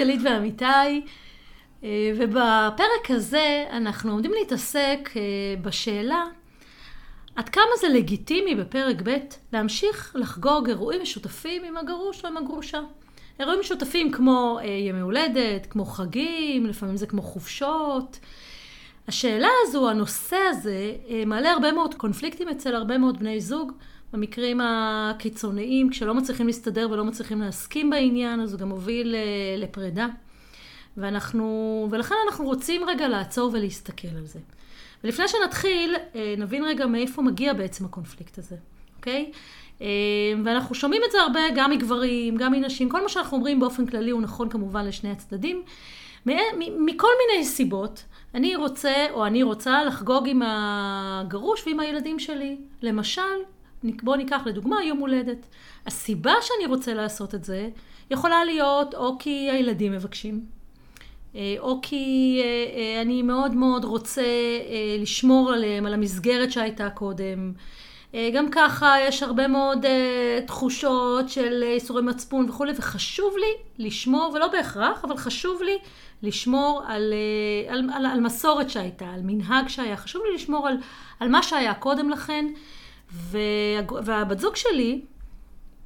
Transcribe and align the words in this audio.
גלית 0.00 0.20
ואמיתי, 0.24 1.02
אה, 1.84 2.12
ובפרק 2.16 3.10
הזה 3.10 3.66
אנחנו 3.70 4.12
עומדים 4.12 4.32
להתעסק 4.32 5.10
אה, 5.16 5.22
בשאלה 5.62 6.24
עד 7.36 7.48
כמה 7.48 7.76
זה 7.80 7.88
לגיטימי 7.88 8.54
בפרק 8.54 8.96
ב' 9.04 9.16
להמשיך 9.52 10.16
לחגוג 10.18 10.68
אירועים 10.68 11.02
משותפים 11.02 11.64
עם 11.64 11.76
הגרוש 11.76 12.24
או 12.24 12.28
עם 12.28 12.36
הגרושה. 12.36 12.80
אירועים 13.40 13.60
משותפים 13.60 14.12
כמו 14.12 14.58
אה, 14.62 14.66
ימי 14.66 15.00
הולדת, 15.00 15.66
כמו 15.70 15.84
חגים, 15.84 16.66
לפעמים 16.66 16.96
זה 16.96 17.06
כמו 17.06 17.22
חופשות. 17.22 18.18
השאלה 19.08 19.48
הזו, 19.62 19.90
הנושא 19.90 20.38
הזה, 20.50 20.92
מעלה 21.26 21.50
הרבה 21.52 21.72
מאוד 21.72 21.94
קונפליקטים 21.94 22.48
אצל 22.48 22.74
הרבה 22.74 22.98
מאוד 22.98 23.18
בני 23.18 23.40
זוג. 23.40 23.72
במקרים 24.12 24.60
הקיצוניים, 24.62 25.90
כשלא 25.90 26.14
מצליחים 26.14 26.46
להסתדר 26.46 26.88
ולא 26.90 27.04
מצליחים 27.04 27.40
להסכים 27.40 27.90
בעניין, 27.90 28.40
אז 28.40 28.52
הוא 28.52 28.60
גם 28.60 28.68
מוביל 28.68 29.14
לפרידה. 29.58 30.06
ואנחנו, 30.96 31.88
ולכן 31.90 32.14
אנחנו 32.28 32.44
רוצים 32.44 32.84
רגע 32.84 33.08
לעצור 33.08 33.50
ולהסתכל 33.52 34.08
על 34.16 34.26
זה. 34.26 34.38
ולפני 35.04 35.28
שנתחיל, 35.28 35.96
אה, 36.14 36.34
נבין 36.38 36.64
רגע 36.64 36.86
מאיפה 36.86 37.22
מגיע 37.22 37.52
בעצם 37.52 37.84
הקונפליקט 37.84 38.38
הזה, 38.38 38.56
אוקיי? 38.96 39.32
אה, 39.82 39.86
ואנחנו 40.44 40.74
שומעים 40.74 41.02
את 41.06 41.12
זה 41.12 41.20
הרבה 41.20 41.40
גם 41.54 41.70
מגברים, 41.70 42.36
גם 42.36 42.52
מנשים, 42.52 42.88
כל 42.88 43.02
מה 43.02 43.08
שאנחנו 43.08 43.36
אומרים 43.36 43.60
באופן 43.60 43.86
כללי 43.86 44.10
הוא 44.10 44.22
נכון 44.22 44.48
כמובן 44.48 44.86
לשני 44.86 45.10
הצדדים. 45.10 45.62
מכל 46.56 47.08
מיני 47.26 47.44
סיבות, 47.44 48.04
אני 48.34 48.56
רוצה 48.56 49.06
או 49.10 49.26
אני 49.26 49.42
רוצה 49.42 49.84
לחגוג 49.84 50.28
עם 50.28 50.42
הגרוש 50.44 51.66
ועם 51.66 51.80
הילדים 51.80 52.18
שלי. 52.18 52.56
למשל, 52.82 53.22
בואו 53.84 54.16
ניקח 54.16 54.42
לדוגמה 54.46 54.84
יום 54.84 54.98
הולדת. 54.98 55.46
הסיבה 55.86 56.32
שאני 56.42 56.66
רוצה 56.66 56.94
לעשות 56.94 57.34
את 57.34 57.44
זה 57.44 57.68
יכולה 58.10 58.44
להיות 58.44 58.94
או 58.94 59.16
כי 59.18 59.50
הילדים 59.50 59.92
מבקשים, 59.92 60.44
אה, 61.34 61.56
או 61.58 61.78
כי 61.82 62.40
אה, 62.44 62.78
אה, 62.78 63.02
אני 63.02 63.22
מאוד 63.22 63.54
מאוד 63.54 63.84
רוצה 63.84 64.22
לשמור 64.98 65.52
עליהם, 65.52 65.86
על 65.86 65.94
המסגרת 65.94 66.52
שהייתה 66.52 66.90
קודם. 66.90 67.52
גם 68.34 68.50
ככה 68.50 68.96
יש 69.08 69.22
הרבה 69.22 69.48
מאוד 69.48 69.84
תחושות 70.46 71.28
של 71.28 71.62
איסורי 71.62 72.02
מצפון 72.02 72.48
וכולי, 72.48 72.72
וחשוב 72.76 73.34
לי 73.36 73.86
לשמור, 73.86 74.32
ולא 74.34 74.48
בהכרח, 74.48 75.04
אבל 75.04 75.16
חשוב 75.16 75.62
לי 75.62 75.78
לשמור 76.22 76.82
על, 76.86 77.14
על, 77.68 77.90
על, 77.94 78.06
על 78.06 78.20
מסורת 78.20 78.70
שהייתה, 78.70 79.04
על 79.04 79.20
מנהג 79.24 79.68
שהיה. 79.68 79.96
חשוב 79.96 80.22
לי 80.28 80.34
לשמור 80.34 80.68
על, 80.68 80.76
על 81.20 81.28
מה 81.28 81.42
שהיה 81.42 81.74
קודם 81.74 82.10
לכן, 82.10 82.46
והבת 83.12 84.38
זוג 84.38 84.56
שלי 84.56 85.00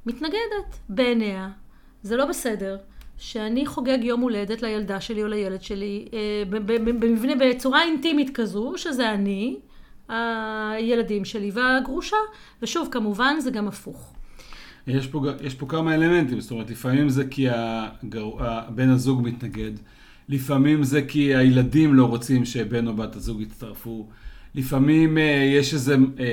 מתנגדת 0.05 0.79
בעיניה. 0.89 1.49
זה 2.03 2.17
לא 2.17 2.25
בסדר. 2.25 2.77
שאני 3.17 3.65
חוגג 3.65 3.97
יום 4.01 4.21
הולדת 4.21 4.61
לילדה 4.61 5.01
שלי 5.01 5.23
או 5.23 5.27
לילד 5.27 5.61
שלי 5.61 6.05
אה, 6.13 6.43
במבנה, 6.49 7.33
בצורה 7.35 7.83
אינטימית 7.83 8.29
כזו, 8.33 8.73
שזה 8.77 9.13
אני, 9.13 9.57
הילדים 10.09 11.25
שלי 11.25 11.51
והגרושה, 11.53 12.17
ושוב, 12.61 12.87
כמובן 12.91 13.35
זה 13.39 13.51
גם 13.51 13.67
הפוך. 13.67 14.13
יש 14.87 15.07
פה, 15.07 15.25
יש 15.41 15.55
פה 15.55 15.65
כמה 15.65 15.95
אלמנטים, 15.95 16.41
זאת 16.41 16.51
אומרת, 16.51 16.69
לפעמים 16.69 17.09
זה 17.09 17.25
כי 17.25 17.47
הגר... 17.49 18.29
בן 18.69 18.89
הזוג 18.89 19.21
מתנגד, 19.23 19.71
לפעמים 20.29 20.83
זה 20.83 21.01
כי 21.01 21.35
הילדים 21.35 21.93
לא 21.93 22.05
רוצים 22.05 22.45
שבן 22.45 22.87
או 22.87 22.93
בת 22.93 23.15
הזוג 23.15 23.41
יצטרפו, 23.41 24.07
לפעמים 24.55 25.17
אה, 25.17 25.51
יש 25.57 25.73
איזה 25.73 25.95
אה, 25.95 26.25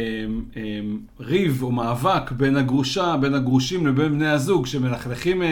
אה, 0.56 0.80
ריב 1.20 1.62
או 1.62 1.72
מאבק 1.72 2.32
בין 2.32 2.56
הגרושה, 2.56 3.16
בין 3.20 3.34
הגרושים 3.34 3.86
לבין 3.86 4.12
בני 4.12 4.26
הזוג, 4.26 4.66
שמלכלכים 4.66 5.42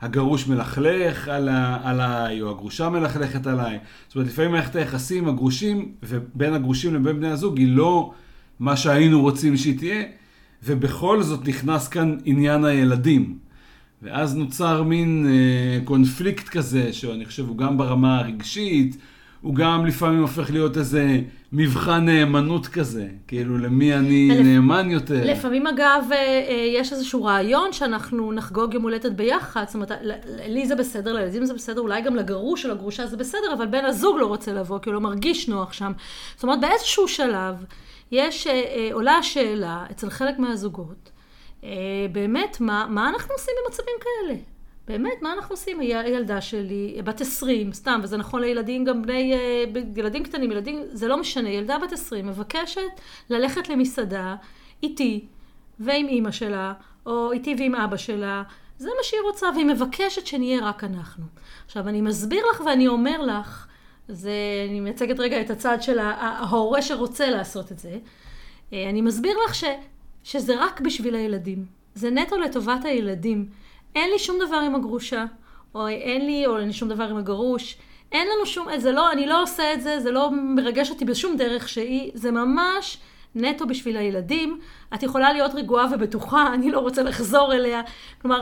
הגרוש 0.00 0.46
מלכלך 0.46 1.28
על 1.28 1.48
עליי, 1.82 2.40
או 2.40 2.50
הגרושה 2.50 2.88
מלכלכת 2.88 3.46
עליי. 3.46 3.78
זאת 4.06 4.16
אומרת, 4.16 4.28
לפעמים 4.28 4.52
מערכת 4.52 4.76
היחסים, 4.76 5.28
הגרושים, 5.28 5.92
ובין 6.02 6.54
הגרושים 6.54 6.94
לבין 6.94 7.16
בני 7.16 7.28
הזוג, 7.28 7.58
היא 7.58 7.68
לא 7.68 8.12
מה 8.60 8.76
שהיינו 8.76 9.20
רוצים 9.20 9.56
שהיא 9.56 9.78
תהיה, 9.78 10.02
ובכל 10.64 11.22
זאת 11.22 11.48
נכנס 11.48 11.88
כאן 11.88 12.16
עניין 12.24 12.64
הילדים. 12.64 13.38
ואז 14.02 14.36
נוצר 14.36 14.82
מין 14.82 15.26
קונפליקט 15.84 16.48
כזה, 16.48 16.92
שאני 16.92 17.24
חושב 17.24 17.48
הוא 17.48 17.58
גם 17.58 17.78
ברמה 17.78 18.18
הרגשית, 18.18 18.96
הוא 19.40 19.54
גם 19.54 19.86
לפעמים 19.86 20.20
הופך 20.20 20.50
להיות 20.50 20.76
איזה 20.76 21.20
מבחן 21.52 22.04
נאמנות 22.04 22.66
כזה, 22.66 23.08
כאילו 23.26 23.58
למי 23.58 23.94
אני 23.94 24.28
לפ... 24.32 24.46
נאמן 24.46 24.90
יותר. 24.90 25.24
לפעמים 25.24 25.66
אגב, 25.66 26.04
אה, 26.12 26.16
אה, 26.16 26.54
יש 26.74 26.92
איזשהו 26.92 27.24
רעיון 27.24 27.72
שאנחנו 27.72 28.32
נחגוג 28.32 28.74
יום 28.74 28.82
הולדת 28.82 29.12
ביחד, 29.12 29.64
זאת 29.66 29.74
אומרת, 29.74 29.92
לי 30.46 30.66
זה 30.66 30.76
בסדר, 30.76 31.12
לילדים 31.12 31.44
זה 31.44 31.54
בסדר, 31.54 31.80
אולי 31.80 32.02
גם 32.02 32.16
לגרוש 32.16 32.66
או 32.66 32.70
לגרושה 32.70 33.06
זה 33.06 33.16
בסדר, 33.16 33.52
אבל 33.52 33.66
בן 33.66 33.84
הזוג 33.84 34.16
לא 34.20 34.26
רוצה 34.26 34.52
לבוא, 34.52 34.78
כי 34.78 34.88
הוא 34.88 34.94
לא 34.94 35.00
מרגיש 35.00 35.48
נוח 35.48 35.72
שם. 35.72 35.92
זאת 36.34 36.42
אומרת, 36.42 36.60
באיזשהו 36.60 37.08
שלב 37.08 37.54
יש, 38.12 38.46
אה, 38.46 38.88
עולה 38.92 39.12
השאלה 39.12 39.84
אצל 39.90 40.10
חלק 40.10 40.38
מהזוגות, 40.38 41.10
באמת, 42.12 42.56
מה, 42.60 42.86
מה 42.88 43.08
אנחנו 43.08 43.32
עושים 43.34 43.54
במצבים 43.64 43.94
כאלה? 44.00 44.38
באמת, 44.88 45.22
מה 45.22 45.32
אנחנו 45.32 45.52
עושים? 45.52 45.80
הילדה 45.80 46.40
שלי, 46.40 47.00
בת 47.04 47.20
20, 47.20 47.72
סתם, 47.72 48.00
וזה 48.02 48.16
נכון 48.16 48.40
לילדים 48.40 48.84
גם 48.84 49.02
בני, 49.02 49.34
אה, 49.34 49.64
ילדים 49.96 50.24
קטנים, 50.24 50.52
ילדים, 50.52 50.82
זה 50.92 51.08
לא 51.08 51.20
משנה, 51.20 51.50
ילדה 51.50 51.78
בת 51.78 51.92
20 51.92 52.26
מבקשת 52.26 52.80
ללכת 53.30 53.68
למסעדה 53.68 54.36
איתי 54.82 55.26
ועם 55.80 56.06
אימא 56.08 56.30
שלה, 56.30 56.72
או 57.06 57.32
איתי 57.32 57.54
ועם 57.58 57.74
אבא 57.74 57.96
שלה, 57.96 58.42
זה 58.78 58.88
מה 58.88 59.02
שהיא 59.02 59.20
רוצה, 59.20 59.46
והיא 59.54 59.66
מבקשת 59.66 60.26
שנהיה 60.26 60.64
רק 60.64 60.84
אנחנו. 60.84 61.24
עכשיו, 61.66 61.88
אני 61.88 62.00
מסביר 62.00 62.42
לך 62.52 62.60
ואני 62.60 62.88
אומר 62.88 63.22
לך, 63.22 63.66
זה, 64.08 64.32
אני 64.68 64.80
מייצגת 64.80 65.20
רגע 65.20 65.40
את 65.40 65.50
הצד 65.50 65.82
של 65.82 65.98
ההורה 65.98 66.82
שרוצה 66.82 67.30
לעשות 67.30 67.72
את 67.72 67.78
זה, 67.78 67.98
אה, 68.72 68.90
אני 68.90 69.00
מסביר 69.00 69.36
לך 69.46 69.54
ש, 69.54 69.64
שזה 70.24 70.64
רק 70.64 70.80
בשביל 70.80 71.14
הילדים. 71.14 71.66
זה 71.94 72.10
נטו 72.10 72.38
לטובת 72.38 72.84
הילדים. 72.84 73.48
אין 73.94 74.10
לי 74.10 74.18
שום 74.18 74.38
דבר 74.46 74.56
עם 74.56 74.74
הגרושה, 74.74 75.24
או 75.74 75.88
אין 75.88 76.26
לי, 76.26 76.46
או 76.46 76.58
אין 76.58 76.66
לי 76.66 76.72
שום 76.72 76.88
דבר 76.88 77.04
עם 77.04 77.16
הגרוש. 77.16 77.76
אין 78.12 78.28
לנו 78.28 78.46
שום, 78.46 78.68
זה 78.78 78.92
לא, 78.92 79.12
אני 79.12 79.26
לא 79.26 79.42
עושה 79.42 79.74
את 79.74 79.82
זה, 79.82 80.00
זה 80.00 80.10
לא 80.10 80.30
מרגש 80.32 80.90
אותי 80.90 81.04
בשום 81.04 81.36
דרך 81.36 81.68
שהיא, 81.68 82.10
זה 82.14 82.30
ממש 82.30 82.98
נטו 83.34 83.66
בשביל 83.66 83.96
הילדים. 83.96 84.60
את 84.94 85.02
יכולה 85.02 85.32
להיות 85.32 85.54
רגועה 85.54 85.86
ובטוחה, 85.94 86.46
אני 86.54 86.70
לא 86.70 86.78
רוצה 86.78 87.02
לחזור 87.02 87.54
אליה. 87.54 87.82
כלומר, 88.22 88.40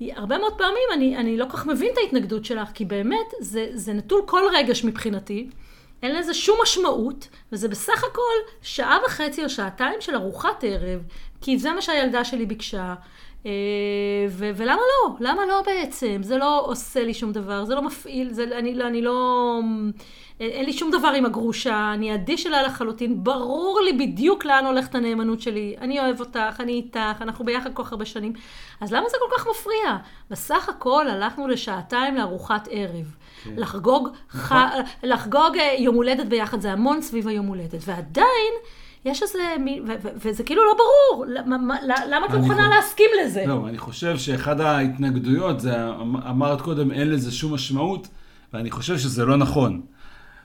הרבה 0.00 0.38
מאוד 0.38 0.58
פעמים 0.58 0.88
אני, 0.92 1.16
אני 1.16 1.36
לא 1.36 1.44
כל 1.44 1.56
כך 1.56 1.66
מבין 1.66 1.92
את 1.92 1.98
ההתנגדות 1.98 2.44
שלך, 2.44 2.68
כי 2.74 2.84
באמת, 2.84 3.26
זה, 3.40 3.68
זה 3.72 3.92
נטול 3.92 4.22
כל 4.26 4.42
רגש 4.54 4.84
מבחינתי. 4.84 5.50
אין 6.02 6.14
לזה 6.14 6.34
שום 6.34 6.58
משמעות, 6.62 7.28
וזה 7.52 7.68
בסך 7.68 8.04
הכל 8.04 8.52
שעה 8.62 8.98
וחצי 9.06 9.44
או 9.44 9.48
שעתיים 9.50 10.00
של 10.00 10.14
ארוחת 10.14 10.64
ערב, 10.64 11.00
כי 11.40 11.58
זה 11.58 11.72
מה 11.72 11.82
שהילדה 11.82 12.24
שלי 12.24 12.46
ביקשה, 12.46 12.78
אה, 12.78 12.94
ו- 14.28 14.50
ולמה 14.56 14.76
לא? 14.76 15.16
למה 15.20 15.46
לא 15.46 15.62
בעצם? 15.66 16.18
זה 16.22 16.36
לא 16.36 16.62
עושה 16.66 17.04
לי 17.04 17.14
שום 17.14 17.32
דבר, 17.32 17.64
זה 17.64 17.74
לא 17.74 17.82
מפעיל, 17.82 18.32
זה, 18.32 18.44
אני, 18.44 18.74
לא, 18.74 18.86
אני 18.86 19.02
לא... 19.02 19.60
אין 20.40 20.64
לי 20.64 20.72
שום 20.72 20.90
דבר 20.90 21.08
עם 21.08 21.24
הגרושה, 21.24 21.90
אני 21.94 22.14
אדיש 22.14 22.46
אליה 22.46 22.62
לחלוטין, 22.62 23.24
ברור 23.24 23.80
לי 23.84 23.92
בדיוק 23.92 24.44
לאן 24.44 24.66
הולכת 24.66 24.94
הנאמנות 24.94 25.40
שלי, 25.40 25.74
אני 25.80 26.00
אוהב 26.00 26.20
אותך, 26.20 26.60
אני 26.60 26.72
איתך, 26.72 27.22
אנחנו 27.22 27.44
ביחד 27.44 27.74
כל 27.74 27.84
כך 27.84 27.92
הרבה 27.92 28.04
שנים, 28.04 28.32
אז 28.80 28.92
למה 28.92 29.08
זה 29.08 29.16
כל 29.20 29.36
כך 29.36 29.46
מפריע? 29.50 29.96
בסך 30.30 30.68
הכל 30.68 31.08
הלכנו 31.08 31.48
לשעתיים 31.48 32.16
לארוחת 32.16 32.68
ערב. 32.70 33.16
כן. 33.44 33.50
לחגוג. 33.56 34.08
ח... 34.30 34.52
לחגוג 35.02 35.56
אה, 35.58 35.74
יום 35.78 35.94
הולדת 35.94 36.26
ביחד, 36.26 36.60
זה 36.60 36.72
המון 36.72 37.02
סביב 37.02 37.28
היום 37.28 37.46
הולדת, 37.46 37.80
ועדיין... 37.86 38.54
יש 39.06 39.22
איזה, 39.22 39.38
וזה 40.24 40.42
כאילו 40.42 40.62
לא 40.64 40.74
ברור, 40.74 41.24
למה 42.10 42.26
את 42.26 42.34
מוכנה 42.34 42.68
להסכים 42.68 43.10
לזה? 43.24 43.44
לא, 43.46 43.68
אני 43.68 43.78
חושב 43.78 44.18
שאחד 44.18 44.60
ההתנגדויות, 44.60 45.60
זה, 45.60 45.90
אמ, 45.90 46.16
אמרת 46.16 46.60
קודם, 46.60 46.90
אין 46.90 47.10
לזה 47.10 47.32
שום 47.32 47.54
משמעות, 47.54 48.08
ואני 48.52 48.70
חושב 48.70 48.98
שזה 48.98 49.24
לא 49.24 49.36
נכון. 49.36 49.80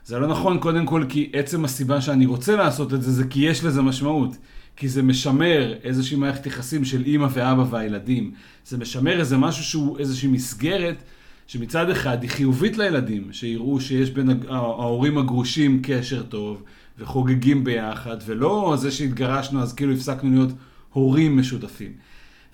זה 0.04 0.18
לא 0.18 0.26
נכון 0.26 0.58
קודם 0.58 0.86
כל 0.86 1.04
כי 1.08 1.30
עצם 1.32 1.64
הסיבה 1.64 2.00
שאני 2.00 2.26
רוצה 2.26 2.56
לעשות 2.56 2.94
את 2.94 3.02
זה, 3.02 3.10
זה 3.10 3.24
כי 3.26 3.40
יש 3.40 3.64
לזה 3.64 3.82
משמעות. 3.82 4.36
כי 4.76 4.88
זה 4.88 5.02
משמר 5.02 5.74
איזושהי 5.84 6.16
מערכת 6.16 6.46
יחסים 6.46 6.84
של 6.84 7.02
אימא 7.06 7.28
ואבא 7.30 7.64
והילדים. 7.70 8.32
זה 8.66 8.78
משמר 8.78 9.20
איזה 9.20 9.36
משהו 9.36 9.64
שהוא 9.64 9.98
איזושהי 9.98 10.28
מסגרת 10.28 11.02
שמצד 11.46 11.90
אחד 11.90 12.22
היא 12.22 12.30
חיובית 12.30 12.78
לילדים, 12.78 13.32
שיראו 13.32 13.80
שיש 13.80 14.10
בין 14.10 14.30
ההורים 14.48 15.18
הגרושים 15.18 15.80
קשר 15.82 16.22
טוב, 16.22 16.62
וחוגגים 16.98 17.64
ביחד, 17.64 18.16
ולא 18.26 18.74
זה 18.78 18.90
שהתגרשנו 18.90 19.62
אז 19.62 19.74
כאילו 19.74 19.92
הפסקנו 19.92 20.30
להיות 20.30 20.50
הורים 20.92 21.38
משותפים. 21.38 21.92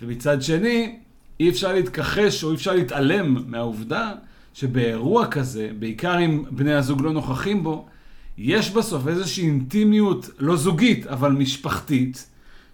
ומצד 0.03 0.43
שני, 0.43 0.97
אי 1.41 1.49
אפשר 1.49 1.73
להתכחש 1.73 2.45
או 2.45 2.51
אי 2.51 2.55
אפשר 2.55 2.75
להתעלם 2.75 3.45
מהעובדה 3.47 4.13
שבאירוע 4.55 5.27
כזה, 5.27 5.71
בעיקר 5.79 6.25
אם 6.25 6.45
בני 6.51 6.75
הזוג 6.75 7.03
לא 7.03 7.13
נוכחים 7.13 7.63
בו, 7.63 7.87
יש 8.39 8.71
בסוף 8.71 9.09
איזושהי 9.09 9.45
אינטימיות 9.45 10.31
לא 10.39 10.57
זוגית, 10.57 11.07
אבל 11.07 11.33
משפחתית, 11.33 12.29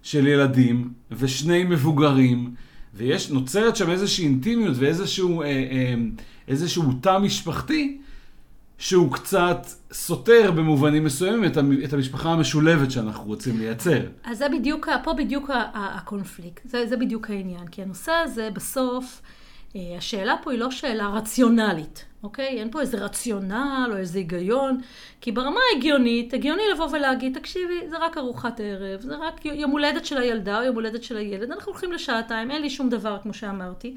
של 0.04 0.26
ילדים 0.26 0.90
ושני 1.10 1.64
מבוגרים, 1.64 2.54
ויש, 2.94 3.30
נוצרת 3.30 3.76
שם 3.76 3.90
איזושהי 3.90 4.24
אינטימיות 4.24 4.76
ואיזשהו 4.78 5.42
אה, 5.42 5.46
אה, 5.46 5.94
איזשהו 6.48 6.92
תא 7.00 7.18
משפחתי, 7.18 7.98
שהוא 8.78 9.12
קצת 9.12 9.66
סותר 9.92 10.50
במובנים 10.50 11.04
מסוימים 11.04 11.44
את, 11.84 11.92
המשפחה 11.92 12.30
המשולבת 12.30 12.90
שאנחנו 12.90 13.24
רוצים 13.24 13.58
לייצר. 13.58 14.00
אז 14.24 14.38
זה 14.38 14.48
בדיוק, 14.48 14.88
פה 15.02 15.12
בדיוק 15.12 15.50
הקונפליקט, 15.74 16.68
זה, 16.68 16.86
זה 16.86 16.96
בדיוק 16.96 17.30
העניין, 17.30 17.66
כי 17.66 17.82
הנושא 17.82 18.12
הזה 18.12 18.48
בסוף, 18.52 19.22
אה, 19.76 19.94
השאלה 19.98 20.36
פה 20.42 20.52
היא 20.52 20.58
לא 20.58 20.70
שאלה 20.70 21.08
רציונלית, 21.08 22.04
אוקיי? 22.22 22.46
אין 22.60 22.70
פה 22.70 22.80
איזה 22.80 22.96
רציונל 22.96 23.88
או 23.92 23.96
איזה 23.96 24.18
היגיון, 24.18 24.80
כי 25.20 25.32
ברמה 25.32 25.60
ההגיונית, 25.72 26.34
הגיוני 26.34 26.62
לבוא 26.74 26.88
ולהגיד, 26.92 27.38
תקשיבי, 27.38 27.88
זה 27.88 27.98
רק 27.98 28.18
ארוחת 28.18 28.60
ערב, 28.60 29.00
זה 29.00 29.16
רק 29.16 29.44
יום 29.44 29.70
הולדת 29.70 30.04
של 30.04 30.18
הילדה 30.18 30.58
או 30.58 30.64
יום 30.64 30.74
הולדת 30.74 31.02
של 31.02 31.16
הילד, 31.16 31.50
אנחנו 31.50 31.72
הולכים 31.72 31.92
לשעתיים, 31.92 32.50
אין 32.50 32.62
לי 32.62 32.70
שום 32.70 32.88
דבר, 32.88 33.18
כמו 33.22 33.34
שאמרתי. 33.34 33.94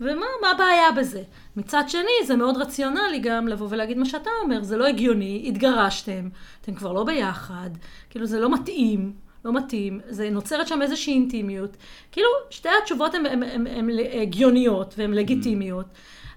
ומה 0.00 0.26
הבעיה 0.54 0.92
בזה? 0.96 1.22
מצד 1.56 1.82
שני, 1.88 2.26
זה 2.26 2.36
מאוד 2.36 2.56
רציונלי 2.56 3.18
גם 3.18 3.48
לבוא 3.48 3.66
ולהגיד 3.70 3.98
מה 3.98 4.04
שאתה 4.04 4.30
אומר, 4.42 4.62
זה 4.62 4.76
לא 4.76 4.86
הגיוני, 4.86 5.44
התגרשתם, 5.48 6.28
אתם 6.60 6.74
כבר 6.74 6.92
לא 6.92 7.04
ביחד, 7.04 7.70
כאילו 8.10 8.26
זה 8.26 8.40
לא 8.40 8.54
מתאים, 8.54 9.12
לא 9.44 9.52
מתאים, 9.52 10.00
זה 10.08 10.30
נוצרת 10.30 10.68
שם 10.68 10.82
איזושהי 10.82 11.12
אינטימיות. 11.12 11.76
כאילו, 12.12 12.28
שתי 12.50 12.68
התשובות 12.82 13.14
הן 13.14 13.90
הגיוניות 14.22 14.94
והן 14.98 15.12
לגיטימיות. 15.12 15.86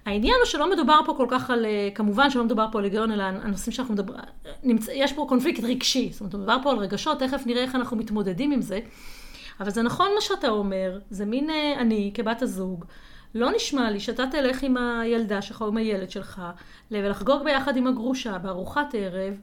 העניין 0.06 0.36
הוא 0.40 0.46
שלא 0.46 0.72
מדובר 0.72 1.00
פה 1.06 1.14
כל 1.14 1.28
כך 1.30 1.50
על, 1.50 1.66
כמובן 1.96 2.30
שלא 2.30 2.44
מדובר 2.44 2.68
פה 2.72 2.80
על 2.80 2.84
היגיון, 2.84 3.12
אלא 3.12 3.24
הנושאים 3.24 3.74
שאנחנו 3.74 3.94
מדברים, 3.94 4.20
יש 4.94 5.14
פה 5.14 5.26
קונפליקט 5.30 5.64
רגשי, 5.64 6.10
זאת 6.12 6.20
אומרת, 6.22 6.36
מדובר 6.36 6.58
פה 6.64 6.72
על 6.72 6.78
רגשות, 6.78 7.20
תכף 7.20 7.42
נראה 7.46 7.62
איך 7.62 7.76
אנחנו 7.76 7.98
מתמודדים 7.98 8.52
עם 8.52 8.62
זה. 8.62 8.80
אבל 9.60 9.70
זה 9.70 9.82
נכון 9.82 10.08
מה 10.16 10.22
שאתה 10.22 10.50
אומר, 10.50 11.00
זה 11.10 11.26
מין 11.26 11.50
אה, 11.50 11.74
אני, 11.80 12.12
כבת 12.14 12.42
הזוג, 12.42 12.86
לא 13.36 13.52
נשמע 13.56 13.92
לי 13.92 14.00
שאתה 14.00 14.24
תלך 14.32 14.64
עם 14.64 14.78
הילדה 14.78 15.42
שלך 15.42 15.62
או 15.62 15.68
עם 15.68 15.78
הילד 15.78 16.12
שלך 16.12 16.42
ולחגוג 16.92 17.44
ביחד 17.44 17.78
עם 17.78 17.88
הגרושה 17.88 18.38
בארוחת 18.38 18.96
ערב, 18.98 19.34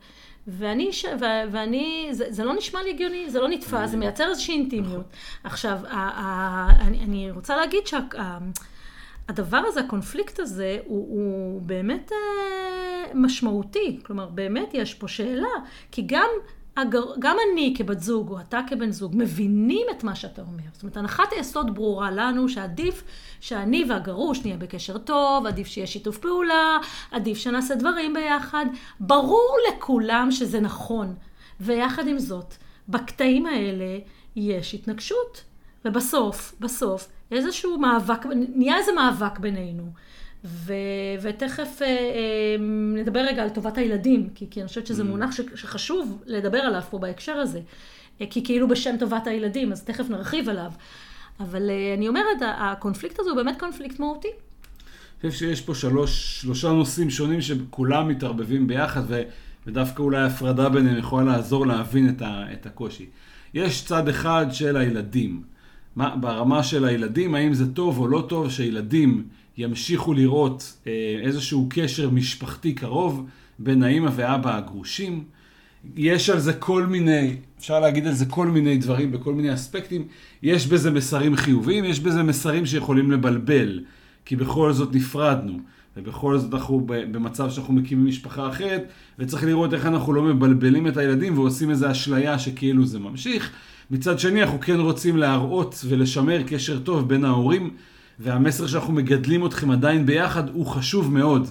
ואני, 0.47 0.93
ש... 0.93 1.05
ו... 1.05 1.25
ואני, 1.53 2.09
זה, 2.13 2.25
זה 2.29 2.45
לא 2.45 2.55
נשמע 2.55 2.83
לי 2.83 2.91
הגיוני, 2.91 3.31
זה 3.31 3.41
לא 3.41 3.49
נתפס, 3.49 3.91
זה 3.91 3.97
מייצר 3.97 4.31
איזושהי 4.31 4.55
אינטימיות. 4.55 5.07
עכשיו, 5.45 5.79
ה... 5.89 5.97
ה... 5.97 6.71
אני, 6.81 7.05
אני 7.05 7.31
רוצה 7.31 7.57
להגיד 7.57 7.87
שהדבר 7.87 9.63
שה... 9.63 9.69
הזה, 9.69 9.81
הקונפליקט 9.81 10.41
הזה, 10.41 10.79
הוא, 10.85 11.09
הוא 11.09 11.63
באמת 11.63 12.13
אה, 12.13 13.15
משמעותי. 13.15 14.01
כלומר, 14.03 14.27
באמת 14.27 14.71
יש 14.75 14.95
פה 14.95 15.09
שאלה, 15.09 15.49
כי 15.91 16.03
גם 16.07 16.29
הגר... 16.77 17.05
גם 17.19 17.37
אני 17.53 17.75
כבת 17.77 18.01
זוג, 18.01 18.31
או 18.31 18.41
אתה 18.41 18.61
כבן 18.67 18.91
זוג, 18.91 19.13
מבינים 19.17 19.87
את 19.91 20.05
מה 20.05 20.15
שאתה 20.15 20.43
אומר. 20.43 20.63
זאת 20.73 20.83
אומרת, 20.83 20.97
הנחת 20.97 21.33
היסוד 21.33 21.75
ברורה 21.75 22.11
לנו 22.11 22.49
שעדיף 22.49 23.05
שאני 23.41 23.85
והגרוש 23.89 24.45
נהיה 24.45 24.57
בקשר 24.57 24.99
טוב, 24.99 25.47
עדיף 25.47 25.67
שיהיה 25.67 25.87
שיתוף 25.87 26.19
פעולה, 26.19 26.79
עדיף 27.11 27.39
שנעשה 27.39 27.75
דברים 27.75 28.15
ביחד. 28.15 28.67
ברור 29.01 29.57
לכולם 29.69 30.31
שזה 30.31 30.61
נכון. 30.61 31.15
ויחד 31.61 32.09
עם 32.09 32.19
זאת, 32.19 32.55
בקטעים 32.89 33.47
האלה 33.47 33.99
יש 34.37 34.75
התנגשות. 34.75 35.45
ובסוף, 35.85 36.55
בסוף, 36.61 37.09
איזשהו 37.31 37.79
מאבק, 37.79 38.27
נהיה 38.55 38.77
איזה 38.77 38.93
מאבק 38.93 39.39
בינינו. 39.39 39.93
ו, 40.45 40.73
ותכף 41.23 41.83
אה, 41.83 41.87
אה, 41.87 42.57
נדבר 43.01 43.21
רגע 43.21 43.43
על 43.43 43.49
טובת 43.49 43.79
הילדים, 43.79 44.29
כי, 44.35 44.47
כי 44.51 44.61
אני 44.61 44.69
חושבת 44.69 44.87
שזה 44.87 45.03
mm. 45.03 45.07
מונח 45.07 45.33
ש, 45.33 45.41
שחשוב 45.55 46.23
לדבר 46.27 46.59
עליו 46.59 46.83
פה 46.91 46.99
בהקשר 46.99 47.33
הזה. 47.33 47.61
אה, 48.21 48.27
כי 48.31 48.45
כאילו 48.45 48.69
בשם 48.69 48.97
טובת 48.99 49.27
הילדים, 49.27 49.73
אז 49.73 49.83
תכף 49.83 50.11
נרחיב 50.11 50.49
עליו. 50.49 50.71
אבל 51.41 51.71
אה, 51.71 51.95
אני 51.97 52.09
אומרת, 52.09 52.39
הקונפליקט 52.41 53.21
הזה 53.21 53.31
הוא 53.31 53.37
באמת 53.37 53.59
קונפליקט 53.59 54.01
מהותי. 54.01 54.29
אני 55.25 55.31
חושב 55.31 55.47
שיש 55.47 55.61
פה 55.61 55.75
שלוש, 55.75 56.41
שלושה 56.41 56.69
נושאים 56.69 57.11
שונים 57.11 57.41
שכולם 57.41 58.09
מתערבבים 58.09 58.67
ביחד, 58.67 59.03
ו, 59.07 59.23
ודווקא 59.67 60.03
אולי 60.03 60.23
הפרדה 60.23 60.69
ביניהם 60.69 60.99
יכולה 60.99 61.25
לעזור 61.25 61.67
להבין 61.67 62.09
את, 62.09 62.23
ה, 62.23 62.45
את 62.53 62.67
הקושי. 62.67 63.07
יש 63.55 63.85
צד 63.85 64.09
אחד 64.09 64.47
של 64.51 64.77
הילדים. 64.77 65.43
מה, 65.97 66.17
ברמה 66.17 66.63
של 66.63 66.85
הילדים, 66.85 67.35
האם 67.35 67.55
זה 67.55 67.73
טוב 67.73 67.99
או 67.99 68.09
לא 68.09 68.27
טוב 68.29 68.51
שילדים 68.51 69.25
ימשיכו 69.59 70.15
לראות 70.15 70.77
אה, 70.87 70.93
איזשהו 71.23 71.67
קשר 71.71 72.11
משפחתי 72.11 72.73
קרוב 72.73 73.27
בין 73.59 73.83
האימא 73.83 74.11
ואבא 74.15 74.57
הגרושים. 74.57 75.25
יש 75.97 76.31
על 76.31 76.39
זה 76.39 76.53
כל 76.53 76.87
מיני, 76.87 77.37
אפשר 77.59 77.81
להגיד 77.81 78.07
על 78.07 78.13
זה 78.13 78.27
כל 78.27 78.47
מיני 78.47 78.77
דברים 78.77 79.13
בכל 79.13 79.35
מיני 79.35 79.55
אספקטים. 79.55 80.07
יש 80.43 80.67
בזה 80.67 80.91
מסרים 80.91 81.37
חיוביים, 81.37 81.85
יש 81.85 82.01
בזה 82.01 82.23
מסרים 82.23 82.67
שיכולים 82.67 83.13
לבלבל, 83.13 83.85
כי 84.25 84.37
בכל 84.37 84.73
זאת 84.73 84.95
נפרדנו, 84.95 85.59
ובכל 85.97 86.39
זאת 86.39 86.55
אנחנו 86.55 86.83
במצב 86.87 87.51
שאנחנו 87.51 87.75
מקימים 87.75 88.07
משפחה 88.07 88.49
אחרת, 88.49 88.85
וצריך 89.19 89.45
לראות 89.45 89.75
איך 89.75 89.87
אנחנו 89.87 90.13
לא 90.13 90.23
מבלבלים 90.23 90.87
את 90.87 90.97
הילדים 90.97 91.39
ועושים 91.39 91.71
איזו 91.71 91.91
אשליה 91.91 92.39
שכאילו 92.39 92.87
זה 92.87 92.99
ממשיך. 92.99 93.51
מצד 93.91 94.19
שני, 94.19 94.43
אנחנו 94.43 94.61
כן 94.61 94.81
רוצים 94.81 95.17
להראות 95.17 95.85
ולשמר 95.89 96.43
קשר 96.43 96.79
טוב 96.79 97.09
בין 97.09 97.25
ההורים. 97.25 97.71
והמסר 98.19 98.67
שאנחנו 98.67 98.93
מגדלים 98.93 99.47
אתכם 99.47 99.71
עדיין 99.71 100.07
ביחד 100.07 100.49
הוא 100.49 100.67
חשוב 100.67 101.13
מאוד. 101.13 101.49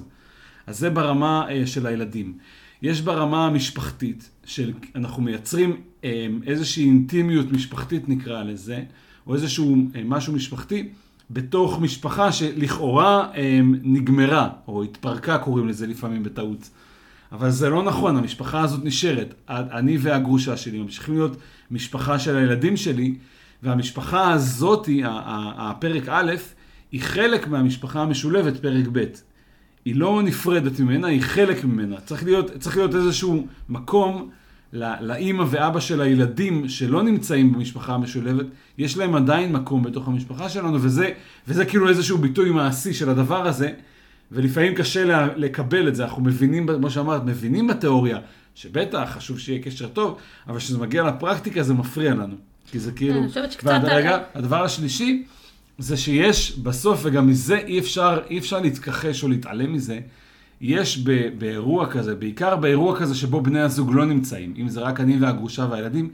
אז 0.68 0.80
זה 0.80 0.89
ברמה 0.89 1.48
uh, 1.48 1.68
של 1.68 1.86
הילדים. 1.86 2.38
יש 2.81 3.01
ברמה 3.01 3.45
המשפחתית, 3.45 4.30
שאנחנו 4.45 5.24
מייצרים 5.24 5.81
um, 6.01 6.06
איזושהי 6.48 6.86
אינטימיות 6.86 7.51
משפחתית 7.51 8.10
נקרא 8.10 8.44
לזה, 8.44 8.83
או 9.27 9.36
איזשהו 9.36 9.75
um, 9.75 9.98
משהו 10.06 10.33
משפחתי, 10.33 10.89
בתוך 11.31 11.80
משפחה 11.81 12.31
שלכאורה 12.31 13.31
נגמרה, 13.83 14.50
או 14.68 14.83
התפרקה 14.83 15.38
קוראים 15.38 15.68
לזה 15.68 15.88
לפעמים 15.88 16.24
בטעות. 16.24 16.69
אבל 17.31 17.50
זה 17.50 17.69
לא 17.69 17.83
נכון, 17.83 18.18
המשפחה 18.18 18.62
הזאת 18.62 18.86
נשארת. 18.86 19.33
אני 19.50 19.98
והגרושה 19.98 20.57
שלי 20.57 20.80
ממשיכים 20.80 21.13
להיות 21.13 21.38
משפחה 21.71 22.19
של 22.19 22.38
הילדים 22.38 22.77
שלי, 22.77 23.16
והמשפחה 23.63 24.33
הזאתי, 24.33 25.01
הפרק 25.06 26.04
א', 26.10 26.33
היא 26.92 27.01
חלק 27.01 27.48
מהמשפחה 27.48 28.01
המשולבת, 28.01 28.57
פרק 28.62 28.86
ב'. 28.92 29.04
היא 29.86 29.95
לא 29.95 30.21
נפרדת 30.24 30.80
ממנה, 30.80 31.07
היא 31.07 31.21
חלק 31.21 31.63
ממנה. 31.63 31.95
צריך 32.06 32.24
להיות, 32.24 32.51
צריך 32.60 32.77
להיות 32.77 32.95
איזשהו 32.95 33.48
מקום 33.69 34.30
לאימא 34.74 35.45
ואבא 35.50 35.80
של 35.80 36.01
הילדים 36.01 36.69
שלא 36.69 37.04
נמצאים 37.04 37.54
במשפחה 37.54 37.94
המשולבת, 37.94 38.45
יש 38.78 38.97
להם 38.97 39.16
עדיין 39.16 39.52
מקום 39.52 39.83
בתוך 39.83 40.07
המשפחה 40.07 40.49
שלנו, 40.49 40.78
וזה, 40.81 41.09
וזה 41.47 41.66
כאילו 41.66 41.90
איזשהו 41.90 42.18
ביטוי 42.18 42.52
מעשי 42.52 42.94
של 42.94 43.09
הדבר 43.09 43.47
הזה, 43.47 43.69
ולפעמים 44.31 44.76
קשה 44.76 45.28
לקבל 45.35 45.87
את 45.87 45.95
זה. 45.95 46.04
אנחנו 46.04 46.23
מבינים, 46.23 46.68
כמו 46.68 46.90
שאמרת, 46.90 47.23
מבינים 47.26 47.68
בתיאוריה, 47.68 48.18
שבטח 48.56 49.09
חשוב 49.11 49.40
שיהיה 49.40 49.64
קשר 49.64 49.87
טוב, 49.87 50.18
אבל 50.47 50.57
כשזה 50.57 50.78
מגיע 50.78 51.04
לפרקטיקה 51.04 51.64
זה 51.64 51.73
מפריע 51.73 52.14
לנו. 52.14 52.53
כי 52.73 52.80
זה 52.80 52.92
כאילו... 52.92 53.19
אני 53.19 53.27
חושבת 53.27 53.51
שקצת... 53.51 53.80
רגע, 53.83 54.18
הדבר 54.35 54.63
השלישי, 54.63 55.23
זה 55.77 55.97
שיש 55.97 56.57
בסוף, 56.57 56.99
וגם 57.03 57.27
מזה 57.27 57.57
אי 57.57 57.80
אפשר, 57.80 58.19
אי 58.30 58.37
אפשר 58.37 58.59
להתכחש 58.59 59.23
או 59.23 59.27
להתעלם 59.27 59.73
מזה, 59.73 59.99
יש 60.61 60.97
ב, 60.97 61.27
באירוע 61.37 61.89
כזה, 61.92 62.15
בעיקר 62.15 62.56
באירוע 62.56 62.99
כזה 62.99 63.15
שבו 63.15 63.42
בני 63.42 63.59
הזוג 63.59 63.92
לא 63.94 64.06
נמצאים, 64.06 64.53
אם 64.57 64.68
זה 64.68 64.81
רק 64.81 64.99
אני 64.99 65.18
והגרושה 65.18 65.68
והילדים, 65.69 66.09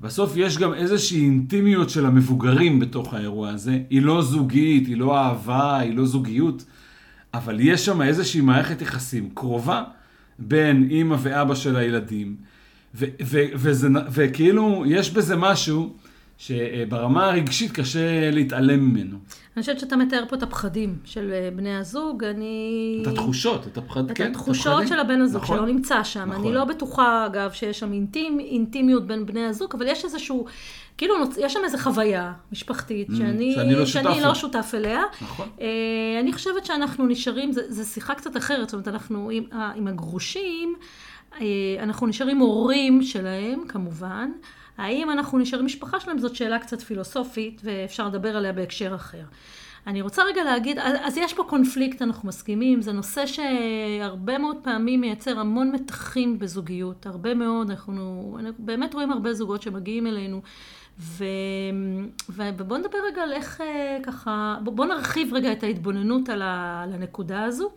בסוף 0.00 0.32
יש 0.36 0.58
גם 0.58 0.74
איזושהי 0.74 1.20
אינטימיות 1.20 1.90
של 1.90 2.06
המבוגרים 2.06 2.80
בתוך 2.80 3.14
האירוע 3.14 3.50
הזה. 3.50 3.78
היא 3.90 4.02
לא 4.02 4.22
זוגית, 4.22 4.86
היא 4.86 4.96
לא 4.96 5.18
אהבה, 5.18 5.78
היא 5.78 5.96
לא 5.96 6.06
זוגיות, 6.06 6.64
אבל 7.34 7.60
יש 7.60 7.84
שם 7.84 8.02
איזושהי 8.02 8.40
מערכת 8.40 8.82
יחסים 8.82 9.30
קרובה 9.34 9.84
בין 10.38 10.88
אימא 10.90 11.16
ואבא 11.22 11.54
של 11.54 11.76
הילדים, 11.76 12.36
וכאילו 14.10 14.84
יש 14.86 15.10
בזה 15.10 15.36
משהו 15.36 15.92
שברמה 16.38 17.26
הרגשית 17.26 17.72
קשה 17.72 18.30
להתעלם 18.30 18.80
ממנו. 18.80 19.18
אני 19.56 19.60
חושבת 19.60 19.80
שאתה 19.80 19.96
מתאר 19.96 20.24
פה 20.28 20.36
את 20.36 20.42
הפחדים 20.42 20.96
של 21.04 21.32
אה, 21.32 21.48
בני 21.56 21.76
הזוג, 21.76 22.24
אני... 22.24 22.98
את 23.02 23.06
התחושות, 23.06 23.66
את 23.66 23.78
הפחד... 23.78 24.10
את 24.10 24.16
כן, 24.16 24.30
התחושות 24.30 24.88
של 24.88 24.98
הבן 24.98 25.20
הזוג 25.20 25.42
נכון, 25.42 25.56
שלא 25.56 25.66
נמצא 25.66 26.04
שם. 26.04 26.30
נכון. 26.30 26.44
אני 26.44 26.54
לא 26.54 26.64
בטוחה, 26.64 27.26
אגב, 27.26 27.52
שיש 27.52 27.78
שם 27.78 27.92
אינטימ, 27.92 28.40
אינטימיות 28.40 29.06
בין 29.06 29.26
בני 29.26 29.44
הזוג, 29.44 29.74
אבל 29.74 29.86
יש 29.86 30.04
איזשהו, 30.04 30.44
כאילו, 30.98 31.14
יש 31.38 31.52
שם 31.52 31.60
איזו 31.64 31.78
חוויה 31.78 32.32
משפחתית, 32.52 33.10
mm, 33.10 33.16
שאני, 33.16 33.54
שאני, 33.54 33.74
לא, 33.74 33.86
שאני 33.86 34.04
שותף 34.14 34.24
לא 34.24 34.34
שותף 34.34 34.72
אליה. 34.74 35.02
נכון. 35.22 35.48
Uh, 35.58 35.62
אני 36.20 36.32
חושבת 36.32 36.66
שאנחנו 36.66 37.06
נשארים, 37.06 37.52
זו 37.68 37.84
שיחה 37.84 38.14
קצת 38.14 38.36
אחרת, 38.36 38.68
זאת 38.68 38.72
אומרת, 38.72 38.88
אנחנו 38.88 39.30
עם, 39.30 39.44
עם 39.74 39.88
הגרושים, 39.88 40.74
אנחנו 41.78 42.06
נשארים 42.06 42.38
הורים 42.38 43.02
שלהם, 43.02 43.62
כמובן. 43.68 44.30
האם 44.78 45.10
אנחנו 45.10 45.38
נשארים 45.38 45.66
משפחה 45.66 46.00
שלהם 46.00 46.18
זאת 46.18 46.34
שאלה 46.34 46.58
קצת 46.58 46.80
פילוסופית 46.80 47.60
ואפשר 47.64 48.08
לדבר 48.08 48.36
עליה 48.36 48.52
בהקשר 48.52 48.94
אחר. 48.94 49.24
אני 49.86 50.02
רוצה 50.02 50.22
רגע 50.22 50.44
להגיד, 50.44 50.78
אז 50.78 51.16
יש 51.16 51.34
פה 51.34 51.44
קונפליקט, 51.44 52.02
אנחנו 52.02 52.28
מסכימים, 52.28 52.82
זה 52.82 52.92
נושא 52.92 53.24
שהרבה 53.26 54.38
מאוד 54.38 54.56
פעמים 54.62 55.00
מייצר 55.00 55.38
המון 55.38 55.72
מתחים 55.72 56.38
בזוגיות, 56.38 57.06
הרבה 57.06 57.34
מאוד, 57.34 57.70
אנחנו, 57.70 58.36
אנחנו 58.40 58.64
באמת 58.64 58.94
רואים 58.94 59.12
הרבה 59.12 59.34
זוגות 59.34 59.62
שמגיעים 59.62 60.06
אלינו, 60.06 60.42
ו, 60.98 61.24
ובואו 62.28 62.78
נדבר 62.80 62.98
רגע 63.12 63.22
על 63.22 63.32
איך 63.32 63.60
אה, 63.60 63.98
ככה, 64.02 64.58
בואו 64.64 64.88
נרחיב 64.88 65.34
רגע 65.34 65.52
את 65.52 65.62
ההתבוננות 65.62 66.28
על, 66.28 66.42
על 66.42 66.92
הנקודה 66.92 67.44
הזו. 67.44 67.70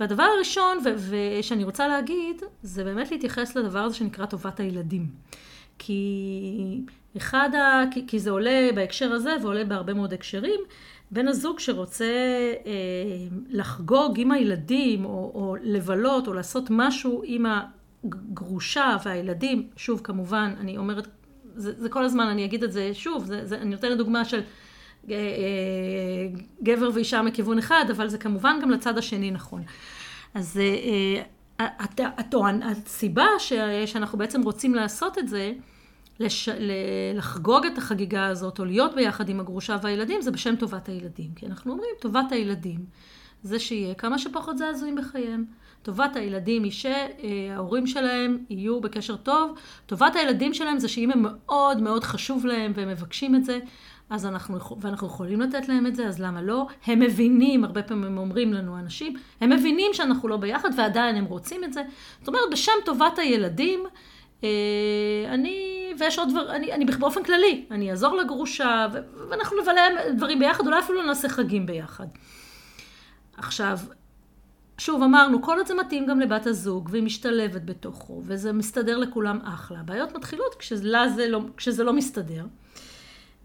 והדבר 0.00 0.22
הראשון, 0.22 0.78
ושאני 1.10 1.64
רוצה 1.64 1.88
להגיד, 1.88 2.42
זה 2.62 2.84
באמת 2.84 3.10
להתייחס 3.10 3.56
לדבר 3.56 3.78
הזה 3.78 3.94
שנקרא 3.94 4.26
טובת 4.26 4.60
הילדים. 4.60 5.06
כי 5.78 6.80
אחד 7.16 7.50
ה... 7.54 7.82
כי, 7.90 8.06
כי 8.06 8.18
זה 8.18 8.30
עולה 8.30 8.68
בהקשר 8.74 9.12
הזה 9.12 9.36
ועולה 9.42 9.64
בהרבה 9.64 9.94
מאוד 9.94 10.12
הקשרים. 10.12 10.60
בן 11.10 11.28
הזוג 11.28 11.58
שרוצה 11.58 12.04
אה, 12.66 12.72
לחגוג 13.48 14.20
עם 14.20 14.32
הילדים, 14.32 15.04
או, 15.04 15.10
או 15.34 15.56
לבלות, 15.62 16.28
או 16.28 16.32
לעשות 16.32 16.64
משהו 16.70 17.22
עם 17.24 17.46
הגרושה 18.04 18.96
והילדים, 19.04 19.68
שוב 19.76 20.00
כמובן, 20.04 20.54
אני 20.60 20.76
אומרת, 20.76 21.08
זה, 21.54 21.72
זה 21.78 21.88
כל 21.88 22.04
הזמן, 22.04 22.26
אני 22.26 22.44
אגיד 22.44 22.64
את 22.64 22.72
זה 22.72 22.90
שוב, 22.94 23.24
זה, 23.24 23.46
זה, 23.46 23.56
אני 23.58 23.70
נותנת 23.70 23.98
דוגמה 23.98 24.24
של 24.24 24.40
גבר 26.62 26.90
ואישה 26.94 27.22
מכיוון 27.22 27.58
אחד, 27.58 27.84
אבל 27.90 28.08
זה 28.08 28.18
כמובן 28.18 28.58
גם 28.62 28.70
לצד 28.70 28.98
השני 28.98 29.30
נכון. 29.30 29.62
אז 30.34 30.60
אה, 31.58 31.68
הסיבה 32.62 33.26
שאנחנו 33.86 34.18
בעצם 34.18 34.42
רוצים 34.42 34.74
לעשות 34.74 35.18
את 35.18 35.28
זה, 35.28 35.52
לש... 36.20 36.48
לחגוג 37.14 37.66
את 37.66 37.78
החגיגה 37.78 38.26
הזאת, 38.26 38.58
או 38.58 38.64
להיות 38.64 38.94
ביחד 38.94 39.28
עם 39.28 39.40
הגרושה 39.40 39.76
והילדים, 39.82 40.22
זה 40.22 40.30
בשם 40.30 40.56
טובת 40.56 40.88
הילדים. 40.88 41.30
כי 41.36 41.46
אנחנו 41.46 41.72
אומרים, 41.72 41.90
טובת 42.00 42.32
הילדים 42.32 42.84
זה 43.42 43.58
שיהיה 43.58 43.94
כמה 43.94 44.18
שפחות 44.18 44.58
זעזועים 44.58 44.94
בחייהם. 44.94 45.44
טובת 45.82 46.16
הילדים 46.16 46.62
היא 46.62 46.72
שההורים 46.72 47.86
שלהם 47.86 48.38
יהיו 48.50 48.80
בקשר 48.80 49.16
טוב. 49.16 49.58
טובת 49.86 50.16
הילדים 50.16 50.54
שלהם 50.54 50.78
זה 50.78 50.88
שאם 50.88 51.10
הם 51.10 51.22
מאוד 51.22 51.82
מאוד 51.82 52.04
חשוב 52.04 52.46
להם 52.46 52.72
והם 52.74 52.88
מבקשים 52.88 53.36
את 53.36 53.44
זה, 53.44 53.58
אז 54.10 54.26
אנחנו, 54.26 54.58
ואנחנו 54.80 55.06
יכולים 55.06 55.40
לתת 55.40 55.68
להם 55.68 55.86
את 55.86 55.96
זה, 55.96 56.06
אז 56.06 56.20
למה 56.20 56.42
לא? 56.42 56.66
הם 56.86 57.00
מבינים, 57.00 57.64
הרבה 57.64 57.82
פעמים 57.82 58.04
הם 58.04 58.18
אומרים 58.18 58.52
לנו 58.52 58.78
אנשים, 58.78 59.16
הם 59.40 59.50
מבינים 59.50 59.94
שאנחנו 59.94 60.28
לא 60.28 60.36
ביחד 60.36 60.70
ועדיין 60.76 61.16
הם 61.16 61.24
רוצים 61.24 61.64
את 61.64 61.72
זה. 61.72 61.82
זאת 62.18 62.28
אומרת, 62.28 62.42
בשם 62.52 62.72
טובת 62.84 63.18
הילדים, 63.18 63.84
אה, 64.44 64.48
אני, 65.28 65.86
ויש 65.98 66.18
עוד 66.18 66.30
דבר, 66.30 66.56
אני, 66.56 66.72
אני 66.72 66.84
באופן 66.84 67.22
כללי, 67.22 67.64
אני 67.70 67.90
אעזור 67.90 68.16
לגרושה, 68.16 68.86
ואנחנו 69.30 69.56
נבלה 69.62 69.82
דברים 70.16 70.38
ביחד, 70.38 70.66
אולי 70.66 70.78
אפילו 70.78 71.02
נעשה 71.02 71.28
חגים 71.28 71.66
ביחד. 71.66 72.06
עכשיו, 73.36 73.78
שוב, 74.78 75.02
אמרנו, 75.02 75.42
כל 75.42 75.58
עוד 75.58 75.66
זה 75.66 75.74
מתאים 75.74 76.06
גם 76.06 76.20
לבת 76.20 76.46
הזוג, 76.46 76.88
והיא 76.92 77.02
משתלבת 77.02 77.62
בתוכו, 77.64 78.22
וזה 78.24 78.52
מסתדר 78.52 78.98
לכולם 78.98 79.38
אחלה. 79.44 79.80
הבעיות 79.80 80.16
מתחילות 80.16 80.54
כשזה, 80.54 80.98
זה 81.16 81.28
לא, 81.28 81.40
כשזה 81.56 81.84
לא 81.84 81.92
מסתדר. 81.92 82.44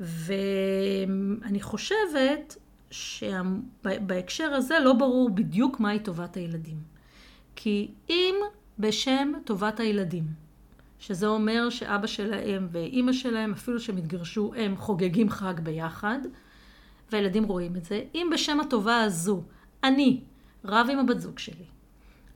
ואני 0.02 1.62
חושבת 1.62 2.58
שבהקשר 2.92 4.54
הזה 4.54 4.80
לא 4.80 4.94
ברור 4.94 5.30
בדיוק 5.30 5.80
מהי 5.80 6.00
טובת 6.00 6.38
הילדים. 6.38 6.78
כי 7.56 7.92
אם 8.10 8.36
בשם 8.80 9.32
טובת 9.46 9.80
הילדים, 9.80 10.24
שזה 11.00 11.28
אומר 11.28 11.70
שאבא 11.70 12.08
שלהם 12.08 12.68
ואימא 12.72 13.14
שלהם, 13.14 13.52
אפילו 13.52 13.80
שהם 13.80 13.98
התגרשו, 13.98 14.54
הם 14.58 14.78
חוגגים 14.78 15.30
חג 15.30 15.60
ביחד, 15.60 16.20
והילדים 17.12 17.44
רואים 17.44 17.76
את 17.76 17.86
זה. 17.86 18.04
אם 18.16 18.30
בשם 18.34 18.60
הטובה 18.60 19.02
הזו, 19.02 19.44
אני 19.84 20.22
רב 20.66 20.88
עם 20.92 21.00
הבת 21.00 21.20
זוג 21.20 21.40
שלי, 21.40 21.66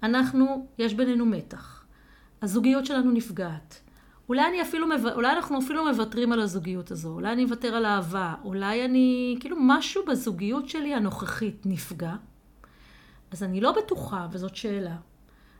אנחנו, 0.04 0.68
יש 0.78 0.94
בינינו 0.94 1.26
מתח, 1.26 1.86
הזוגיות 2.42 2.86
שלנו 2.86 3.12
נפגעת, 3.12 3.82
אולי 4.30 4.48
אני 4.48 4.62
אפילו, 4.62 4.88
אולי 5.16 5.32
אנחנו 5.34 5.60
אפילו 5.60 5.86
מוותרים 5.86 6.32
על 6.32 6.40
הזוגיות 6.40 6.92
הזו, 6.92 7.10
אולי 7.10 7.34
אני 7.34 7.44
אוותר 7.44 7.76
על 7.76 7.86
אהבה, 7.86 8.34
אולי 8.44 8.86
אני, 8.86 9.38
כאילו 9.40 9.58
משהו 9.60 10.06
בזוגיות 10.06 10.70
שלי 10.70 10.94
הנוכחית 10.94 11.62
נפגע, 11.66 12.14
אז 13.32 13.44
אני 13.44 13.62
לא 13.62 13.72
בטוחה, 13.72 14.28
וזאת 14.32 14.56
שאלה, 14.56 14.96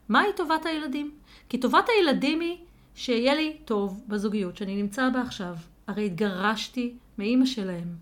מהי 0.10 0.28
טובת 0.36 0.66
הילדים? 0.66 1.12
כי 1.50 1.58
טובת 1.58 1.86
הילדים 1.90 2.40
היא 2.40 2.58
שיהיה 2.96 3.36
לי 3.36 3.58
טוב 3.66 4.04
בזוגיות 4.08 4.58
שאני 4.58 4.82
נמצא 4.82 5.10
בה 5.10 5.22
עכשיו. 5.22 5.56
הרי 5.88 6.06
התגרשתי 6.06 6.96
מאימא 7.18 7.46
שלהם, 7.46 7.96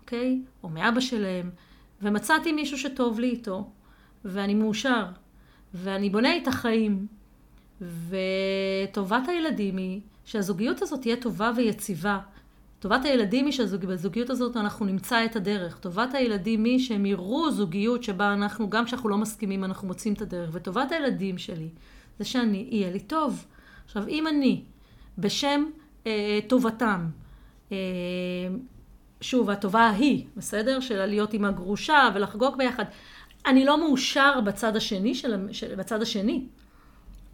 אוקיי? 0.00 0.42
או 0.62 0.68
מאבא 0.68 1.00
שלהם, 1.00 1.50
ומצאתי 2.02 2.52
מישהו 2.52 2.78
שטוב 2.78 3.20
לי 3.20 3.30
איתו, 3.30 3.70
ואני 4.24 4.54
מאושר, 4.54 5.04
ואני 5.74 6.10
בונה 6.10 6.36
את 6.36 6.48
החיים. 6.48 7.06
וטובת 7.80 9.28
הילדים 9.28 9.76
היא 9.76 10.00
שהזוגיות 10.24 10.82
הזאת 10.82 11.00
תהיה 11.00 11.16
טובה 11.16 11.52
ויציבה. 11.56 12.18
טובת 12.78 13.04
הילדים 13.04 13.46
היא 13.46 13.52
שבזוגיות 13.52 14.30
הזאת 14.30 14.56
אנחנו 14.56 14.86
נמצא 14.86 15.24
את 15.24 15.36
הדרך. 15.36 15.78
טובת 15.78 16.14
הילדים 16.14 16.64
היא 16.64 16.78
שהם 16.78 17.06
יראו 17.06 17.50
זוגיות 17.50 18.02
שבה 18.02 18.32
אנחנו, 18.32 18.70
גם 18.70 18.84
כשאנחנו 18.84 19.08
לא 19.08 19.18
מסכימים, 19.18 19.64
אנחנו 19.64 19.88
מוצאים 19.88 20.14
את 20.14 20.22
הדרך. 20.22 20.50
וטובת 20.52 20.92
הילדים 20.92 21.38
שלי 21.38 21.68
זה 22.18 22.24
שאני, 22.24 22.68
יהיה 22.70 22.90
לי 22.90 23.00
טוב. 23.00 23.44
עכשיו, 23.84 24.08
אם 24.08 24.26
אני, 24.26 24.62
בשם 25.18 25.64
אה, 26.06 26.38
טובתם, 26.46 27.06
אה, 27.72 27.76
שוב, 29.20 29.50
הטובה 29.50 29.80
ההיא, 29.80 30.24
בסדר? 30.36 30.80
של 30.80 31.06
להיות 31.06 31.32
עם 31.32 31.44
הגרושה 31.44 32.08
ולחגוג 32.14 32.56
ביחד, 32.56 32.84
אני 33.46 33.64
לא 33.64 33.80
מאושר 33.80 34.40
בצד 34.40 34.76
השני, 34.76 35.14
של, 35.14 35.48
של, 35.52 35.74
בצד 35.74 36.02
השני. 36.02 36.44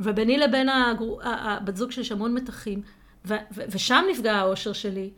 וביני 0.00 0.38
לבין 0.38 0.68
הגר... 0.68 1.14
הבת 1.22 1.76
זוג 1.76 1.90
שלי 1.90 2.02
יש 2.02 2.12
המון 2.12 2.34
מתחים, 2.34 2.82
ו... 3.26 3.34
ו... 3.54 3.60
ושם 3.68 4.04
נפגע 4.10 4.36
האושר 4.36 4.72
שלי, 4.72 5.10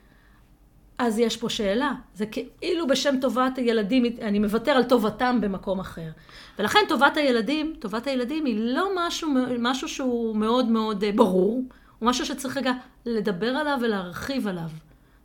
אז 0.98 1.18
יש 1.18 1.36
פה 1.36 1.48
שאלה. 1.48 1.92
זה 2.14 2.26
כאילו 2.26 2.86
בשם 2.86 3.14
טובת 3.20 3.58
הילדים, 3.58 4.04
אני 4.22 4.38
מוותר 4.38 4.72
על 4.72 4.84
טובתם 4.84 5.40
במקום 5.40 5.80
אחר. 5.80 6.10
ולכן 6.58 6.78
טובת 6.88 7.16
הילדים, 7.16 7.74
טובת 7.78 8.06
הילדים 8.06 8.44
היא 8.44 8.56
לא 8.60 8.88
משהו, 8.96 9.28
משהו 9.58 9.88
שהוא 9.88 10.36
מאוד 10.36 10.68
מאוד 10.68 11.04
אה, 11.04 11.12
ברור, 11.12 11.62
הוא 11.98 12.08
משהו 12.08 12.26
שצריך 12.26 12.56
רגע 12.56 12.72
לדבר 13.06 13.48
עליו 13.48 13.78
ולהרחיב 13.82 14.46
עליו. 14.46 14.70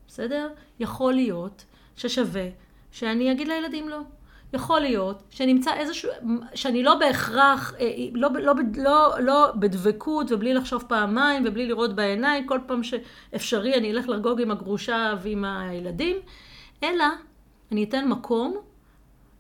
בסדר? 0.08 0.50
יכול 0.80 1.14
להיות 1.14 1.66
ששווה 1.96 2.48
שאני 2.92 3.32
אגיד 3.32 3.48
לילדים 3.48 3.90
לא. 3.90 4.00
יכול 4.54 4.80
להיות 4.80 5.24
שנמצא 5.30 5.74
איזשהו, 5.74 6.10
שאני 6.56 6.84
לא 6.84 6.96
בהכרח, 6.96 7.74
אה, 7.80 7.88
לא, 8.14 8.30
לא, 8.34 8.54
לא, 8.76 9.14
לא 9.20 9.52
בדבקות 9.56 10.32
ובלי 10.32 10.54
לחשוב 10.54 10.84
פעמיים 10.88 11.44
ובלי 11.48 11.68
לראות 11.68 11.96
בעיניים, 11.96 12.48
כל 12.48 12.60
פעם 12.68 12.84
שאפשרי 12.84 13.76
אני 13.76 13.92
אלך 13.92 14.10
לחגוג 14.10 14.42
עם 14.42 14.52
הגרושה 14.52 15.14
ועם 15.22 15.46
הילדים, 15.46 16.18
אלא 16.84 17.06
אני 17.72 17.84
אתן 17.84 18.08
מקום 18.08 18.58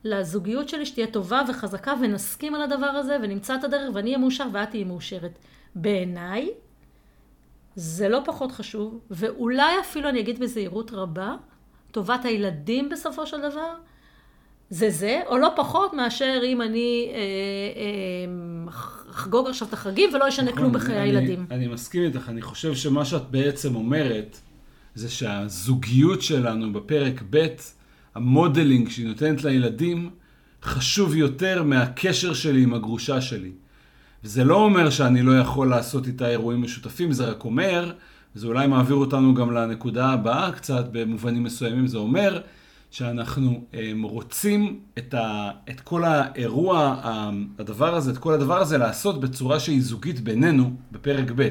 לזוגיות 0.03 0.70
שלי 0.70 0.86
שתהיה 0.86 1.08
טובה 1.08 1.41
וחזקה 1.48 1.93
ונסכים 2.01 2.55
על 2.55 2.62
הדבר 2.62 2.86
הזה 2.86 3.17
ונמצא 3.22 3.55
את 3.55 3.63
הדרך 3.63 3.89
ואני 3.93 4.10
אהיה 4.10 4.17
מאושר 4.17 4.48
ואת 4.51 4.70
תהיי 4.70 4.84
מאושרת. 4.84 5.39
בעיניי 5.75 6.50
זה 7.75 8.10
לא 8.10 8.22
פחות 8.25 8.51
חשוב, 8.51 9.00
ואולי 9.12 9.79
אפילו 9.79 10.10
אני 10.10 10.20
אגיד 10.20 10.39
בזהירות 10.39 10.91
רבה, 10.93 11.36
טובת 11.91 12.25
הילדים 12.25 12.89
בסופו 12.89 13.27
של 13.27 13.41
דבר, 13.41 13.74
זה 14.74 14.89
זה, 14.89 15.22
או 15.27 15.38
לא 15.38 15.50
פחות 15.56 15.94
מאשר 15.94 16.42
אם 16.46 16.62
אני 16.62 17.12
אה, 17.13 17.18
אה, 17.18 18.34
אחגוג 19.12 19.48
עכשיו 19.48 19.68
את 19.68 19.74
החגים 19.74 20.10
ולא 20.13 20.30
אשנה 20.30 20.46
נכון, 20.46 20.58
כלום 20.58 20.74
בחיי 20.74 21.00
הילדים. 21.00 21.46
אני 21.51 21.68
מסכים 21.68 22.03
איתך, 22.03 22.30
אני 22.30 22.42
חושב 22.42 22.75
שמה 22.75 23.06
שאת 23.06 23.32
בעצם 23.32 23.75
אומרת, 23.75 24.38
זה 24.96 25.10
שהזוגיות 25.10 26.22
שלנו 26.22 26.74
בפרק 26.74 27.24
ב', 27.30 27.48
המודלינג 28.15 28.89
שהיא 28.89 29.08
נותנת 29.08 29.44
לילדים, 29.44 30.10
חשוב 30.63 31.15
יותר 31.15 31.63
מהקשר 31.63 32.34
שלי 32.34 32.63
עם 32.63 32.74
הגרושה 32.74 33.22
שלי. 33.22 33.51
וזה 34.24 34.44
לא 34.44 34.56
אומר 34.56 34.89
שאני 34.89 35.22
לא 35.22 35.39
יכול 35.39 35.70
לעשות 35.70 36.08
איתה 36.08 36.30
אירועים 36.30 36.62
משותפים, 36.62 37.12
זה 37.12 37.25
רק 37.25 37.46
אומר, 37.46 37.92
זה 38.36 38.48
אולי 38.48 38.68
מעביר 38.68 38.96
אותנו 38.96 39.34
גם 39.34 39.51
לנקודה 39.51 40.10
הבאה 40.10 40.51
קצת, 40.51 40.86
במובנים 40.92 41.44
מסוימים, 41.44 41.88
זה 41.88 41.98
אומר 41.98 42.42
שאנחנו 42.93 43.63
um, 43.71 43.75
רוצים 44.03 44.79
את, 44.97 45.13
ה, 45.13 45.51
את 45.69 45.79
כל 45.79 46.03
האירוע, 46.03 47.01
הדבר 47.59 47.95
הזה, 47.95 48.12
את 48.12 48.17
כל 48.17 48.33
הדבר 48.33 48.62
הזה 48.62 48.77
לעשות 48.77 49.21
בצורה 49.21 49.59
שהיא 49.59 49.81
זוגית 49.81 50.19
בינינו 50.19 50.73
בפרק 50.91 51.31
ב'. 51.35 51.50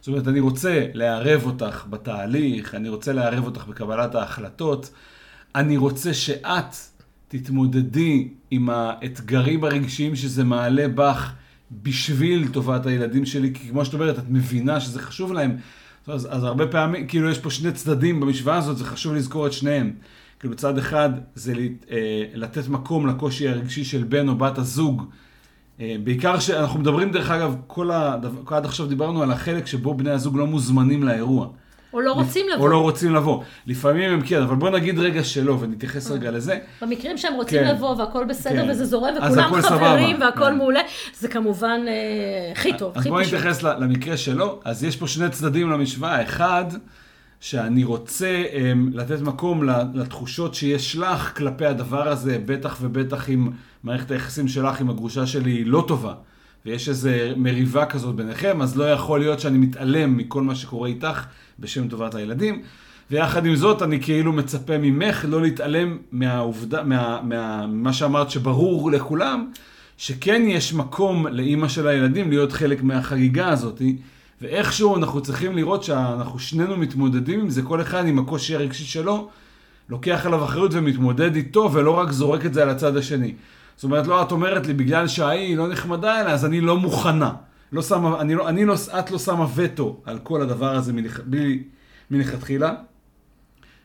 זאת 0.00 0.08
אומרת, 0.08 0.28
אני 0.28 0.40
רוצה 0.40 0.86
לערב 0.94 1.46
אותך 1.46 1.86
בתהליך, 1.90 2.74
אני 2.74 2.88
רוצה 2.88 3.12
לערב 3.12 3.44
אותך 3.44 3.66
בקבלת 3.66 4.14
ההחלטות, 4.14 4.90
אני 5.54 5.76
רוצה 5.76 6.14
שאת 6.14 6.76
תתמודדי 7.28 8.28
עם 8.50 8.70
האתגרים 8.70 9.64
הרגשיים 9.64 10.16
שזה 10.16 10.44
מעלה 10.44 10.88
בך 10.88 11.32
בשביל 11.82 12.48
טובת 12.48 12.86
הילדים 12.86 13.26
שלי, 13.26 13.54
כי 13.54 13.68
כמו 13.68 13.84
שאת 13.84 13.94
אומרת, 13.94 14.18
את 14.18 14.24
מבינה 14.28 14.80
שזה 14.80 15.00
חשוב 15.00 15.32
להם. 15.32 15.56
אז, 16.06 16.28
אז 16.30 16.44
הרבה 16.44 16.66
פעמים, 16.66 17.06
כאילו 17.06 17.30
יש 17.30 17.38
פה 17.38 17.50
שני 17.50 17.72
צדדים 17.72 18.20
במשוואה 18.20 18.56
הזאת, 18.56 18.78
זה 18.78 18.84
חשוב 18.84 19.14
לזכור 19.14 19.46
את 19.46 19.52
שניהם. 19.52 19.92
כאילו 20.40 20.54
צד 20.56 20.78
אחד 20.78 21.10
זה 21.34 21.52
אה, 21.90 22.24
לתת 22.34 22.68
מקום 22.68 23.06
לקושי 23.06 23.48
הרגשי 23.48 23.84
של 23.84 24.04
בן 24.04 24.28
או 24.28 24.34
בת 24.34 24.58
הזוג. 24.58 25.02
אה, 25.80 25.96
בעיקר 26.04 26.38
שאנחנו 26.38 26.80
מדברים 26.80 27.12
דרך 27.12 27.30
אגב, 27.30 27.56
כל 27.66 27.90
הדבר, 27.90 28.56
עד 28.56 28.64
עכשיו 28.64 28.86
דיברנו 28.86 29.22
על 29.22 29.32
החלק 29.32 29.66
שבו 29.66 29.94
בני 29.94 30.10
הזוג 30.10 30.36
לא 30.36 30.46
מוזמנים 30.46 31.02
לאירוע. 31.02 31.48
או 31.92 32.00
לא 32.00 32.12
רוצים 32.12 32.48
לבוא. 32.48 32.64
או 32.64 32.68
לא 32.68 32.78
רוצים 32.78 33.14
לבוא. 33.14 33.42
לפעמים 33.66 34.12
הם 34.12 34.20
כן, 34.20 34.42
אבל 34.42 34.56
בוא 34.56 34.70
נגיד 34.70 34.98
רגע 34.98 35.24
שלא, 35.24 35.56
ונתייחס 35.60 36.10
רגע 36.10 36.30
לזה. 36.30 36.58
במקרים 36.82 37.18
שהם 37.18 37.34
רוצים 37.34 37.58
כן. 37.64 37.74
לבוא 37.74 37.96
והכל 37.96 38.24
בסדר 38.24 38.64
כן. 38.64 38.70
וזה 38.70 38.84
זורם 38.84 39.14
וכולם 39.16 39.62
חברים 39.62 40.16
סבבה. 40.16 40.26
והכל 40.26 40.44
כן. 40.44 40.56
מעולה, 40.56 40.80
זה 41.18 41.28
כמובן 41.28 41.80
אה, 41.88 42.52
הכי 42.52 42.76
טוב, 42.78 42.90
הכי 42.90 43.00
פשוט. 43.00 43.06
אז 43.06 43.28
בוא 43.28 43.38
נתייחס 43.38 43.62
למקרה 43.62 44.16
שלו. 44.16 44.60
אז 44.64 44.84
יש 44.84 44.96
פה 44.96 45.06
שני 45.06 45.30
צדדים 45.30 45.70
למשוואה. 45.70 46.22
אחד, 46.22 46.64
שאני 47.40 47.84
רוצה 47.84 48.44
um, 48.50 48.96
לתת 48.96 49.20
מקום 49.20 49.64
לתחושות 49.94 50.54
שיש 50.54 50.96
לך 50.96 51.36
כלפי 51.36 51.66
הדבר 51.66 52.08
הזה, 52.08 52.38
בטח 52.46 52.78
ובטח 52.80 53.30
אם 53.30 53.48
מערכת 53.84 54.10
היחסים 54.10 54.48
שלך 54.48 54.80
עם 54.80 54.90
הגרושה 54.90 55.26
שלי 55.26 55.50
היא 55.50 55.66
לא 55.66 55.84
טובה. 55.88 56.14
ויש 56.66 56.88
איזו 56.88 57.10
מריבה 57.36 57.86
כזאת 57.86 58.14
ביניכם, 58.14 58.62
אז 58.62 58.76
לא 58.76 58.84
יכול 58.92 59.20
להיות 59.20 59.40
שאני 59.40 59.58
מתעלם 59.58 60.16
מכל 60.16 60.42
מה 60.42 60.54
שקורה 60.54 60.88
איתך 60.88 61.26
בשם 61.58 61.88
טובת 61.88 62.14
הילדים. 62.14 62.62
ויחד 63.10 63.46
עם 63.46 63.56
זאת, 63.56 63.82
אני 63.82 64.02
כאילו 64.02 64.32
מצפה 64.32 64.78
ממך 64.78 65.24
לא 65.28 65.42
להתעלם 65.42 65.98
מהעובדה, 66.12 66.82
מה, 66.82 67.20
מה, 67.22 67.66
מה 67.66 67.92
שאמרת 67.92 68.30
שברור 68.30 68.90
לכולם, 68.90 69.50
שכן 69.96 70.42
יש 70.46 70.74
מקום 70.74 71.26
לאימא 71.26 71.68
של 71.68 71.86
הילדים 71.86 72.30
להיות 72.30 72.52
חלק 72.52 72.82
מהחגיגה 72.82 73.48
הזאת, 73.48 73.82
ואיכשהו 74.42 74.96
אנחנו 74.96 75.20
צריכים 75.20 75.56
לראות 75.56 75.84
שאנחנו 75.84 76.38
שנינו 76.38 76.76
מתמודדים 76.76 77.40
עם 77.40 77.50
זה, 77.50 77.62
כל 77.62 77.80
אחד 77.80 78.06
עם 78.06 78.18
הקושי 78.18 78.54
הרגשי 78.54 78.84
שלו, 78.84 79.28
לוקח 79.88 80.26
עליו 80.26 80.44
אחריות 80.44 80.70
ומתמודד 80.74 81.36
איתו, 81.36 81.70
ולא 81.72 81.90
רק 81.90 82.10
זורק 82.10 82.46
את 82.46 82.54
זה 82.54 82.62
על 82.62 82.70
הצד 82.70 82.96
השני. 82.96 83.34
זאת 83.76 83.84
אומרת, 83.84 84.06
לא, 84.06 84.22
את 84.22 84.32
אומרת 84.32 84.66
לי, 84.66 84.74
בגלל 84.74 85.08
שההיא 85.08 85.56
לא 85.56 85.68
נחמדה 85.68 86.20
אליה, 86.20 86.32
אז 86.32 86.44
אני 86.44 86.60
לא 86.60 86.76
מוכנה. 86.76 87.32
לא 87.72 87.82
שמה, 87.82 88.20
אני 88.20 88.34
לא, 88.34 88.48
אני 88.48 88.64
לא, 88.64 88.74
את 88.98 89.10
לא 89.10 89.18
שמה 89.18 89.46
וטו 89.54 90.00
על 90.04 90.18
כל 90.18 90.42
הדבר 90.42 90.74
הזה 90.76 90.92
מלכתחילה, 92.10 92.74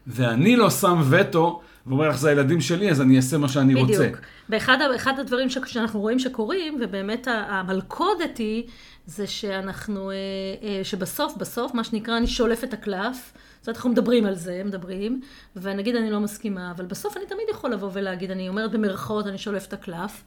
ואני 0.07 0.55
לא 0.55 0.69
שם 0.69 1.01
וטו 1.09 1.61
ואומר 1.87 2.09
לך, 2.09 2.17
זה 2.17 2.29
הילדים 2.29 2.61
שלי, 2.61 2.91
אז 2.91 3.01
אני 3.01 3.17
אעשה 3.17 3.37
מה 3.37 3.49
שאני 3.49 3.73
בדיוק. 3.73 3.89
רוצה. 3.89 4.03
בדיוק. 4.03 4.19
ואחד 4.49 5.19
הדברים 5.19 5.49
שאנחנו 5.49 5.99
רואים 5.99 6.19
שקורים, 6.19 6.79
ובאמת 6.81 7.27
המלכודת 7.49 8.37
היא, 8.37 8.63
זה 9.05 9.27
שאנחנו, 9.27 10.11
אה, 10.11 10.15
אה, 10.63 10.83
שבסוף, 10.83 11.37
בסוף, 11.37 11.73
מה 11.73 11.83
שנקרא, 11.83 12.17
אני 12.17 12.27
שולף 12.27 12.63
את 12.63 12.73
הקלף. 12.73 13.33
זאת 13.59 13.67
אומרת, 13.67 13.77
אנחנו 13.77 13.89
מדברים 13.89 14.25
על 14.25 14.35
זה, 14.35 14.61
מדברים, 14.65 15.21
ונגיד 15.55 15.95
אני 15.95 16.11
לא 16.11 16.19
מסכימה, 16.19 16.71
אבל 16.71 16.85
בסוף 16.85 17.17
אני 17.17 17.25
תמיד 17.25 17.45
יכול 17.51 17.73
לבוא 17.73 17.89
ולהגיד, 17.93 18.31
אני 18.31 18.49
אומרת 18.49 18.71
במרכאות, 18.71 19.27
אני 19.27 19.37
שולף 19.37 19.67
את 19.67 19.73
הקלף, 19.73 20.23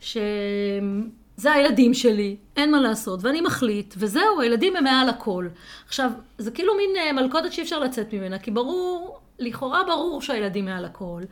שזה 0.00 1.52
הילדים 1.52 1.94
שלי, 1.94 2.36
אין 2.56 2.70
מה 2.70 2.80
לעשות, 2.80 3.24
ואני 3.24 3.40
מחליט, 3.40 3.94
וזהו, 3.98 4.40
הילדים 4.40 4.76
הם 4.76 4.84
מעל 4.84 5.08
הכל. 5.08 5.48
עכשיו, 5.86 6.10
זה 6.38 6.50
כאילו 6.50 6.72
מין 6.76 6.90
אה, 6.96 7.12
מלכודת 7.12 7.52
שאי 7.52 7.62
אפשר 7.62 7.78
לצאת 7.78 8.12
ממנה, 8.12 8.38
כי 8.38 8.50
ברור, 8.50 9.20
לכאורה 9.38 9.84
ברור 9.84 10.22
שהילדים 10.22 10.64
מעל 10.64 10.84
הכל. 10.84 11.22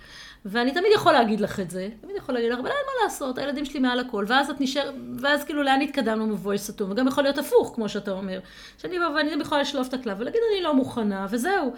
ואני 0.51 0.71
תמיד 0.71 0.93
יכול 0.95 1.13
להגיד 1.13 1.41
לך 1.41 1.61
את 1.61 1.71
זה, 1.71 1.89
תמיד 2.01 2.17
יכול 2.17 2.35
להגיד 2.35 2.53
לך, 2.53 2.59
אבל 2.59 2.69
אין 2.69 2.77
מה 2.87 3.05
לעשות, 3.05 3.39
הילדים 3.39 3.65
שלי 3.65 3.81
מעל 3.81 4.01
הכל, 4.01 4.25
ואז 4.29 4.51
את 4.51 4.61
נשאר, 4.61 4.91
ואז 5.21 5.45
כאילו 5.45 5.63
לאן 5.63 5.81
התקדמנו 5.81 6.27
מבוי 6.27 6.59
סתום, 6.59 6.91
וגם 6.91 7.07
יכול 7.07 7.25
להיות 7.25 7.39
הפוך, 7.39 7.73
כמו 7.75 7.89
שאתה 7.89 8.11
אומר, 8.11 8.41
שאני 8.79 8.99
בא 8.99 9.05
ואני 9.05 9.43
יכולה 9.43 9.61
לשלוף 9.61 9.89
את 9.89 9.95
הקלף 9.95 10.17
ולהגיד 10.21 10.41
אני 10.53 10.63
לא 10.63 10.75
מוכנה, 10.75 11.27
וזהו. 11.31 11.75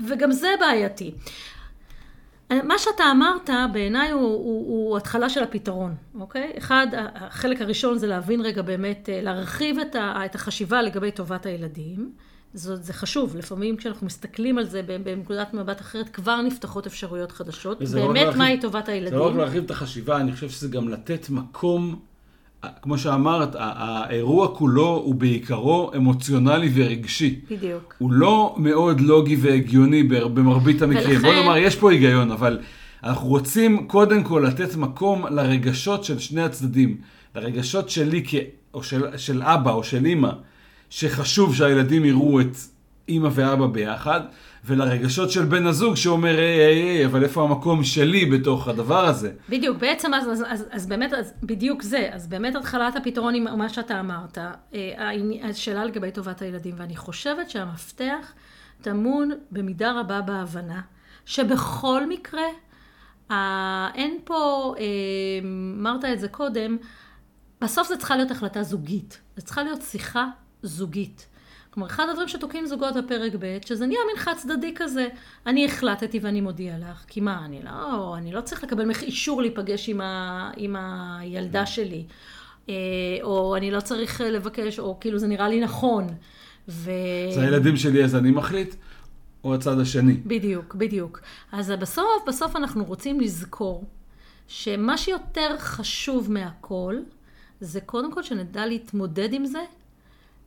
וגם 0.00 0.32
זה 0.32 0.48
בעייתי. 0.60 1.14
מה 2.50 2.78
שאתה 2.78 3.04
אמרת 3.10 3.50
בעיניי 3.72 4.10
הוא, 4.10 4.22
הוא, 4.22 4.88
הוא 4.88 4.96
התחלה 4.96 5.28
של 5.28 5.42
הפתרון, 5.42 5.94
אוקיי? 6.20 6.52
אחד, 6.58 6.86
החלק 7.14 7.60
הראשון 7.60 7.98
זה 7.98 8.06
להבין 8.06 8.40
רגע 8.40 8.62
באמת, 8.62 9.08
אה, 9.08 9.20
להרחיב 9.22 9.78
את, 9.78 9.94
ה, 9.94 10.24
את 10.24 10.34
החשיבה 10.34 10.82
לגבי 10.82 11.10
טובת 11.10 11.46
הילדים. 11.46 12.12
זאת, 12.54 12.84
זה 12.84 12.92
חשוב, 12.92 13.36
לפעמים 13.36 13.76
כשאנחנו 13.76 14.06
מסתכלים 14.06 14.58
על 14.58 14.64
זה 14.64 14.82
בנקודת 15.04 15.54
מבט 15.54 15.80
אחרת, 15.80 16.08
כבר 16.08 16.42
נפתחות 16.42 16.86
אפשרויות 16.86 17.32
חדשות. 17.32 17.80
לא 17.80 18.06
באמת, 18.06 18.26
לא 18.26 18.36
מהי 18.36 18.60
טובת 18.60 18.88
הילדים? 18.88 19.12
זה 19.12 19.16
לא 19.16 19.28
רק 19.28 19.36
להרחיב 19.36 19.64
את 19.64 19.70
החשיבה, 19.70 20.16
אני 20.16 20.32
חושב 20.32 20.48
שזה 20.50 20.68
גם 20.68 20.88
לתת 20.88 21.30
מקום, 21.30 22.00
כמו 22.82 22.98
שאמרת, 22.98 23.48
האירוע 23.58 24.54
כולו 24.54 25.02
הוא 25.04 25.14
בעיקרו 25.14 25.90
אמוציונלי 25.96 26.70
ורגשי. 26.74 27.40
בדיוק. 27.50 27.94
הוא 27.98 28.12
לא 28.12 28.54
מאוד 28.58 29.00
לוגי 29.00 29.36
והגיוני 29.36 30.02
במרבית 30.02 30.82
המקרים. 30.82 31.10
ולכן... 31.10 31.22
בוא 31.22 31.34
נאמר, 31.34 31.56
יש 31.56 31.76
פה 31.76 31.90
היגיון, 31.90 32.30
אבל 32.30 32.58
אנחנו 33.04 33.28
רוצים 33.28 33.86
קודם 33.86 34.24
כל 34.24 34.44
לתת 34.48 34.76
מקום 34.76 35.26
לרגשות 35.26 36.04
של 36.04 36.18
שני 36.18 36.42
הצדדים. 36.42 36.96
לרגשות 37.34 37.90
שלי, 37.90 38.22
כ... 38.26 38.34
או 38.74 38.82
של, 38.82 39.16
של 39.16 39.42
אבא 39.42 39.70
או 39.70 39.84
של 39.84 40.04
אימא. 40.04 40.30
שחשוב 40.90 41.54
שהילדים 41.54 42.04
יראו 42.04 42.40
את 42.40 42.56
אימא 43.08 43.28
ואבא 43.32 43.66
ביחד, 43.66 44.20
ולרגשות 44.64 45.30
של 45.30 45.44
בן 45.44 45.66
הזוג 45.66 45.94
שאומר, 45.94 46.36
היי, 46.36 46.60
היי, 46.60 46.82
היי, 46.82 47.06
אבל 47.06 47.24
איפה 47.24 47.42
המקום 47.42 47.84
שלי 47.84 48.26
בתוך 48.26 48.68
הדבר 48.68 49.06
הזה? 49.06 49.32
בדיוק, 49.48 49.76
בעצם 49.76 50.14
אז, 50.14 50.28
אז, 50.28 50.44
אז, 50.48 50.66
אז 50.70 50.86
באמת, 50.86 51.12
אז 51.12 51.32
בדיוק 51.42 51.82
זה, 51.82 52.08
אז 52.12 52.26
באמת 52.26 52.56
התחלת 52.56 52.96
הפתרון 52.96 53.34
עם 53.34 53.58
מה 53.58 53.68
שאתה 53.68 54.00
אמרת, 54.00 54.38
אה, 54.74 55.10
השאלה 55.42 55.84
לגבי 55.84 56.10
טובת 56.10 56.42
הילדים, 56.42 56.74
ואני 56.78 56.96
חושבת 56.96 57.50
שהמפתח 57.50 58.32
טמון 58.82 59.30
במידה 59.50 60.00
רבה 60.00 60.20
בהבנה, 60.20 60.80
שבכל 61.24 62.06
מקרה, 62.08 62.46
אה, 63.30 63.88
אין 63.94 64.18
פה, 64.24 64.74
אה, 64.78 64.84
אמרת 65.78 66.04
את 66.04 66.20
זה 66.20 66.28
קודם, 66.28 66.76
בסוף 67.60 67.88
זה 67.88 67.96
צריכה 67.96 68.16
להיות 68.16 68.30
החלטה 68.30 68.62
זוגית, 68.62 69.20
זה 69.36 69.42
צריכה 69.42 69.62
להיות 69.62 69.82
שיחה 69.82 70.26
זוגית. 70.62 71.26
כלומר, 71.70 71.86
אחד 71.86 72.06
הדברים 72.10 72.28
שתוקעים 72.28 72.66
זוגות 72.66 72.94
בפרק 72.96 73.32
ב', 73.38 73.58
שזה 73.66 73.86
נהיה 73.86 74.00
מין 74.06 74.16
חד 74.16 74.32
צדדי 74.36 74.72
כזה. 74.74 75.08
אני 75.46 75.66
החלטתי 75.66 76.18
ואני 76.18 76.40
מודיע 76.40 76.74
לך, 76.78 77.04
כי 77.06 77.20
מה, 77.20 77.44
אני 77.44 77.60
לא, 77.62 78.14
אני 78.16 78.32
לא 78.32 78.40
צריך 78.40 78.64
לקבל 78.64 78.84
ממך 78.84 79.02
אישור 79.02 79.42
להיפגש 79.42 79.88
עם, 79.88 80.00
ה, 80.00 80.50
עם 80.56 80.76
הילדה 80.78 81.66
שלי, 81.66 82.04
אה, 82.68 82.74
או 83.22 83.56
אני 83.56 83.70
לא 83.70 83.80
צריך 83.80 84.20
לבקש, 84.20 84.78
או 84.78 85.00
כאילו 85.00 85.18
זה 85.18 85.26
נראה 85.26 85.48
לי 85.48 85.60
נכון. 85.60 86.06
ו... 86.68 86.90
זה 87.34 87.42
הילדים 87.42 87.76
שלי 87.76 88.04
אז 88.04 88.16
אני 88.16 88.30
מחליט, 88.30 88.74
או 89.44 89.54
הצד 89.54 89.80
השני. 89.80 90.14
בדיוק, 90.26 90.74
בדיוק. 90.74 91.20
אז 91.52 91.72
בסוף, 91.80 92.06
בסוף 92.26 92.56
אנחנו 92.56 92.84
רוצים 92.84 93.20
לזכור 93.20 93.84
שמה 94.48 94.98
שיותר 94.98 95.58
חשוב 95.58 96.32
מהכל, 96.32 96.96
זה 97.60 97.80
קודם 97.80 98.12
כל 98.12 98.22
שנדע 98.22 98.66
להתמודד 98.66 99.32
עם 99.32 99.46
זה 99.46 99.60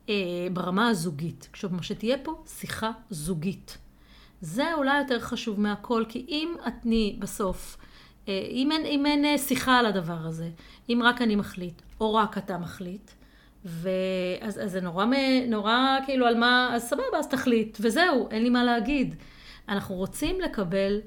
אה, 0.10 0.48
ברמה 0.54 0.88
הזוגית. 0.88 1.50
כלומר, 1.54 1.82
שתהיה 1.82 2.18
פה 2.18 2.44
שיחה 2.48 2.92
זוגית. 3.10 3.78
זה 4.42 4.74
אולי 4.74 5.00
יותר 5.00 5.20
חשוב 5.20 5.60
מהכל, 5.60 6.04
כי 6.10 6.26
אם 6.30 6.56
אני 6.66 7.16
בסוף, 7.20 7.78
אה, 8.28 8.48
אם 8.50 8.72
אין, 8.72 8.86
אם 8.86 9.06
אין 9.06 9.26
אה, 9.26 9.38
שיחה 9.38 9.80
על 9.80 9.86
הדבר 9.86 10.18
הזה, 10.26 10.50
אם 10.90 11.02
רק 11.04 11.22
אני 11.22 11.36
מחליט, 11.36 11.82
או 12.02 12.14
רק 12.14 12.38
אתה 12.38 12.58
מחליט, 12.58 13.12
ואז 13.66 14.60
אז 14.64 14.72
זה 14.72 14.82
נורא, 14.82 15.06
נורא 15.48 15.98
כאילו 16.06 16.28
על 16.28 16.38
מה, 16.38 16.72
אז 16.76 16.84
סבבה, 16.84 17.18
אז 17.20 17.28
תחליט, 17.28 17.78
וזהו, 17.82 18.28
אין 18.32 18.44
לי 18.44 18.50
מה 18.50 18.64
להגיד. 18.64 19.16
אנחנו 19.70 19.96
רוצים 19.96 20.42
לקבל 20.42 21.00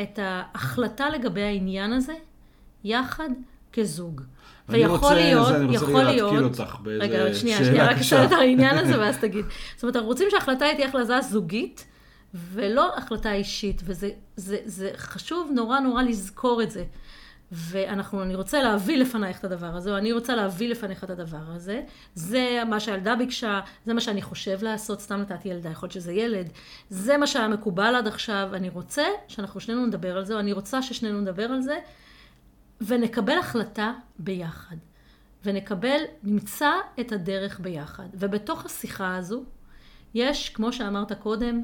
את 0.00 0.18
ההחלטה 0.22 1.10
לגבי 1.10 1.42
העניין 1.42 1.92
הזה 1.92 2.14
יחד 2.84 3.28
כזוג. 3.72 4.20
ויכול 4.68 5.14
להיות, 5.14 5.48
יכול 5.70 6.02
להיות, 6.02 6.32
אני 6.32 6.44
רוצה 6.44 6.62
אותך 6.62 6.76
באיזה 6.82 7.04
שאלה 7.04 7.18
קשה. 7.18 7.24
רגע, 7.24 7.34
שנייה, 7.34 7.58
שנייה, 7.58 7.90
רק 7.90 7.96
אשאל 7.96 8.24
את 8.24 8.32
העניין 8.32 8.78
הזה 8.78 8.98
ואז 9.00 9.16
תגיד. 9.18 9.44
זאת 9.74 9.82
אומרת, 9.82 9.96
אנחנו 9.96 10.08
רוצים 10.08 10.28
שההחלטה 10.30 10.64
תהיה 10.76 10.88
החלטה 10.88 11.20
זוגית, 11.20 11.84
ולא 12.34 12.96
החלטה 12.96 13.32
אישית, 13.32 13.82
וזה 13.84 14.10
זה, 14.36 14.56
זה 14.64 14.90
חשוב 14.96 15.50
נורא 15.54 15.80
נורא 15.80 16.02
לזכור 16.02 16.62
את 16.62 16.70
זה. 16.70 16.84
ואנחנו, 17.52 18.22
אני 18.22 18.34
רוצה 18.34 18.62
להביא 18.62 18.96
לפנייך 18.96 19.38
את 19.38 19.44
הדבר 19.44 19.66
הזה, 19.66 19.90
או 19.90 19.96
אני 19.96 20.12
רוצה 20.12 20.34
להביא 20.34 20.68
לפניך 20.68 21.04
את 21.04 21.10
הדבר 21.10 21.42
הזה. 21.48 21.82
זה 22.14 22.62
מה 22.68 22.80
שהילדה 22.80 23.16
ביקשה, 23.16 23.60
זה 23.84 23.94
מה 23.94 24.00
שאני 24.00 24.22
חושב 24.22 24.62
לעשות, 24.62 25.00
סתם 25.00 25.20
נתתי 25.20 25.48
ילדה, 25.48 25.70
יכול 25.70 25.86
להיות 25.86 25.92
שזה 25.92 26.12
ילד. 26.12 26.48
זה 26.90 27.16
מה 27.16 27.26
שהיה 27.26 27.48
מקובל 27.48 27.94
עד 27.94 28.06
עכשיו, 28.06 28.48
אני 28.52 28.68
רוצה 28.68 29.04
שאנחנו 29.28 29.60
שנינו 29.60 29.86
נדבר 29.86 30.16
על 30.16 30.24
זה, 30.24 30.34
או 30.34 30.38
אני 30.38 30.52
רוצה 30.52 30.82
ששנינו 30.82 31.20
נדבר 31.20 31.44
על 31.44 31.62
זה, 31.62 31.78
ונקבל 32.80 33.38
החלטה 33.38 33.92
ביחד. 34.18 34.76
ונקבל, 35.44 36.00
נמצא 36.22 36.70
את 37.00 37.12
הדרך 37.12 37.60
ביחד. 37.60 38.06
ובתוך 38.14 38.64
השיחה 38.66 39.16
הזו, 39.16 39.44
יש, 40.14 40.48
כמו 40.48 40.72
שאמרת 40.72 41.12
קודם, 41.12 41.62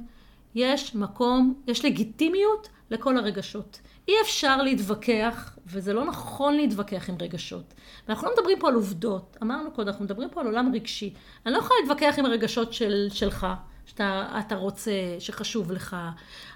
יש 0.54 0.94
מקום, 0.94 1.62
יש 1.66 1.84
לגיטימיות 1.84 2.68
לכל 2.90 3.16
הרגשות. 3.16 3.80
אי 4.08 4.14
אפשר 4.22 4.62
להתווכח, 4.62 5.58
וזה 5.66 5.92
לא 5.92 6.04
נכון 6.04 6.56
להתווכח 6.56 7.10
עם 7.10 7.16
רגשות. 7.20 7.74
ואנחנו 8.08 8.26
לא 8.26 8.32
מדברים 8.36 8.58
פה 8.58 8.68
על 8.68 8.74
עובדות, 8.74 9.36
אמרנו 9.42 9.70
קודם, 9.70 9.88
אנחנו 9.88 10.04
מדברים 10.04 10.30
פה 10.30 10.40
על 10.40 10.46
עולם 10.46 10.72
רגשי. 10.74 11.14
אני 11.46 11.54
לא 11.54 11.58
יכולה 11.58 11.80
להתווכח 11.80 12.14
עם 12.18 12.26
הרגשות 12.26 12.72
של, 12.72 13.08
שלך, 13.10 13.46
שאתה 13.90 14.26
אתה 14.38 14.54
רוצה, 14.54 14.90
שחשוב 15.18 15.72
לך. 15.72 15.96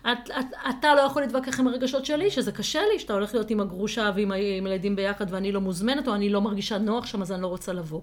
את, 0.02 0.30
את, 0.40 0.46
אתה 0.70 0.94
לא 0.94 1.00
יכול 1.00 1.22
להתווכח 1.22 1.60
עם 1.60 1.68
הרגשות 1.68 2.04
שלי, 2.04 2.30
שזה 2.30 2.52
קשה 2.52 2.80
לי, 2.92 2.98
שאתה 2.98 3.12
הולך 3.12 3.34
להיות 3.34 3.50
עם 3.50 3.60
הגרושה 3.60 4.10
ועם 4.16 4.32
הילדים 4.32 4.96
ביחד 4.96 5.26
ואני 5.28 5.52
לא 5.52 5.60
מוזמנת, 5.60 6.08
או 6.08 6.14
אני 6.14 6.30
לא 6.30 6.40
מרגישה 6.40 6.78
נוח 6.78 7.06
שם, 7.06 7.22
אז 7.22 7.32
אני 7.32 7.42
לא 7.42 7.46
רוצה 7.46 7.72
לבוא. 7.72 8.00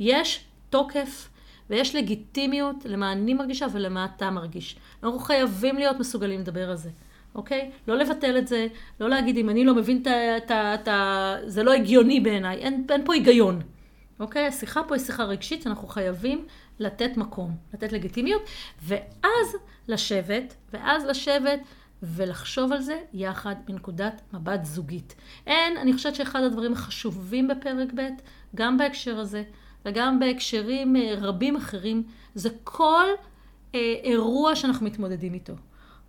יש 0.00 0.44
תוקף 0.70 1.28
ויש 1.70 1.94
לגיטימיות 1.94 2.76
למה 2.84 3.12
אני 3.12 3.34
מרגישה 3.34 3.66
ולמה 3.72 4.06
אתה 4.16 4.30
מרגיש. 4.30 4.76
אנחנו 5.02 5.18
חייבים 5.18 5.76
להיות 5.76 5.98
מסוגלים 5.98 6.40
לדבר 6.40 6.70
על 6.70 6.76
זה. 6.76 6.90
אוקיי? 7.34 7.70
לא 7.88 7.96
לבטל 7.96 8.38
את 8.38 8.48
זה, 8.48 8.66
לא 9.00 9.08
להגיד 9.08 9.36
אם 9.36 9.48
אני 9.48 9.64
לא 9.64 9.74
מבין 9.74 10.02
את 10.44 10.88
ה... 10.88 11.34
זה 11.46 11.62
לא 11.62 11.72
הגיוני 11.72 12.20
בעיניי, 12.20 12.58
אין, 12.58 12.86
אין 12.90 13.04
פה 13.04 13.14
היגיון. 13.14 13.60
אוקיי? 14.22 14.46
השיחה 14.46 14.82
פה 14.82 14.94
היא 14.94 15.02
שיחה 15.02 15.24
רגשית, 15.24 15.66
אנחנו 15.66 15.88
חייבים 15.88 16.46
לתת 16.78 17.16
מקום, 17.16 17.56
לתת 17.74 17.92
לגיטימיות, 17.92 18.42
ואז 18.82 19.56
לשבת, 19.88 20.54
ואז 20.72 21.04
לשבת 21.04 21.60
ולחשוב 22.02 22.72
על 22.72 22.80
זה 22.80 23.00
יחד 23.12 23.54
מנקודת 23.68 24.22
מבט 24.32 24.64
זוגית. 24.64 25.14
אין, 25.46 25.76
אני 25.76 25.92
חושבת 25.92 26.14
שאחד 26.14 26.42
הדברים 26.42 26.72
החשובים 26.72 27.48
בפרק 27.48 27.88
ב', 27.94 28.08
גם 28.54 28.78
בהקשר 28.78 29.18
הזה, 29.18 29.42
וגם 29.84 30.18
בהקשרים 30.18 30.96
אה, 30.96 31.14
רבים 31.20 31.56
אחרים, 31.56 32.02
זה 32.34 32.48
כל 32.64 33.06
אה, 33.74 33.94
אירוע 34.04 34.56
שאנחנו 34.56 34.86
מתמודדים 34.86 35.34
איתו. 35.34 35.54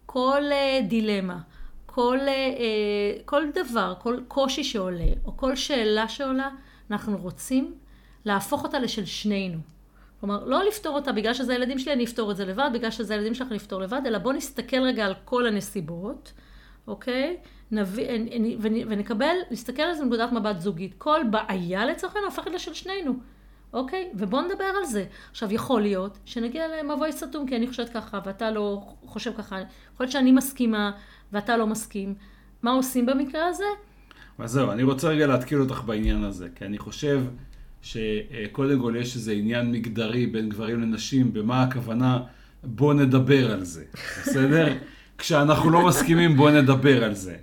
כל 0.05 0.41
אה, 0.51 0.79
דילמה, 0.87 1.39
כל, 1.85 2.19
אה, 2.19 2.27
אה, 2.27 3.17
כל 3.25 3.43
דבר, 3.53 3.93
כל 3.99 4.19
קושי 4.27 4.63
שעולה, 4.63 5.11
או 5.25 5.37
כל 5.37 5.55
שאלה 5.55 6.07
שעולה, 6.07 6.49
אנחנו 6.91 7.17
רוצים 7.17 7.73
להפוך 8.25 8.63
אותה 8.63 8.79
לשל 8.79 9.05
שנינו. 9.05 9.59
כלומר, 10.19 10.45
לא 10.45 10.63
לפתור 10.63 10.95
אותה 10.95 11.11
בגלל 11.11 11.33
שזה 11.33 11.53
הילדים 11.53 11.79
שלי, 11.79 11.93
אני 11.93 12.05
אפתור 12.05 12.31
את 12.31 12.37
זה 12.37 12.45
לבד, 12.45 12.69
בגלל 12.73 12.91
שזה 12.91 13.13
הילדים 13.13 13.33
שלך, 13.33 13.47
אני 13.47 13.57
אפתור 13.57 13.81
לבד, 13.81 14.01
אלא 14.05 14.17
בואו 14.17 14.35
נסתכל 14.35 14.81
רגע 14.81 15.05
על 15.05 15.13
כל 15.25 15.47
הנסיבות, 15.47 16.33
אוקיי? 16.87 17.37
נביא, 17.71 18.07
ונקבל, 18.61 19.35
נסתכל 19.51 19.81
על 19.81 19.93
זה 19.93 20.03
מנקודת 20.03 20.31
מבט 20.31 20.59
זוגית. 20.59 20.93
כל 20.97 21.21
בעיה 21.31 21.85
לצורך 21.85 22.15
העניין 22.15 22.31
הופכת 22.31 22.51
לשל 22.51 22.73
שנינו. 22.73 23.13
אוקיי? 23.73 24.09
ובואו 24.13 24.41
נדבר 24.41 24.63
על 24.77 24.85
זה. 24.85 25.05
עכשיו, 25.31 25.53
יכול 25.53 25.81
להיות 25.81 26.17
שנגיע 26.25 26.67
למבוי 26.67 27.11
סתום, 27.11 27.47
כי 27.47 27.55
אני 27.55 27.67
חושבת 27.67 27.89
ככה, 27.89 28.19
ואתה 28.25 28.51
לא 28.51 28.81
חושב 29.05 29.33
ככה. 29.37 29.59
יכול 29.93 30.03
להיות 30.03 30.11
שאני 30.11 30.31
מסכימה, 30.31 30.91
ואתה 31.31 31.57
לא 31.57 31.67
מסכים. 31.67 32.15
מה 32.61 32.71
עושים 32.71 33.05
במקרה 33.05 33.47
הזה? 33.47 33.63
אז 34.39 34.51
זהו, 34.51 34.71
אני 34.71 34.83
רוצה 34.83 35.07
רגע 35.07 35.27
להתקיל 35.27 35.61
אותך 35.61 35.81
בעניין 35.85 36.23
הזה, 36.23 36.47
כי 36.55 36.65
אני 36.65 36.77
חושב 36.77 37.23
שקודם 37.83 38.79
כל 38.81 38.93
יש 38.99 39.15
איזה 39.15 39.31
עניין 39.31 39.71
מגדרי 39.71 40.27
בין 40.27 40.49
גברים 40.49 40.81
לנשים, 40.81 41.33
במה 41.33 41.63
הכוונה, 41.63 42.19
בוא 42.63 42.93
נדבר 42.93 43.51
על 43.51 43.63
זה, 43.63 43.83
בסדר? 44.21 44.73
כשאנחנו 45.17 45.69
לא 45.69 45.87
מסכימים, 45.87 46.37
בוא 46.37 46.51
נדבר 46.51 47.03
על 47.03 47.13
זה. 47.13 47.35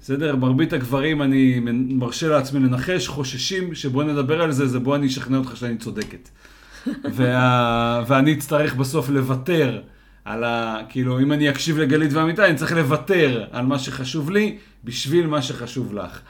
בסדר? 0.00 0.36
מרבית 0.36 0.72
הגברים, 0.72 1.22
אני 1.22 1.60
מרשה 1.88 2.28
לעצמי 2.28 2.60
לנחש, 2.60 3.08
חוששים 3.08 3.74
שבוא 3.74 4.04
נדבר 4.04 4.42
על 4.42 4.52
זה, 4.52 4.66
זה 4.66 4.78
בוא 4.78 4.96
אני 4.96 5.06
אשכנע 5.06 5.38
אותך 5.38 5.56
שאני 5.56 5.76
צודקת. 5.76 6.28
וה... 7.14 8.04
ואני 8.06 8.32
אצטרך 8.32 8.74
בסוף 8.74 9.10
לוותר 9.10 9.80
על 10.24 10.44
ה... 10.44 10.78
כאילו, 10.88 11.20
אם 11.20 11.32
אני 11.32 11.50
אקשיב 11.50 11.78
לגלית 11.78 12.12
ואמיתי, 12.12 12.44
אני 12.44 12.54
צריך 12.54 12.72
לוותר 12.72 13.44
על 13.50 13.66
מה 13.66 13.78
שחשוב 13.78 14.30
לי 14.30 14.58
בשביל 14.84 15.26
מה 15.26 15.42
שחשוב 15.42 15.94
לך. 15.94 16.20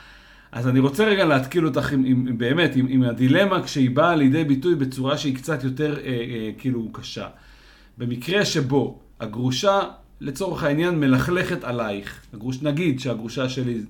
אז 0.53 0.69
אני 0.69 0.81
רוצה 0.81 1.05
רגע 1.05 1.25
להתקיל 1.25 1.67
אותך 1.67 1.93
עם, 1.93 2.05
עם, 2.05 2.39
באמת, 2.39 2.77
עם, 2.77 2.87
עם 2.89 3.03
הדילמה 3.03 3.63
כשהיא 3.63 3.91
באה 3.91 4.17
לידי 4.17 4.45
ביטוי 4.45 4.75
בצורה 4.75 5.19
שהיא 5.19 5.37
קצת 5.37 5.65
יותר 5.65 5.97
אה, 5.99 6.07
אה, 6.07 6.51
כאילו 6.59 6.89
קשה. 6.93 7.29
במקרה 7.99 8.45
שבו 8.45 8.99
הגרושה 9.21 9.81
לצורך 10.21 10.65
העניין 10.65 11.01
מלכלכת 11.01 11.65
עלייך. 11.65 12.21
הגרוש, 12.35 12.63
נגיד 12.63 13.01
שהגרושה 13.01 13.49
שלי 13.49 13.81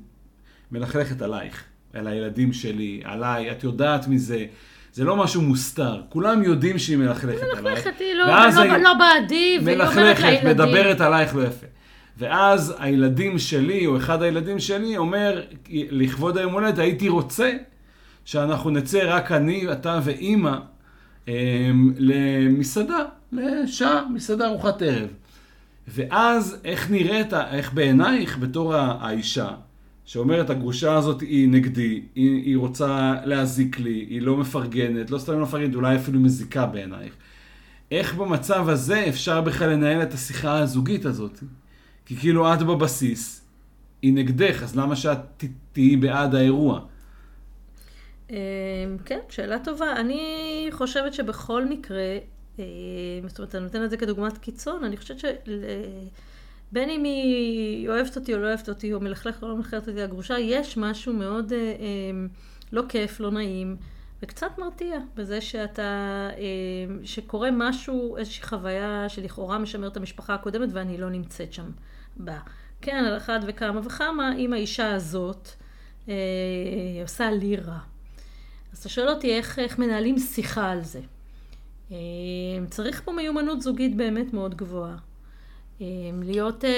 מלכלכת 0.73 1.23
עלייך, 1.23 1.65
על 1.95 2.07
הילדים 2.07 2.53
שלי, 2.53 3.01
עליי, 3.05 3.51
את 3.51 3.65
יודעת 3.65 4.09
מזה. 4.09 4.47
זה 4.93 5.05
לא 5.05 5.17
משהו 5.17 5.43
מוסתר, 5.43 6.03
כולם 6.09 6.43
יודעים 6.43 6.79
שהיא 6.79 6.97
מלכלכת 6.97 7.43
עלייך. 7.43 7.79
מלכלכת, 7.79 8.01
היא 8.01 8.15
לא, 8.15 8.27
לא, 8.27 8.65
לא, 8.65 8.77
לא 8.77 8.95
בעדי, 8.95 9.59
והיא 9.65 9.77
אומרת 9.77 9.97
לילדים. 9.97 10.25
מלכלכת, 10.25 10.45
מדברת 10.47 11.01
עלייך 11.01 11.35
לא 11.35 11.43
יפה. 11.43 11.67
ואז 12.21 12.75
הילדים 12.79 13.39
שלי, 13.39 13.87
או 13.87 13.97
אחד 13.97 14.23
הילדים 14.23 14.59
שלי, 14.59 14.97
אומר, 14.97 15.43
לכבוד 15.71 16.39
היום 16.39 16.53
הולדת, 16.53 16.79
הייתי 16.79 17.09
רוצה 17.09 17.53
שאנחנו 18.25 18.71
נצא 18.71 19.01
רק 19.05 19.33
אני, 19.33 19.73
אתה 19.73 20.01
ואימא, 20.05 20.57
אמ, 21.29 21.93
למסעדה, 21.99 23.05
לשעה, 23.33 24.05
מסעדה 24.15 24.47
ארוחת 24.47 24.83
ערב. 24.83 25.09
ואז 25.89 26.57
איך 26.65 26.91
נראית, 26.91 27.35
איך 27.35 27.73
בעינייך 27.73 28.39
בתור 28.39 28.75
האישה, 28.75 29.49
שאומרת 30.05 30.51
הגרושה 30.51 30.95
הזאת 30.95 31.21
היא 31.21 31.49
נגדי, 31.49 32.03
היא, 32.15 32.45
היא 32.45 32.57
רוצה 32.57 33.15
להזיק 33.25 33.79
לי, 33.81 34.07
היא 34.11 34.23
לא 34.23 34.37
מפרגנת, 34.37 35.11
לא 35.11 35.19
סתם 35.19 35.33
לא 35.33 35.43
מפרגנת, 35.43 35.75
אולי 35.75 35.97
אפילו 35.97 36.21
מזיקה 36.21 36.67
בעינייך. 36.67 37.13
איך 37.91 38.15
במצב 38.15 38.69
הזה 38.69 39.05
אפשר 39.09 39.41
בכלל 39.41 39.71
לנהל 39.71 40.03
את 40.03 40.15
השיחה 40.15 40.59
הזוגית 40.59 41.05
הזאת? 41.05 41.41
כי 42.07 42.17
כאילו 42.17 42.55
את 42.55 42.63
בבסיס, 42.63 43.47
היא 44.03 44.13
נגדך, 44.15 44.63
אז 44.63 44.77
למה 44.77 44.97
שאת 44.97 45.45
תהיי 45.73 45.97
בעד 45.97 46.35
האירוע? 46.35 46.81
אמ, 48.31 48.37
כן, 49.05 49.19
שאלה 49.29 49.59
טובה. 49.59 49.97
אני 49.97 50.67
חושבת 50.71 51.15
שבכל 51.15 51.65
מקרה, 51.65 52.19
אה, 52.59 52.65
זאת 53.27 53.39
אומרת, 53.39 53.55
אני 53.55 53.65
נותנת 53.65 53.85
את 53.85 53.91
זה 53.91 53.97
כדוגמת 53.97 54.39
קיצון, 54.39 54.85
אני 54.85 54.97
חושבת 54.97 55.19
שבין 55.19 56.91
אם 56.91 57.05
היא 57.05 57.89
אוהבת 57.89 58.17
אותי 58.17 58.35
או 58.35 58.39
לא 58.39 58.47
אוהבת 58.47 58.69
אותי, 58.69 58.93
או 58.93 59.01
מלכלכת 59.01 59.43
או 59.43 59.49
לא 59.49 59.57
מלכלכת 59.57 59.89
אותי 59.89 60.03
הגרושה, 60.03 60.39
יש 60.39 60.77
משהו 60.77 61.13
מאוד 61.13 61.53
אה, 61.53 61.59
אה, 61.59 62.27
לא 62.73 62.83
כיף, 62.89 63.21
לא 63.21 63.31
נעים, 63.31 63.77
וקצת 64.23 64.59
מרתיע 64.59 64.99
בזה 65.17 65.41
שאתה, 65.41 66.29
שקורה 67.05 67.49
משהו, 67.53 68.17
איזושהי 68.17 68.45
חוויה 68.45 69.09
שלכאורה 69.09 69.59
משמר 69.59 69.89
את 69.89 69.97
המשפחה 69.97 70.35
הקודמת 70.35 70.69
ואני 70.73 70.99
לא 70.99 71.11
נמצאת 71.11 71.53
שם 71.53 71.71
בה. 72.17 72.39
כן, 72.81 73.05
על 73.07 73.17
אחת 73.17 73.41
וכמה 73.47 73.81
וכמה, 73.85 74.37
אם 74.37 74.53
האישה 74.53 74.95
הזאת 74.95 75.49
עושה 77.03 77.31
לי 77.31 77.57
רע. 77.57 77.79
אז 78.73 78.79
אתה 78.79 78.89
שואל 78.89 79.09
אותי 79.09 79.33
איך, 79.33 79.59
איך 79.59 79.79
מנהלים 79.79 80.19
שיחה 80.19 80.71
על 80.71 80.83
זה. 80.83 81.01
אמ, 81.91 81.97
צריך 82.71 83.03
פה 83.05 83.13
מיומנות 83.13 83.61
זוגית 83.63 83.97
באמת 83.97 84.33
מאוד 84.33 84.55
גבוהה. 84.55 84.97
אמ, 85.81 85.87
להיות... 86.25 86.65
אה, 86.65 86.71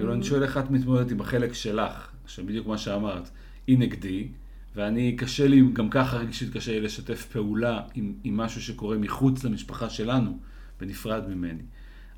כאילו, 0.00 0.14
אני 0.14 0.24
שואל 0.24 0.42
איך 0.42 0.58
את 0.58 0.70
מתמודדת 0.70 1.10
עם 1.10 1.20
החלק 1.20 1.52
שלך, 1.52 2.10
שבדיוק 2.26 2.66
מה 2.66 2.78
שאמרת, 2.78 3.30
היא 3.66 3.78
נגדי, 3.78 4.28
ואני, 4.74 5.16
קשה 5.16 5.48
לי, 5.48 5.62
גם 5.72 5.90
ככה 5.90 6.16
רגשית 6.16 6.52
קשה 6.52 6.72
לי 6.72 6.80
לשתף 6.80 7.26
פעולה 7.26 7.80
עם, 7.94 8.12
עם 8.24 8.36
משהו 8.36 8.62
שקורה 8.62 8.98
מחוץ 8.98 9.44
למשפחה 9.44 9.90
שלנו, 9.90 10.38
בנפרד 10.80 11.28
ממני. 11.28 11.62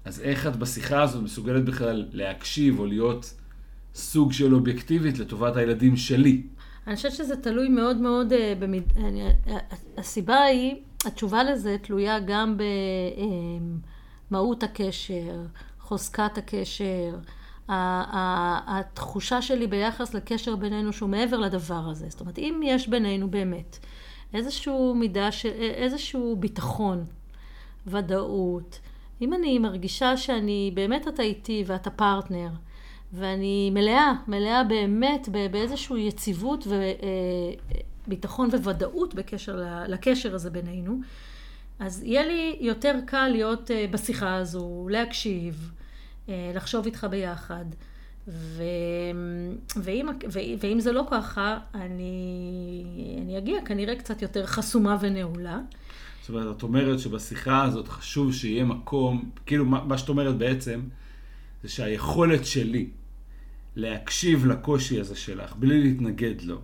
אז 0.05 0.21
איך 0.21 0.47
את 0.47 0.57
בשיחה 0.57 1.03
הזאת 1.03 1.23
מסוגלת 1.23 1.65
בכלל 1.65 2.09
להקשיב 2.13 2.79
או 2.79 2.87
להיות 2.87 3.35
סוג 3.95 4.33
של 4.33 4.55
אובייקטיבית 4.55 5.19
לטובת 5.19 5.57
הילדים 5.57 5.97
שלי? 5.97 6.43
אני 6.87 6.97
חושבת 6.97 7.13
שזה 7.13 7.37
תלוי 7.37 7.69
מאוד 7.69 7.97
מאוד, 7.97 8.33
אה, 8.33 8.55
במיד... 8.59 8.83
אני, 8.97 9.23
הסיבה 9.97 10.43
היא, 10.43 10.75
התשובה 11.05 11.45
לזה 11.45 11.77
תלויה 11.83 12.21
גם 12.21 12.57
במהות 14.31 14.63
הקשר, 14.63 15.43
חוזקת 15.81 16.39
הקשר, 16.39 17.17
התחושה 17.69 19.43
שלי 19.43 19.67
ביחס 19.67 20.15
לקשר 20.15 20.57
בינינו 20.57 20.93
שהוא 20.93 21.09
מעבר 21.09 21.37
לדבר 21.37 21.89
הזה. 21.91 22.07
זאת 22.09 22.21
אומרת, 22.21 22.39
אם 22.39 22.61
יש 22.65 22.89
בינינו 22.89 23.31
באמת 23.31 23.79
איזשהו 24.35 24.95
מידה 24.95 25.33
של, 25.33 25.51
איזשהו 25.59 26.37
ביטחון, 26.37 27.05
ודאות, 27.87 28.81
אם 29.23 29.35
אני 29.35 29.59
מרגישה 29.59 30.17
שאני, 30.17 30.71
באמת 30.75 31.09
אתה 31.09 31.23
איתי 31.23 31.65
ואתה 31.67 31.91
פרטנר, 31.91 32.49
ואני 33.13 33.71
מלאה, 33.71 34.13
מלאה 34.29 34.65
באמת 34.65 35.29
באיזושהי 35.51 36.07
יציבות 36.07 36.67
וביטחון 38.07 38.49
וודאות 38.49 39.15
בקשר 39.15 39.61
לקשר 39.89 40.35
הזה 40.35 40.51
בינינו, 40.51 41.01
אז 41.79 42.03
יהיה 42.03 42.27
לי 42.27 42.57
יותר 42.61 42.95
קל 43.07 43.29
להיות 43.29 43.71
אה, 43.71 43.87
בשיחה 43.91 44.35
הזו, 44.35 44.87
להקשיב, 44.91 45.71
אה, 45.75 45.82
לחשוב 46.29 46.87
איתך 46.87 47.07
ביחד. 47.11 47.65
ו... 48.29 48.63
ואם, 49.77 50.07
ואם 50.61 50.81
זה 50.81 50.93
לא 50.93 51.07
ככה, 51.11 51.59
אני, 51.75 52.85
אני 53.23 53.39
אגיע 53.39 53.65
כנראה 53.65 53.97
קצת 53.97 54.23
יותר 54.23 54.47
חסומה 54.47 54.97
ונעולה. 55.01 55.61
זאת 56.21 56.29
אומרת, 56.29 56.57
את 56.57 56.63
אומרת 56.63 56.99
שבשיחה 56.99 57.65
הזאת 57.65 57.89
חשוב 57.89 58.35
שיהיה 58.35 58.65
מקום, 58.65 59.31
כאילו 59.47 59.65
מה 59.65 59.99
שאת 59.99 60.09
אומרת 60.09 60.37
בעצם, 60.37 60.81
זה 61.63 61.69
שהיכולת 61.69 62.47
שלי 62.47 62.89
להקשיב 63.77 64.47
לקושי 64.47 65.01
הזה 65.01 65.17
שלך, 65.17 65.57
בלי 65.57 65.83
להתנגד 65.83 66.43
לו. 66.43 66.59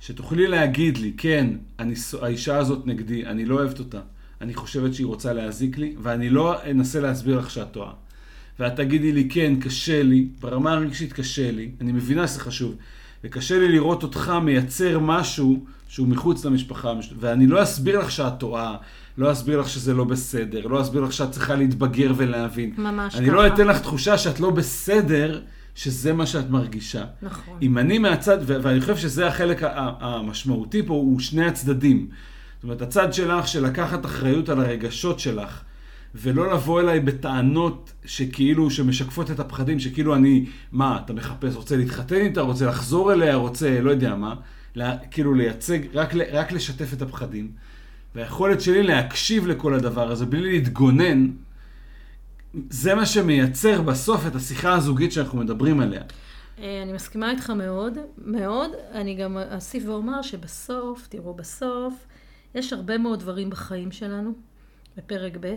שתוכלי 0.00 0.46
להגיד 0.46 0.98
לי, 0.98 1.12
כן, 1.16 1.56
אני, 1.78 1.94
האישה 2.22 2.56
הזאת 2.56 2.86
נגדי, 2.86 3.26
אני 3.26 3.44
לא 3.44 3.54
אוהבת 3.54 3.78
אותה, 3.78 4.00
אני 4.40 4.54
חושבת 4.54 4.94
שהיא 4.94 5.06
רוצה 5.06 5.32
להזיק 5.32 5.78
לי, 5.78 5.96
ואני 6.02 6.30
לא 6.30 6.62
אנסה 6.70 7.00
להסביר 7.00 7.38
לך 7.38 7.50
שאת 7.50 7.72
טועה. 7.72 7.92
ואת 8.60 8.76
תגידי 8.76 9.12
לי, 9.12 9.28
כן, 9.28 9.54
קשה 9.60 10.02
לי, 10.02 10.28
ברמה 10.40 10.72
הרגשית 10.72 11.12
קשה 11.12 11.50
לי, 11.50 11.70
אני 11.80 11.92
מבינה 11.92 12.26
שזה 12.28 12.40
חשוב, 12.40 12.74
וקשה 13.24 13.58
לי 13.58 13.68
לראות 13.68 14.02
אותך 14.02 14.32
מייצר 14.42 14.98
משהו 14.98 15.64
שהוא 15.88 16.08
מחוץ 16.08 16.44
למשפחה, 16.44 16.92
ואני 17.20 17.46
לא 17.46 17.62
אסביר 17.62 17.98
לך 17.98 18.10
שאת 18.10 18.32
טועה, 18.38 18.76
לא 19.18 19.32
אסביר 19.32 19.60
לך 19.60 19.68
שזה 19.68 19.94
לא 19.94 20.04
בסדר, 20.04 20.66
לא 20.66 20.80
אסביר 20.80 21.00
לך 21.00 21.12
שאת 21.12 21.30
צריכה 21.30 21.54
להתבגר 21.54 22.12
ולהבין. 22.16 22.72
ממש 22.78 23.16
אני 23.16 23.26
ככה. 23.26 23.36
לא 23.36 23.46
אתן 23.46 23.66
לך 23.66 23.80
תחושה 23.80 24.18
שאת 24.18 24.40
לא 24.40 24.50
בסדר, 24.50 25.40
שזה 25.74 26.12
מה 26.12 26.26
שאת 26.26 26.50
מרגישה. 26.50 27.04
נכון. 27.22 27.58
אם 27.62 27.78
אני 27.78 27.98
מהצד, 27.98 28.38
ו- 28.42 28.56
ואני 28.62 28.80
חושב 28.80 28.96
שזה 28.96 29.26
החלק 29.26 29.60
המשמעותי 30.00 30.82
פה, 30.86 30.94
הוא 30.94 31.20
שני 31.20 31.46
הצדדים. 31.46 32.08
זאת 32.54 32.64
אומרת, 32.64 32.82
הצד 32.82 33.12
שלך 33.12 33.48
של 33.48 33.64
לקחת 33.66 34.06
אחריות 34.06 34.48
על 34.48 34.60
הרגשות 34.60 35.20
שלך, 35.20 35.60
ולא 36.14 36.52
לבוא 36.52 36.80
אליי 36.80 37.00
בטענות 37.00 37.92
שכאילו, 38.04 38.70
שמשקפות 38.70 39.30
את 39.30 39.40
הפחדים, 39.40 39.80
שכאילו 39.80 40.14
אני, 40.14 40.46
מה, 40.72 41.00
אתה 41.04 41.12
מחפש, 41.12 41.54
רוצה 41.56 41.76
להתחתן 41.76 42.16
איתה, 42.16 42.40
רוצה 42.40 42.66
לחזור 42.66 43.12
אליה, 43.12 43.34
רוצה, 43.34 43.80
לא 43.80 43.90
יודע 43.90 44.14
מה, 44.14 44.34
לה, 44.74 44.96
כאילו 45.10 45.34
לייצג, 45.34 45.78
רק, 45.94 46.14
רק 46.32 46.52
לשתף 46.52 46.92
את 46.92 47.02
הפחדים. 47.02 47.50
והיכולת 48.14 48.60
שלי 48.60 48.82
להקשיב 48.82 49.46
לכל 49.46 49.74
הדבר 49.74 50.10
הזה 50.10 50.26
בלי 50.26 50.52
להתגונן, 50.52 51.28
זה 52.70 52.94
מה 52.94 53.06
שמייצר 53.06 53.82
בסוף 53.82 54.26
את 54.26 54.34
השיחה 54.34 54.74
הזוגית 54.74 55.12
שאנחנו 55.12 55.38
מדברים 55.38 55.80
עליה. 55.80 56.02
אה, 56.58 56.82
אני 56.82 56.92
מסכימה 56.92 57.30
איתך 57.30 57.50
מאוד, 57.50 57.98
מאוד. 58.18 58.70
אני 58.92 59.14
גם 59.14 59.36
אוסיף 59.52 59.82
ואומר 59.86 60.22
שבסוף, 60.22 61.06
תראו, 61.08 61.34
בסוף, 61.34 62.06
יש 62.54 62.72
הרבה 62.72 62.98
מאוד 62.98 63.20
דברים 63.20 63.50
בחיים 63.50 63.92
שלנו, 63.92 64.32
בפרק 64.96 65.36
ב', 65.40 65.54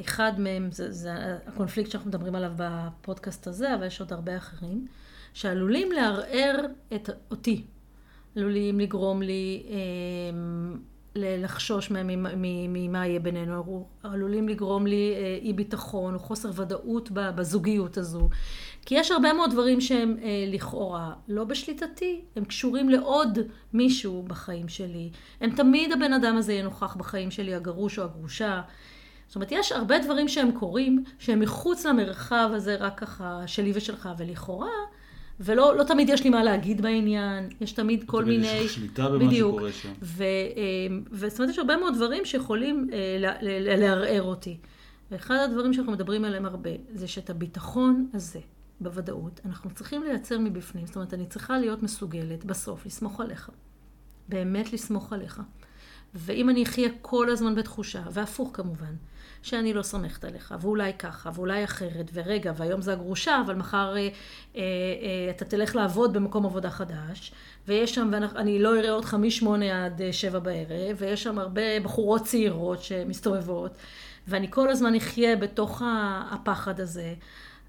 אחד 0.00 0.32
מהם 0.40 0.68
זה, 0.72 0.92
זה 0.92 1.12
הקונפליקט 1.46 1.90
שאנחנו 1.90 2.08
מדברים 2.08 2.34
עליו 2.34 2.52
בפודקאסט 2.56 3.46
הזה, 3.46 3.74
אבל 3.74 3.86
יש 3.86 4.00
עוד 4.00 4.12
הרבה 4.12 4.36
אחרים, 4.36 4.86
שעלולים 5.34 5.92
לערער 5.92 6.54
את 6.94 7.10
אותי. 7.30 7.64
עלולים 8.36 8.80
לגרום 8.80 9.22
לי 9.22 9.62
אה, 9.70 9.76
לחשוש 11.16 11.90
ממה- 11.90 13.06
יהיה 13.06 13.20
בינינו, 13.20 13.86
עלולים 14.02 14.48
לגרום 14.48 14.86
לי 14.86 15.14
אה, 15.16 15.38
אי 15.42 15.52
ביטחון 15.52 16.14
או 16.14 16.18
חוסר 16.18 16.50
ודאות 16.54 17.10
בזוגיות 17.12 17.96
הזו. 17.96 18.28
כי 18.86 18.94
יש 18.94 19.10
הרבה 19.10 19.32
מאוד 19.32 19.50
דברים 19.50 19.80
שהם 19.80 20.16
אה, 20.22 20.44
לכאורה 20.48 21.12
לא 21.28 21.44
בשליטתי, 21.44 22.20
הם 22.36 22.44
קשורים 22.44 22.88
לעוד 22.88 23.38
מישהו 23.72 24.22
בחיים 24.22 24.68
שלי. 24.68 25.10
הם 25.40 25.50
תמיד 25.50 25.92
הבן 25.92 26.12
אדם 26.12 26.36
הזה 26.36 26.52
יהיה 26.52 26.64
נוכח 26.64 26.96
בחיים 26.96 27.30
שלי, 27.30 27.54
הגרוש 27.54 27.98
או 27.98 28.04
הגרושה. 28.04 28.60
זאת 29.28 29.34
אומרת, 29.34 29.52
יש 29.52 29.72
הרבה 29.72 29.98
דברים 29.98 30.28
שהם 30.28 30.52
קורים, 30.52 31.04
שהם 31.18 31.40
מחוץ 31.40 31.86
למרחב 31.86 32.50
הזה, 32.54 32.76
רק 32.76 33.00
ככה 33.00 33.42
שלי 33.46 33.72
ושלך, 33.74 34.08
ולכאורה, 34.18 34.70
ולא 35.40 35.76
לא 35.76 35.84
תמיד 35.84 36.08
יש 36.08 36.24
לי 36.24 36.30
מה 36.30 36.44
להגיד 36.44 36.80
בעניין, 36.82 37.48
יש 37.60 37.72
תמיד 37.72 38.04
כל 38.06 38.24
תמיד 38.24 38.40
מיני... 38.40 38.52
יש 38.52 38.64
לך 38.64 38.70
שליטה 38.72 39.08
במה 39.08 39.18
בדיוק. 39.26 39.54
שקורה 39.54 39.72
שם. 39.72 39.92
וזאת 41.10 41.38
אומרת, 41.38 41.50
יש 41.52 41.58
הרבה 41.58 41.76
מאוד 41.76 41.94
דברים 41.94 42.24
שיכולים 42.24 42.88
אה, 42.92 43.32
לערער 43.76 44.22
אותי. 44.22 44.56
ואחד 45.10 45.36
הדברים 45.44 45.72
שאנחנו 45.72 45.92
מדברים 45.92 46.24
עליהם 46.24 46.46
הרבה, 46.46 46.70
זה 46.94 47.08
שאת 47.08 47.30
הביטחון 47.30 48.08
הזה, 48.14 48.40
בוודאות, 48.80 49.40
אנחנו 49.44 49.70
צריכים 49.70 50.02
לייצר 50.02 50.38
מבפנים. 50.38 50.86
זאת 50.86 50.96
אומרת, 50.96 51.14
אני 51.14 51.26
צריכה 51.26 51.58
להיות 51.58 51.82
מסוגלת 51.82 52.44
בסוף 52.44 52.86
לסמוך 52.86 53.20
עליך. 53.20 53.50
באמת 54.28 54.72
לסמוך 54.72 55.12
עליך. 55.12 55.42
ואם 56.14 56.50
אני 56.50 56.62
אחיה 56.62 56.88
כל 57.02 57.30
הזמן 57.30 57.54
בתחושה, 57.54 58.02
והפוך 58.12 58.50
כמובן, 58.52 58.94
שאני 59.42 59.72
לא 59.72 59.82
סומכת 59.82 60.24
עליך, 60.24 60.54
ואולי 60.60 60.92
ככה, 60.98 61.30
ואולי 61.34 61.64
אחרת, 61.64 62.10
ורגע, 62.12 62.52
והיום 62.56 62.82
זה 62.82 62.92
הגרושה, 62.92 63.40
אבל 63.46 63.54
מחר 63.54 63.94
אה, 63.96 64.00
אה, 64.00 64.08
אה, 64.56 65.30
אתה 65.30 65.44
תלך 65.44 65.76
לעבוד 65.76 66.12
במקום 66.12 66.46
עבודה 66.46 66.70
חדש, 66.70 67.32
ויש 67.68 67.94
שם, 67.94 68.10
ואני 68.12 68.58
לא 68.58 68.78
אראה 68.78 68.90
אותך 68.90 69.14
משמונה 69.14 69.84
עד 69.84 70.02
אה, 70.02 70.12
שבע 70.12 70.38
בערב, 70.38 70.96
ויש 70.96 71.22
שם 71.22 71.38
הרבה 71.38 71.80
בחורות 71.82 72.22
צעירות 72.24 72.82
שמסתובבות, 72.82 73.72
ואני 74.28 74.50
כל 74.50 74.70
הזמן 74.70 74.94
אחיה 74.94 75.36
בתוך 75.36 75.82
הפחד 76.30 76.80
הזה. 76.80 77.14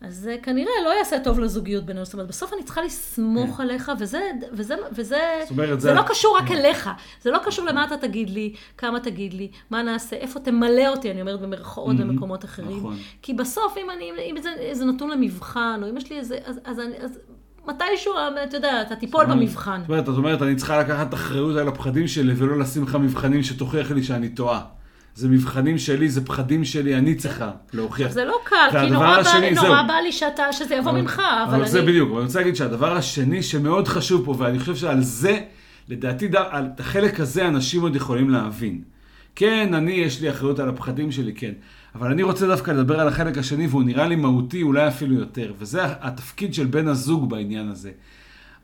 אז 0.01 0.15
זה 0.15 0.35
כנראה 0.43 0.71
לא 0.85 0.97
יעשה 0.99 1.19
טוב 1.19 1.39
לזוגיות 1.39 1.85
בינינו, 1.85 2.05
זאת 2.05 2.13
אומרת, 2.13 2.27
בסוף 2.27 2.53
אני 2.53 2.63
צריכה 2.63 2.81
לסמוך 2.81 3.59
עליך, 3.59 3.91
וזה, 3.99 4.21
וזה, 4.51 4.75
וזה, 4.91 5.15
כן. 5.39 5.53
אומרת, 5.53 5.81
זה 5.81 5.89
זה- 5.89 5.93
לא 5.93 6.01
קשור 6.01 6.38
רק 6.38 6.51
אליך, 6.51 6.89
זה 7.21 7.31
לא 7.31 7.38
קשור 7.45 7.65
למה 7.65 7.83
אתה 7.85 7.97
תגיד 7.97 8.29
לי, 8.29 8.53
כמה 8.77 8.99
תגיד 8.99 9.33
לי, 9.33 9.51
מה 9.69 9.81
נעשה, 9.81 10.15
איפה 10.15 10.39
תמלא 10.39 10.88
אותי, 10.88 11.12
אני 11.12 11.21
אומרת 11.21 11.41
במרכאות 11.41 11.95
Mhm, 11.95 11.99
במקומות 11.99 12.45
אחרים. 12.45 12.77
נכון. 12.77 12.97
כי 13.21 13.33
בסוף, 13.33 13.77
אם 13.77 13.89
אני, 13.89 14.12
אם 14.31 14.35
זה, 14.41 14.49
זה 14.71 14.85
נתון 14.85 15.09
למבחן, 15.09 15.79
או 15.83 15.89
אם 15.89 15.97
יש 15.97 16.09
לי 16.09 16.17
איזה, 16.17 16.38
אז, 16.45 16.59
אז, 16.65 16.77
אז 16.99 17.19
מתישהו, 17.67 18.13
אתה 18.43 18.57
יודע, 18.57 18.81
אתה 18.81 18.95
תיפול 18.95 19.25
במבחן. 19.25 19.79
זאת 19.81 19.89
אומרת, 19.89 20.03
את 20.03 20.17
אומרת, 20.17 20.41
אני 20.41 20.55
צריכה 20.55 20.79
לקחת 20.79 21.13
אחריות 21.13 21.57
על 21.57 21.67
הפחדים 21.67 22.07
שלי 22.07 22.33
ולא 22.38 22.59
לשים 22.59 22.83
לך 22.83 22.95
מבחנים 22.95 23.43
שתוכיח 23.43 23.91
לי 23.91 24.03
שאני 24.03 24.29
טועה. 24.29 24.62
זה 25.15 25.29
מבחנים 25.29 25.77
שלי, 25.77 26.09
זה 26.09 26.25
פחדים 26.25 26.65
שלי, 26.65 26.95
אני 26.95 27.15
צריכה 27.15 27.51
להוכיח. 27.73 28.11
זה 28.11 28.25
לא 28.25 28.35
קל, 28.43 28.55
כי 28.85 28.89
נורא, 28.89 29.07
בא, 29.07 29.17
השני, 29.19 29.51
נורא 29.51 29.61
זהו. 29.67 29.87
בא 29.87 29.93
לי 30.03 30.11
שאתה, 30.11 30.43
שזה 30.53 30.75
יבוא 30.75 30.91
אבל- 30.91 31.01
ממך, 31.01 31.19
אבל, 31.19 31.53
אבל 31.53 31.61
אני... 31.61 31.69
זה 31.71 31.81
בדיוק, 31.81 32.09
אבל 32.09 32.17
אני 32.17 32.25
רוצה 32.25 32.39
להגיד 32.39 32.55
שהדבר 32.55 32.93
השני 32.97 33.43
שמאוד 33.43 33.87
חשוב 33.87 34.25
פה, 34.25 34.35
ואני 34.37 34.59
חושב 34.59 34.75
שעל 34.75 35.01
זה, 35.01 35.39
לדעתי, 35.89 36.27
ד- 36.27 36.35
על 36.35 36.65
החלק 36.79 37.19
הזה 37.19 37.47
אנשים 37.47 37.81
עוד 37.81 37.95
יכולים 37.95 38.29
להבין. 38.29 38.81
כן, 39.35 39.73
אני, 39.73 39.91
יש 39.91 40.21
לי 40.21 40.29
אחריות 40.29 40.59
על 40.59 40.69
הפחדים 40.69 41.11
שלי, 41.11 41.33
כן. 41.33 41.51
אבל 41.95 42.11
אני 42.11 42.23
רוצה 42.23 42.47
דווקא 42.47 42.71
לדבר 42.71 42.99
על 42.99 43.07
החלק 43.07 43.37
השני, 43.37 43.67
והוא 43.67 43.83
נראה 43.83 44.07
לי 44.07 44.15
מהותי 44.15 44.61
אולי 44.63 44.87
אפילו 44.87 45.15
יותר, 45.15 45.53
וזה 45.59 45.79
התפקיד 45.83 46.53
של 46.53 46.65
בן 46.65 46.87
הזוג 46.87 47.29
בעניין 47.29 47.69
הזה. 47.69 47.91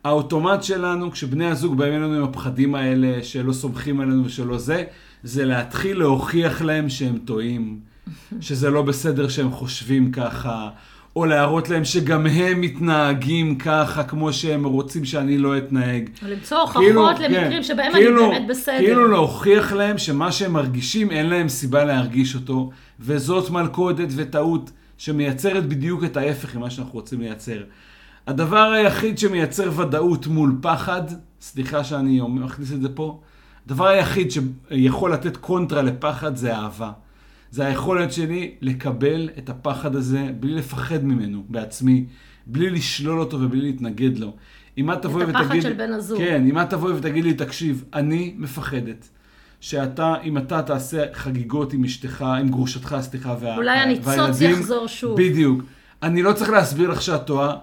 האוטומט 0.04 0.62
שלנו, 0.62 1.10
כשבני 1.12 1.46
הזוג 1.46 1.76
באים 1.78 1.92
אלינו 1.92 2.14
עם 2.14 2.22
הפחדים 2.24 2.74
האלה, 2.74 3.22
שלא 3.22 3.52
סומכים 3.52 4.00
עלינו 4.00 4.24
ושלא 4.24 4.58
זה, 4.58 4.84
זה 5.22 5.44
להתחיל 5.44 5.98
להוכיח 5.98 6.62
להם 6.62 6.88
שהם 6.88 7.18
טועים, 7.24 7.78
שזה 8.40 8.70
לא 8.70 8.82
בסדר 8.82 9.28
שהם 9.28 9.50
חושבים 9.50 10.12
ככה, 10.12 10.68
או 11.16 11.26
להראות 11.26 11.68
להם 11.68 11.84
שגם 11.84 12.26
הם 12.26 12.60
מתנהגים 12.60 13.58
ככה, 13.58 14.04
כמו 14.04 14.32
שהם 14.32 14.64
רוצים 14.64 15.04
שאני 15.04 15.38
לא 15.38 15.58
אתנהג. 15.58 16.10
או 16.22 16.28
למצוא 16.28 16.58
הוכחות 16.58 16.82
כאילו, 16.82 17.06
למקרים 17.06 17.50
כן, 17.50 17.62
שבהם 17.62 17.92
כאילו- 17.92 18.24
אני 18.24 18.38
באמת 18.38 18.48
בסדר. 18.48 18.78
כאילו 18.78 19.10
להוכיח 19.10 19.72
להם 19.72 19.98
שמה 19.98 20.32
שהם 20.32 20.52
מרגישים, 20.52 21.10
אין 21.10 21.26
להם 21.26 21.48
סיבה 21.48 21.84
להרגיש 21.84 22.34
אותו, 22.34 22.70
וזאת 23.00 23.50
מלכודת 23.50 24.08
וטעות 24.16 24.70
שמייצרת 24.98 25.68
בדיוק 25.68 26.04
את 26.04 26.16
ההפך 26.16 26.56
ממה 26.56 26.70
שאנחנו 26.70 26.92
רוצים 26.92 27.20
לייצר. 27.20 27.62
הדבר 28.26 28.72
היחיד 28.72 29.18
שמייצר 29.18 29.80
ודאות 29.80 30.26
מול 30.26 30.58
פחד, 30.62 31.02
סליחה 31.40 31.84
שאני 31.84 32.20
מכניס 32.28 32.72
את 32.72 32.82
זה 32.82 32.88
פה, 32.88 33.20
הדבר 33.66 33.86
היחיד 33.86 34.28
שיכול 34.30 35.12
לתת 35.12 35.36
קונטרה 35.36 35.82
לפחד 35.82 36.36
זה 36.36 36.56
אהבה. 36.56 36.92
זה 37.50 37.66
היכולת 37.66 38.12
שלי 38.12 38.54
לקבל 38.60 39.28
את 39.38 39.48
הפחד 39.48 39.96
הזה 39.96 40.28
בלי 40.40 40.54
לפחד 40.54 41.04
ממנו 41.04 41.44
בעצמי, 41.48 42.04
בלי 42.46 42.70
לשלול 42.70 43.20
אותו 43.20 43.40
ובלי 43.40 43.60
להתנגד 43.60 44.18
לו. 44.18 44.32
אם 44.78 44.92
את 44.92 45.02
תבואי 45.02 45.24
הפחד 45.24 45.44
ותגיד... 45.44 45.62
של 45.62 45.72
בן 45.72 45.92
הזוג. 45.92 46.18
כן, 46.18 46.46
אם 46.50 46.58
את 46.58 46.70
תבואי 46.70 46.92
ותגיד 46.92 47.24
לי, 47.24 47.34
תקשיב, 47.34 47.84
אני 47.94 48.34
מפחדת 48.38 49.08
שאתה, 49.60 50.14
אם 50.24 50.38
אתה 50.38 50.62
תעשה 50.62 51.04
חגיגות 51.12 51.72
עם 51.72 51.84
אשתך, 51.84 52.22
עם 52.22 52.48
גרושתך, 52.48 52.96
סליחה, 53.00 53.36
וה, 53.40 53.56
אולי 53.56 53.78
הניצוץ 53.78 54.40
יחזור 54.40 54.86
שוב. 54.86 55.20
בדיוק. 55.20 55.62
אני 56.02 56.22
לא 56.22 56.32
צריך 56.32 56.50
להסביר 56.50 56.90
לך 56.90 57.02
שאת 57.02 57.26
טועה, 57.26 57.56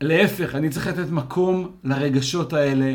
להפך, 0.00 0.54
אני 0.54 0.68
צריך 0.68 0.86
לתת 0.86 1.10
מקום 1.10 1.70
לרגשות 1.84 2.52
האלה, 2.52 2.94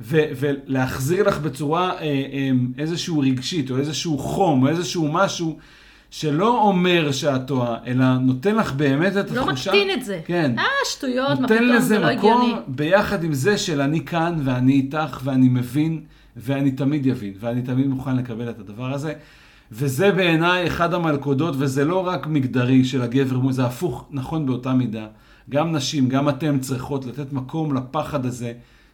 ו- 0.00 0.24
ולהחזיר 0.36 1.28
לך 1.28 1.38
בצורה 1.38 1.90
אה, 1.90 2.02
אה, 2.02 2.50
איזשהו 2.78 3.18
רגשית, 3.18 3.70
או 3.70 3.78
איזשהו 3.78 4.18
חום, 4.18 4.62
או 4.62 4.68
איזשהו 4.68 5.12
משהו, 5.12 5.58
שלא 6.10 6.62
אומר 6.62 7.12
שאת 7.12 7.46
טועה, 7.46 7.76
אלא 7.86 8.16
נותן 8.16 8.56
לך 8.56 8.72
באמת 8.72 9.16
את 9.16 9.30
לא 9.30 9.40
התחושה. 9.40 9.70
מקטין 9.70 9.90
את 9.90 10.04
זה. 10.04 10.20
כן. 10.24 10.58
אה, 10.58 10.64
שטויות, 10.90 11.28
מה 11.28 11.34
נותן 11.34 11.54
פתאום, 11.56 11.68
לזה 11.68 11.86
זה 11.86 11.98
לא 11.98 12.14
מקום 12.16 12.42
הגיוני. 12.42 12.62
ביחד 12.68 13.24
עם 13.24 13.32
זה 13.32 13.58
של 13.58 13.80
אני 13.80 14.04
כאן 14.04 14.40
ואני 14.44 14.72
איתך 14.72 15.20
ואני 15.24 15.48
מבין 15.48 16.00
ואני 16.36 16.70
תמיד 16.70 17.08
אבין 17.08 17.32
ואני 17.40 17.62
תמיד 17.62 17.86
מוכן 17.86 18.16
לקבל 18.16 18.50
את 18.50 18.58
הדבר 18.58 18.92
הזה. 18.92 19.12
וזה 19.72 20.12
בעיניי 20.12 20.66
אחד 20.66 20.94
המלכודות, 20.94 21.54
וזה 21.58 21.84
לא 21.84 22.06
רק 22.06 22.26
מגדרי 22.26 22.84
של 22.84 23.02
הגבר, 23.02 23.52
זה 23.52 23.64
הפוך, 23.64 24.04
נכון 24.10 24.46
באותה 24.46 24.72
מידה. 24.72 25.06
גם 25.50 25.72
נשים, 25.72 26.08
גם 26.08 26.28
אתן 26.28 26.58
צריכות 26.58 27.06
לתת 27.06 27.32
מקום 27.32 27.74
לפחד 27.74 28.26
הזה 28.26 28.52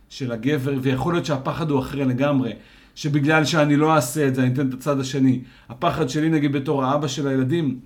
של 0.08 0.32
הגבר, 0.32 0.74
ויכול 0.82 1.14
להיות 1.14 1.26
שהפחד 1.26 1.70
הוא 1.70 1.80
אחר 1.80 2.04
לגמרי. 2.04 2.52
שבגלל 2.94 3.44
שאני 3.44 3.76
לא 3.76 3.94
אעשה 3.94 4.28
את 4.28 4.34
זה, 4.34 4.42
אני 4.42 4.52
אתן 4.52 4.68
את 4.68 4.74
הצד 4.74 5.00
השני. 5.00 5.40
הפחד 5.68 6.08
שלי, 6.08 6.28
נגיד, 6.28 6.52
בתור 6.52 6.84
האבא 6.84 7.08
של 7.08 7.28
הילדים, 7.28 7.78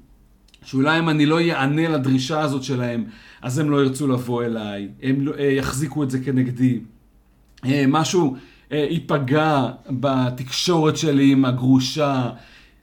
שאולי 0.64 0.98
אם 0.98 1.08
אני 1.08 1.26
לא 1.26 1.40
אענה 1.40 1.88
לדרישה 1.88 2.40
הזאת 2.40 2.62
שלהם, 2.62 3.04
אז 3.42 3.58
הם 3.58 3.70
לא 3.70 3.82
ירצו 3.82 4.08
לבוא 4.08 4.44
אליי, 4.44 4.88
הם 5.02 5.20
לא, 5.20 5.32
אה, 5.38 5.44
יחזיקו 5.44 6.02
את 6.02 6.10
זה 6.10 6.20
כנגדי. 6.20 6.80
אה, 7.64 7.84
משהו 7.88 8.36
אה, 8.72 8.86
ייפגע 8.90 9.68
בתקשורת 9.90 10.96
שלי 10.96 11.32
עם 11.32 11.44
הגרושה. 11.44 12.30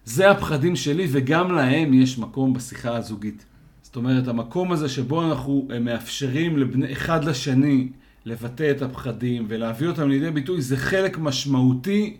זה 0.05 0.31
הפחדים 0.31 0.75
שלי, 0.75 1.07
וגם 1.11 1.51
להם 1.51 1.93
יש 1.93 2.19
מקום 2.19 2.53
בשיחה 2.53 2.97
הזוגית. 2.97 3.45
זאת 3.81 3.95
אומרת, 3.95 4.27
המקום 4.27 4.71
הזה 4.71 4.89
שבו 4.89 5.23
אנחנו 5.23 5.67
אה, 5.71 5.79
מאפשרים 5.79 6.57
לבני, 6.57 6.91
אחד 6.91 7.23
לשני 7.23 7.87
לבטא 8.27 8.71
את 8.71 8.81
הפחדים 8.81 9.45
ולהביא 9.47 9.87
אותם 9.87 10.09
לידי 10.09 10.31
ביטוי, 10.31 10.61
זה 10.61 10.77
חלק 10.77 11.17
משמעותי, 11.19 12.17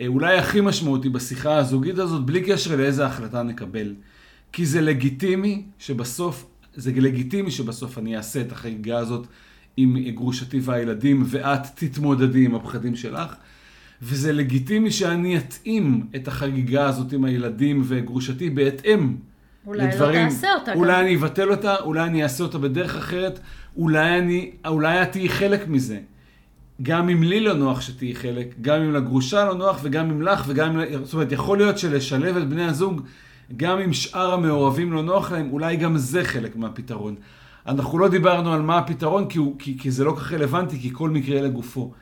אה, 0.00 0.06
אולי 0.06 0.38
הכי 0.38 0.60
משמעותי 0.60 1.08
בשיחה 1.08 1.56
הזוגית 1.56 1.98
הזאת, 1.98 2.26
בלי 2.26 2.40
קשר 2.42 2.76
לאיזה 2.76 3.06
החלטה 3.06 3.42
נקבל. 3.42 3.94
כי 4.52 4.66
זה 4.66 4.80
לגיטימי 4.80 5.62
שבסוף, 5.78 6.46
זה 6.74 6.92
לגיטימי 6.96 7.50
שבסוף 7.50 7.98
אני 7.98 8.16
אעשה 8.16 8.40
את 8.40 8.52
החגיגה 8.52 8.98
הזאת 8.98 9.26
עם 9.76 9.98
גרושתי 9.98 10.60
והילדים, 10.62 11.22
ואת 11.26 11.66
תתמודדי 11.74 12.44
עם 12.44 12.54
הפחדים 12.54 12.96
שלך. 12.96 13.34
וזה 14.02 14.32
לגיטימי 14.32 14.90
שאני 14.90 15.38
אתאים 15.38 16.06
את 16.16 16.28
החגיגה 16.28 16.86
הזאת 16.86 17.12
עם 17.12 17.24
הילדים 17.24 17.82
וגרושתי 17.84 18.50
בהתאם 18.50 19.16
אולי 19.66 19.78
לא 19.78 19.84
לדברים. 19.84 20.28
תעשה 20.28 20.54
אותה 20.54 20.74
אולי 20.74 20.92
גם. 20.92 21.00
אני 21.00 21.16
אבטל 21.16 21.50
אותה, 21.50 21.76
אולי 21.76 22.04
אני 22.04 22.22
אעשה 22.22 22.44
אותה 22.44 22.58
בדרך 22.58 22.96
אחרת, 22.96 23.40
אולי, 23.78 24.18
אני, 24.18 24.50
אולי 24.66 25.02
את 25.02 25.12
תהיי 25.12 25.28
חלק 25.28 25.68
מזה. 25.68 25.98
גם 26.82 27.08
אם 27.08 27.22
לי 27.22 27.40
לא 27.40 27.54
נוח 27.54 27.80
שתהיי 27.80 28.14
חלק, 28.14 28.54
גם 28.60 28.80
אם 28.80 28.92
לגרושה 28.92 29.44
לא 29.44 29.54
נוח 29.54 29.78
וגם 29.82 30.10
אם 30.10 30.22
לך 30.22 30.44
וגם 30.46 30.80
אם... 30.80 31.04
זאת 31.04 31.14
אומרת, 31.14 31.32
יכול 31.32 31.58
להיות 31.58 31.78
שלשלב 31.78 32.36
את 32.36 32.48
בני 32.48 32.64
הזוג, 32.64 33.00
גם 33.56 33.78
אם 33.78 33.92
שאר 33.92 34.32
המעורבים 34.34 34.92
לא 34.92 35.02
נוח 35.02 35.32
להם, 35.32 35.50
אולי 35.52 35.76
גם 35.76 35.96
זה 35.96 36.24
חלק 36.24 36.56
מהפתרון. 36.56 37.14
אנחנו 37.66 37.98
לא 37.98 38.08
דיברנו 38.08 38.52
על 38.52 38.62
מה 38.62 38.78
הפתרון, 38.78 39.28
כי, 39.28 39.38
הוא, 39.38 39.56
כי, 39.58 39.78
כי 39.78 39.90
זה 39.90 40.04
לא 40.04 40.14
כך 40.16 40.32
רלוונטי, 40.32 40.80
כי 40.80 40.90
כל 40.92 41.10
מקרה 41.10 41.40
לגופו. 41.40 41.92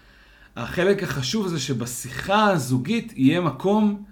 החלק 0.56 1.02
החשוב 1.02 1.48
זה 1.48 1.60
שבשיחה 1.60 2.46
הזוגית 2.50 3.12
יהיה 3.16 3.40
מקום 3.40 4.02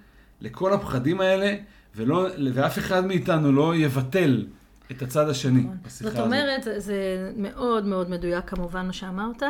לכל 0.41 0.73
הפחדים 0.73 1.21
האלה, 1.21 1.55
ולא, 1.97 2.27
ואף 2.55 2.79
אחד 2.79 3.07
מאיתנו 3.07 3.53
לא 3.53 3.77
יבטל 3.77 4.45
את 4.91 5.03
הצד 5.03 5.29
השני 5.29 5.63
בשיחה 5.83 6.11
זאת 6.11 6.13
הזאת. 6.13 6.27
אומרת, 6.27 6.63
זה, 6.63 6.81
זה 6.81 7.33
מאוד 7.37 7.87
מאוד 7.87 8.11
מדויק 8.11 8.45
כמובן 8.45 8.87
מה 8.87 8.93
שאמרת. 8.93 9.43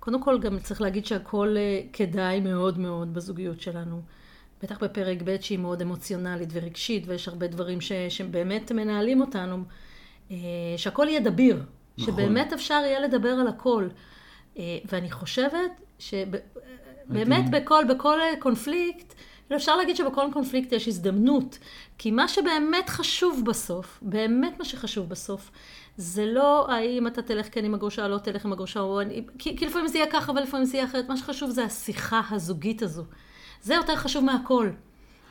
קודם 0.00 0.22
כל, 0.22 0.38
גם 0.38 0.58
צריך 0.58 0.80
להגיד 0.80 1.06
שהכל 1.06 1.56
אה, 1.56 1.80
כדאי 1.92 2.40
מאוד 2.40 2.78
מאוד 2.78 3.14
בזוגיות 3.14 3.60
שלנו. 3.60 4.02
בטח 4.62 4.82
בפרק 4.82 5.18
ב' 5.24 5.36
שהיא 5.40 5.58
מאוד 5.58 5.82
אמוציונלית 5.82 6.48
ורגשית, 6.52 7.04
ויש 7.06 7.28
הרבה 7.28 7.46
דברים 7.46 7.80
ש, 7.80 7.92
שבאמת 8.08 8.72
מנהלים 8.72 9.20
אותנו. 9.20 9.64
אה, 10.30 10.36
שהכל 10.76 11.06
יהיה 11.08 11.20
דביר. 11.20 11.62
נכון. 11.98 12.14
שבאמת 12.14 12.52
אפשר 12.52 12.80
יהיה 12.84 13.00
לדבר 13.00 13.28
על 13.28 13.48
הכל. 13.48 13.88
אה, 14.58 14.78
ואני 14.84 15.10
חושבת 15.10 15.80
שבאמת 15.98 17.50
בכל, 17.50 17.84
בכל 17.88 18.20
אה, 18.20 18.40
קונפליקט, 18.40 19.14
אפשר 19.56 19.76
להגיד 19.76 19.96
שבכל 19.96 20.26
קונפליקט 20.32 20.72
יש 20.72 20.88
הזדמנות. 20.88 21.58
כי 21.98 22.10
מה 22.10 22.28
שבאמת 22.28 22.88
חשוב 22.88 23.42
בסוף, 23.44 23.98
באמת 24.02 24.58
מה 24.58 24.64
שחשוב 24.64 25.08
בסוף, 25.08 25.50
זה 25.96 26.26
לא 26.26 26.66
האם 26.70 27.06
אתה 27.06 27.22
תלך 27.22 27.46
כן 27.50 27.64
עם 27.64 27.74
הגרושה 27.74 28.04
או 28.04 28.08
לא 28.08 28.18
תלך 28.18 28.44
עם 28.44 28.52
הגרושה, 28.52 28.80
או 28.80 29.00
אני, 29.00 29.24
כי, 29.38 29.56
כי 29.56 29.66
לפעמים 29.66 29.88
זה 29.88 29.98
יהיה 29.98 30.10
ככה 30.10 30.32
ולפעמים 30.32 30.66
זה 30.66 30.76
יהיה 30.76 30.86
אחרת, 30.86 31.08
מה 31.08 31.16
שחשוב 31.16 31.50
זה 31.50 31.64
השיחה 31.64 32.20
הזוגית 32.30 32.82
הזו. 32.82 33.02
זה 33.62 33.74
יותר 33.74 33.96
חשוב 33.96 34.24
מהכל. 34.24 34.70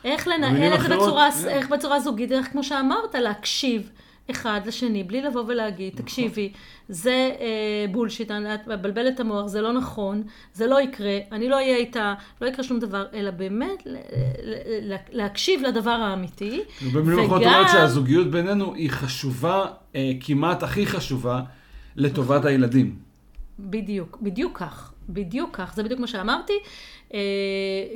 איך 0.04 0.28
לנהל 0.28 0.74
את 0.74 0.80
זה 0.80 0.88
בצורה, 0.88 1.28
כן. 1.32 1.48
איך 1.48 1.68
בצורה 1.68 2.00
זוגית, 2.00 2.32
איך 2.32 2.52
כמו 2.52 2.64
שאמרת, 2.64 3.14
להקשיב 3.14 3.90
אחד 4.30 4.60
לשני, 4.66 5.04
בלי 5.04 5.22
לבוא 5.22 5.44
ולהגיד, 5.46 5.92
נכון. 5.92 6.04
תקשיבי, 6.04 6.52
זה 6.88 7.30
אה, 7.40 7.86
בולשיט, 7.92 8.30
את 8.30 8.66
מבלבלת 8.66 9.14
את 9.14 9.20
המוח, 9.20 9.46
זה 9.46 9.60
לא 9.60 9.72
נכון, 9.72 10.22
זה 10.52 10.66
לא 10.66 10.80
יקרה, 10.80 11.18
אני 11.32 11.48
לא 11.48 11.56
אהיה 11.56 11.76
איתה, 11.76 12.14
לא 12.40 12.46
יקרה 12.46 12.64
שום 12.64 12.78
דבר, 12.78 13.06
אלא 13.14 13.30
באמת 13.30 13.82
להקשיב 15.12 15.62
לדבר 15.62 15.90
האמיתי. 15.90 16.60
במילים 16.92 17.24
אחרות 17.24 17.42
אומרת 17.42 17.68
שהזוגיות 17.68 18.30
בינינו 18.30 18.74
היא 18.74 18.90
חשובה, 18.90 19.66
אה, 19.94 20.12
כמעט 20.20 20.62
הכי 20.62 20.86
חשובה, 20.86 21.42
לטובת 21.96 22.44
הילדים. 22.44 22.96
בדיוק, 23.58 24.18
בדיוק 24.22 24.58
כך, 24.58 24.92
בדיוק 25.08 25.56
כך, 25.56 25.74
זה 25.74 25.82
בדיוק 25.82 26.00
מה 26.00 26.06
שאמרתי. 26.06 26.52
אה, 27.14 27.20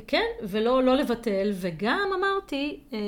כן, 0.06 0.24
ולא 0.42 0.82
לא 0.82 0.96
לבטל, 0.96 1.52
וגם 1.54 2.08
אמרתי, 2.18 2.80
אה, 2.92 2.98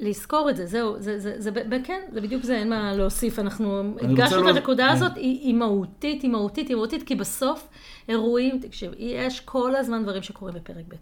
לזכור 0.00 0.50
את 0.50 0.56
זה, 0.56 0.66
זהו, 0.66 0.94
זה, 0.98 1.18
זה, 1.18 1.34
זה, 1.38 1.50
זה, 1.52 1.78
כן, 1.84 2.00
זה 2.12 2.20
בדיוק 2.20 2.42
זה, 2.42 2.56
אין 2.56 2.70
מה 2.70 2.94
להוסיף, 2.94 3.38
אנחנו 3.38 3.94
הדגשנו 4.00 4.50
את 4.50 4.56
הנקודה 4.56 4.86
כן. 4.88 4.92
הזאת, 4.92 5.16
היא, 5.16 5.40
היא 5.40 5.54
מהותית, 5.54 6.22
היא 6.22 6.30
מהותית, 6.30 6.68
היא 6.68 6.76
מהותית, 6.76 7.02
כי 7.02 7.14
בסוף 7.14 7.68
אירועים, 8.08 8.58
תקשיב, 8.58 8.92
יש 8.98 9.40
כל 9.40 9.76
הזמן 9.76 10.02
דברים 10.02 10.22
שקורים 10.22 10.54
בפרק 10.54 10.84
ב'. 10.88 10.94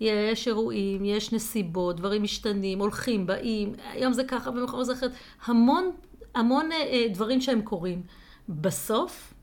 יש 0.00 0.48
אירועים, 0.48 1.04
יש 1.04 1.32
נסיבות, 1.32 1.96
דברים 1.96 2.22
משתנים, 2.22 2.78
הולכים, 2.78 3.26
באים, 3.26 3.72
היום 3.92 4.12
זה 4.12 4.24
ככה 4.24 4.50
ומחר 4.50 4.84
זה 4.84 4.92
אחרת, 4.92 5.12
המון, 5.44 5.90
המון 6.34 6.72
אה, 6.72 6.76
אה, 6.76 7.06
דברים 7.14 7.40
שהם 7.40 7.62
קורים. 7.62 8.02
בסוף, 8.48 9.34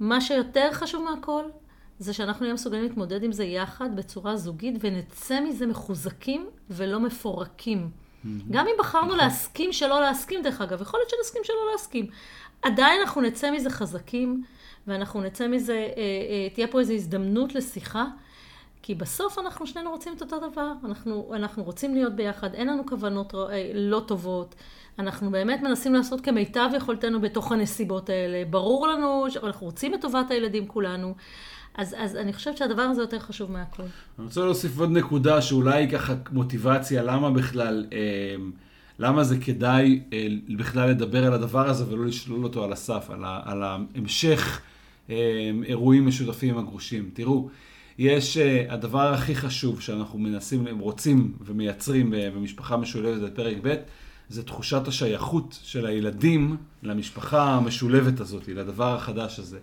מה 0.00 0.20
שיותר 0.20 0.68
חשוב 0.72 1.04
מהכל, 1.04 1.44
זה 1.98 2.12
שאנחנו 2.12 2.44
נהיה 2.44 2.54
מסוגלים 2.54 2.82
להתמודד 2.82 3.22
עם 3.22 3.32
זה 3.32 3.44
יחד 3.44 3.96
בצורה 3.96 4.36
זוגית 4.36 4.74
ונצא 4.80 5.40
מזה 5.40 5.66
מחוזקים 5.66 6.46
ולא 6.70 7.00
מפורקים. 7.00 7.90
גם 8.50 8.66
אם 8.66 8.74
בחרנו 8.78 9.16
להסכים 9.16 9.72
שלא 9.72 10.00
להסכים, 10.00 10.42
דרך 10.42 10.60
אגב, 10.60 10.82
יכול 10.82 11.00
להיות 11.00 11.10
שנסכים 11.10 11.42
שלא 11.44 11.72
להסכים. 11.72 12.06
עדיין 12.62 13.00
אנחנו 13.00 13.20
נצא 13.20 13.50
מזה 13.50 13.70
חזקים, 13.70 14.42
ואנחנו 14.86 15.20
נצא 15.20 15.48
מזה, 15.48 15.72
אה, 15.72 15.86
אה, 15.96 16.48
תהיה 16.54 16.66
פה 16.66 16.80
איזו 16.80 16.92
הזדמנות 16.92 17.54
לשיחה, 17.54 18.04
כי 18.82 18.94
בסוף 18.94 19.38
אנחנו 19.38 19.66
שנינו 19.66 19.90
רוצים 19.90 20.12
את 20.16 20.20
אותו 20.22 20.50
דבר. 20.50 20.72
אנחנו, 20.84 21.32
אנחנו 21.34 21.64
רוצים 21.64 21.94
להיות 21.94 22.16
ביחד, 22.16 22.54
אין 22.54 22.68
לנו 22.68 22.86
כוונות 22.86 23.34
אה, 23.34 23.70
לא 23.74 24.00
טובות. 24.06 24.54
אנחנו 24.98 25.30
באמת 25.30 25.62
מנסים 25.62 25.94
לעשות 25.94 26.20
כמיטב 26.20 26.68
יכולתנו 26.76 27.20
בתוך 27.20 27.52
הנסיבות 27.52 28.08
האלה. 28.08 28.44
ברור 28.50 28.88
לנו 28.88 29.26
שאנחנו 29.28 29.66
רוצים 29.66 29.94
את 29.94 30.00
טובת 30.00 30.30
הילדים 30.30 30.66
כולנו. 30.66 31.14
אז, 31.80 31.94
אז 31.98 32.16
אני 32.16 32.32
חושבת 32.32 32.56
שהדבר 32.56 32.82
הזה 32.82 33.00
יותר 33.00 33.18
חשוב 33.18 33.52
מהכל. 33.52 33.82
אני 33.82 34.26
רוצה 34.26 34.40
להוסיף 34.40 34.78
עוד 34.78 34.90
נקודה 34.90 35.42
שאולי 35.42 35.90
ככה 35.90 36.14
מוטיבציה, 36.32 37.02
למה 37.02 37.30
בכלל, 37.30 37.86
אה, 37.92 37.98
למה 38.98 39.24
זה 39.24 39.38
כדאי 39.38 40.00
אה, 40.12 40.26
בכלל 40.56 40.90
לדבר 40.90 41.26
על 41.26 41.32
הדבר 41.32 41.68
הזה 41.68 41.92
ולא 41.92 42.06
לשלול 42.06 42.44
אותו 42.44 42.64
על 42.64 42.72
הסף, 42.72 43.10
על, 43.10 43.24
ה, 43.24 43.40
על 43.44 43.62
ההמשך 43.62 44.60
אה, 45.10 45.50
אירועים 45.64 46.06
משותפים 46.06 46.54
עם 46.54 46.58
הגרושים. 46.58 47.10
תראו, 47.12 47.48
יש 47.98 48.36
אה, 48.36 48.66
הדבר 48.68 49.12
הכי 49.12 49.34
חשוב 49.34 49.80
שאנחנו 49.80 50.18
מנסים, 50.18 50.80
רוצים 50.80 51.32
ומייצרים 51.40 52.14
אה, 52.14 52.30
במשפחה 52.34 52.76
משולבת 52.76 53.30
בפרק 53.32 53.56
ב', 53.62 53.74
זה 54.28 54.42
תחושת 54.42 54.88
השייכות 54.88 55.58
של 55.62 55.86
הילדים 55.86 56.56
למשפחה 56.82 57.42
המשולבת 57.42 58.20
הזאת, 58.20 58.48
לדבר 58.48 58.94
החדש 58.94 59.38
הזה. 59.38 59.58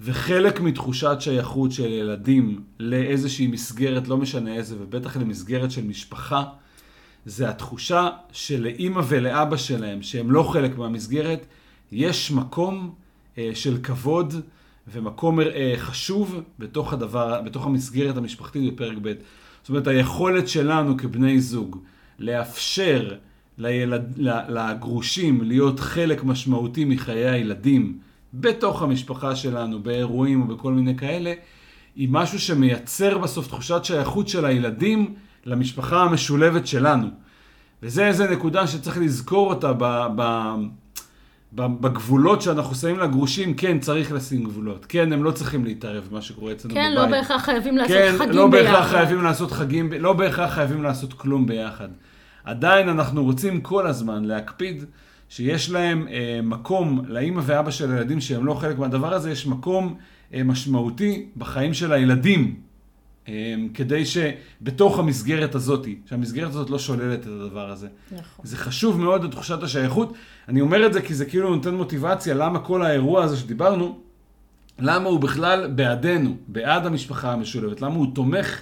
וחלק 0.00 0.60
מתחושת 0.60 1.16
שייכות 1.20 1.72
של 1.72 1.92
ילדים 1.92 2.62
לאיזושהי 2.78 3.46
מסגרת, 3.46 4.08
לא 4.08 4.16
משנה 4.16 4.54
איזה, 4.54 4.76
ובטח 4.78 5.16
למסגרת 5.16 5.70
של 5.70 5.84
משפחה, 5.84 6.44
זה 7.26 7.48
התחושה 7.48 8.08
שלאימא 8.32 9.02
ולאבא 9.08 9.56
שלהם, 9.56 10.02
שהם 10.02 10.30
לא 10.30 10.42
חלק 10.42 10.78
מהמסגרת, 10.78 11.46
יש 11.92 12.30
מקום 12.30 12.94
אה, 13.38 13.50
של 13.54 13.78
כבוד 13.82 14.34
ומקום 14.92 15.40
אה, 15.40 15.74
חשוב 15.76 16.40
בתוך, 16.58 16.92
הדבר, 16.92 17.42
בתוך 17.42 17.66
המסגרת 17.66 18.16
המשפחתית 18.16 18.72
בפרק 18.72 18.98
ב'. 19.02 19.12
זאת 19.62 19.68
אומרת, 19.68 19.86
היכולת 19.86 20.48
שלנו 20.48 20.96
כבני 20.96 21.40
זוג 21.40 21.78
לאפשר 22.18 23.14
לילד, 23.58 24.14
לגרושים 24.48 25.42
להיות 25.42 25.80
חלק 25.80 26.24
משמעותי 26.24 26.84
מחיי 26.84 27.28
הילדים, 27.28 27.98
בתוך 28.34 28.82
המשפחה 28.82 29.36
שלנו, 29.36 29.82
באירועים 29.82 30.42
או 30.42 30.46
בכל 30.46 30.72
מיני 30.72 30.96
כאלה, 30.96 31.32
היא 31.96 32.08
משהו 32.10 32.38
שמייצר 32.38 33.18
בסוף 33.18 33.48
תחושת 33.48 33.84
שייכות 33.84 34.28
של 34.28 34.44
הילדים 34.44 35.14
למשפחה 35.46 36.02
המשולבת 36.02 36.66
שלנו. 36.66 37.06
וזה 37.82 38.06
איזה 38.06 38.30
נקודה 38.30 38.66
שצריך 38.66 38.98
לזכור 38.98 39.50
אותה 39.50 39.72
ב, 39.72 40.06
ב, 40.16 40.54
ב, 41.54 41.66
בגבולות 41.80 42.42
שאנחנו 42.42 42.74
שמים 42.74 42.98
לגרושים, 42.98 43.54
כן, 43.54 43.78
צריך 43.78 44.12
לשים 44.12 44.44
גבולות. 44.44 44.86
כן, 44.88 45.12
הם 45.12 45.24
לא 45.24 45.30
צריכים 45.30 45.64
להתערב 45.64 46.08
במה 46.10 46.22
שקורה 46.22 46.52
אצלנו 46.52 46.74
כן, 46.74 46.92
בבית. 46.96 47.10
לא 47.10 47.18
בהכרח 47.18 47.44
חייבים 47.44 47.76
לעשות 47.76 47.96
כן, 47.96 48.14
חגים 48.18 48.34
לא 48.34 48.48
ביחד. 48.48 48.72
בהכרח 48.72 48.90
חייבים 48.90 49.22
לעשות 49.22 49.52
חגים, 49.52 49.92
לא 49.92 50.12
בהכרח 50.12 50.54
חייבים 50.54 50.82
לעשות 50.82 51.12
כלום 51.12 51.46
ביחד. 51.46 51.88
עדיין 52.44 52.88
אנחנו 52.88 53.24
רוצים 53.24 53.60
כל 53.60 53.86
הזמן 53.86 54.24
להקפיד 54.24 54.84
שיש 55.30 55.70
להם 55.70 56.08
אה, 56.08 56.40
מקום, 56.42 57.02
לאימא 57.06 57.42
ואבא 57.44 57.70
של 57.70 57.92
הילדים 57.92 58.20
שהם 58.20 58.46
לא 58.46 58.54
חלק 58.54 58.78
מהדבר 58.78 59.14
הזה, 59.14 59.30
יש 59.30 59.46
מקום 59.46 59.94
אה, 60.34 60.42
משמעותי 60.42 61.26
בחיים 61.36 61.74
של 61.74 61.92
הילדים. 61.92 62.60
אה, 63.28 63.54
כדי 63.74 64.04
שבתוך 64.04 64.98
המסגרת 64.98 65.54
הזאת, 65.54 65.86
שהמסגרת 66.06 66.48
הזאת 66.48 66.70
לא 66.70 66.78
שוללת 66.78 67.20
את 67.20 67.26
הדבר 67.26 67.70
הזה. 67.70 67.88
נכון. 68.12 68.46
זה 68.46 68.56
חשוב 68.56 69.00
מאוד 69.00 69.24
לתחושת 69.24 69.62
השייכות. 69.62 70.12
אני 70.48 70.60
אומר 70.60 70.86
את 70.86 70.92
זה 70.92 71.02
כי 71.02 71.14
זה 71.14 71.24
כאילו 71.24 71.54
נותן 71.54 71.74
מוטיבציה 71.74 72.34
למה 72.34 72.58
כל 72.58 72.82
האירוע 72.82 73.24
הזה 73.24 73.36
שדיברנו, 73.36 73.98
למה 74.78 75.08
הוא 75.08 75.20
בכלל 75.20 75.66
בעדנו, 75.66 76.36
בעד 76.48 76.86
המשפחה 76.86 77.32
המשולבת, 77.32 77.80
למה 77.80 77.94
הוא 77.94 78.14
תומך 78.14 78.60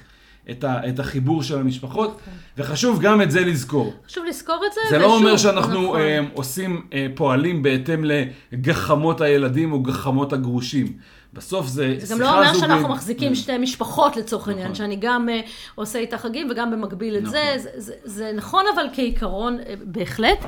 את, 0.51 0.64
ה, 0.64 0.88
את 0.88 0.99
החיבור 0.99 1.42
של 1.42 1.59
המשפחות, 1.59 2.18
וחשוב 2.59 3.01
גם 3.01 3.22
את 3.22 3.30
זה 3.30 3.40
לזכור. 3.40 3.92
חשוב 4.07 4.24
לזכור 4.28 4.61
את 4.66 4.72
זה. 4.72 4.80
זה 4.90 4.99
לא 4.99 5.16
אומר 5.16 5.36
שאנחנו 5.36 5.82
נכון. 5.82 6.01
אה, 6.01 6.20
עושים, 6.34 6.86
אה, 6.92 7.07
פועלים 7.14 7.62
בהתאם 7.62 8.05
לגחמות 8.53 9.20
הילדים 9.20 9.72
או 9.72 9.82
גחמות 9.82 10.32
הגרושים. 10.32 10.92
בסוף 11.32 11.66
זה 11.66 11.94
זה 11.99 12.07
שיחה 12.07 12.14
גם 12.14 12.20
לא 12.20 12.32
אומר 12.38 12.46
זוגית. 12.46 12.61
שאנחנו 12.61 12.88
מחזיקים 12.88 13.34
שתי 13.34 13.59
משפחות 13.59 14.16
לצורך 14.16 14.49
העניין, 14.49 14.64
נכון. 14.66 14.74
שאני 14.74 14.96
גם 14.96 15.28
אה, 15.28 15.40
עושה 15.74 15.99
איתה 15.99 16.18
חגים 16.18 16.49
וגם 16.51 16.70
במקביל 16.70 17.16
את 17.16 17.26
זה. 17.26 17.38
נכון. 17.55 17.59
זה, 17.59 17.70
זה. 17.76 17.92
זה 18.05 18.32
נכון 18.34 18.64
אבל 18.74 18.84
כעיקרון, 18.92 19.59
בהחלט. 19.82 20.38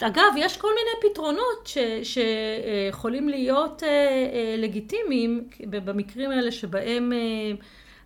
אגב, 0.00 0.22
יש 0.36 0.56
כל 0.56 0.68
מיני 0.68 1.12
פתרונות 1.12 1.66
ש- 1.66 1.78
שיכולים 2.02 3.28
להיות 3.28 3.82
אה, 3.82 3.88
אה, 3.88 4.56
לגיטימיים 4.58 5.44
במקרים 5.66 6.30
האלה 6.30 6.50
שבהם... 6.52 7.12
אה, 7.12 7.52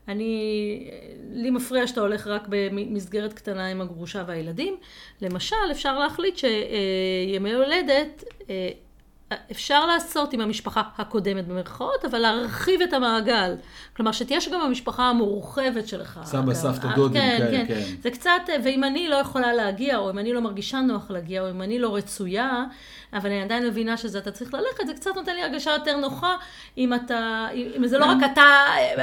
אני, 0.09 0.91
לי 1.31 1.51
מפריע 1.51 1.87
שאתה 1.87 2.01
הולך 2.01 2.27
רק 2.27 2.47
במסגרת 2.49 3.33
קטנה 3.33 3.67
עם 3.67 3.81
הגרושה 3.81 4.25
והילדים. 4.27 4.77
למשל, 5.23 5.57
אפשר 5.71 5.99
להחליט 5.99 6.37
שימי 6.37 7.55
הולדת, 7.55 8.25
אה, 8.51 8.69
אפשר 9.51 9.87
לעשות 9.87 10.33
עם 10.33 10.41
המשפחה 10.41 10.83
הקודמת 10.99 11.49
במרכאות, 11.49 12.05
אבל 12.11 12.19
להרחיב 12.19 12.83
את 12.83 12.93
המעגל. 12.93 13.55
כלומר, 13.97 14.13
שתהיה 14.13 14.41
שגם 14.41 14.61
המשפחה 14.61 15.03
המורחבת 15.03 15.89
שלך. 15.89 16.21
סבא. 16.25 16.55
סבתא, 16.55 16.89
דודים, 16.95 17.23
כן, 17.23 17.47
כן. 17.51 17.65
כן. 17.69 17.83
זה 18.03 18.11
קצת, 18.11 18.31
ואם 18.65 18.85
אני 18.85 19.09
לא 19.09 19.17
יכולה 19.17 19.53
להגיע, 19.53 19.99
או 19.99 20.11
אם 20.11 20.19
אני 20.19 20.33
לא 20.33 20.41
מרגישה 20.41 20.81
נוח 20.81 21.11
להגיע, 21.11 21.43
או 21.43 21.51
אם 21.51 21.63
אני 21.63 21.79
לא 21.79 21.97
רצויה, 21.97 22.65
אבל 23.13 23.31
אני 23.31 23.43
עדיין 23.43 23.67
מבינה 23.67 23.97
שזה 23.97 24.19
אתה 24.19 24.31
צריך 24.31 24.55
ללכת, 24.55 24.87
זה 24.87 24.95
קצת 24.95 25.11
נותן 25.17 25.35
לי 25.35 25.43
הרגשה 25.43 25.71
יותר 25.71 25.97
נוחה, 25.97 26.37
אם 26.79 26.95
אתה, 26.95 27.47
אם 27.77 27.87
זה 27.87 27.99
לא 27.99 28.05
רק 28.05 28.19
אתה 28.33 28.43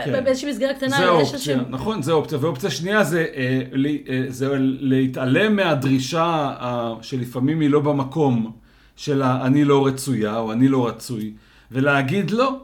כן. 0.06 0.24
באיזושהי 0.24 0.50
מסגרת 0.50 0.76
קטנה, 0.76 0.98
זה 0.98 1.10
אופציה. 1.10 1.58
נכון, 1.70 2.02
זה 2.02 2.12
אופציה. 2.12 2.38
ואופציה 2.42 2.70
שנייה 2.70 3.04
זה, 3.04 3.26
אה, 3.36 3.62
אה, 4.10 4.24
זה 4.28 4.48
להתעלם 4.60 5.56
מהדרישה 5.56 6.54
אה, 6.62 6.94
שלפעמים 7.02 7.60
היא 7.60 7.70
לא 7.70 7.80
במקום 7.80 8.61
של 9.02 9.22
ה"אני 9.22 9.66
לא 9.66 9.86
רצויה" 9.88 10.38
או 10.38 10.52
"אני 10.52 10.68
לא 10.68 10.88
רצוי", 10.88 11.34
ולהגיד 11.72 12.32
לא, 12.32 12.60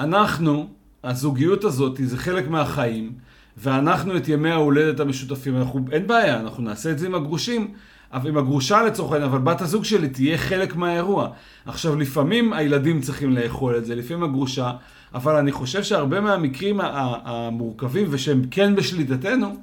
אנחנו, 0.00 0.68
הזוגיות 1.04 1.64
הזאת 1.64 2.00
זה 2.04 2.18
חלק 2.18 2.48
מהחיים, 2.48 3.12
ואנחנו 3.56 4.16
את 4.16 4.28
ימי 4.28 4.50
ההולדת 4.50 5.00
המשותפים, 5.00 5.56
אנחנו, 5.56 5.84
אין 5.92 6.06
בעיה, 6.06 6.40
אנחנו 6.40 6.62
נעשה 6.62 6.90
את 6.90 6.98
זה 6.98 7.06
עם 7.06 7.14
הגרושים, 7.14 7.68
עם 8.12 8.36
הגרושה 8.36 8.82
לצורך 8.82 9.12
העניין, 9.12 9.30
אבל 9.30 9.38
בת 9.38 9.60
הזוג 9.60 9.84
שלי 9.84 10.08
תהיה 10.08 10.38
חלק 10.38 10.76
מהאירוע. 10.76 11.28
עכשיו, 11.66 11.96
לפעמים 11.96 12.52
הילדים 12.52 13.00
צריכים 13.00 13.32
לאכול 13.32 13.76
את 13.76 13.84
זה, 13.84 13.94
לפעמים 13.94 14.22
הגרושה, 14.22 14.72
אבל 15.14 15.36
אני 15.36 15.52
חושב 15.52 15.82
שהרבה 15.82 16.20
מהמקרים 16.20 16.80
המורכבים 17.24 18.06
ושהם 18.10 18.42
כן 18.50 18.76
בשליטתנו, 18.76 19.56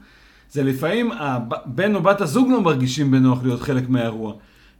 זה 0.52 0.64
לפעמים 0.64 1.12
הב- 1.12 1.54
בן 1.66 1.96
או 1.96 2.02
בת 2.02 2.22
הזוג 2.22 2.50
לא 2.52 2.62
מרגישים 2.62 3.12
בנוח 3.12 3.44
להיות 3.44 3.62
חלק 3.62 3.90
מהאירוע. 3.90 4.34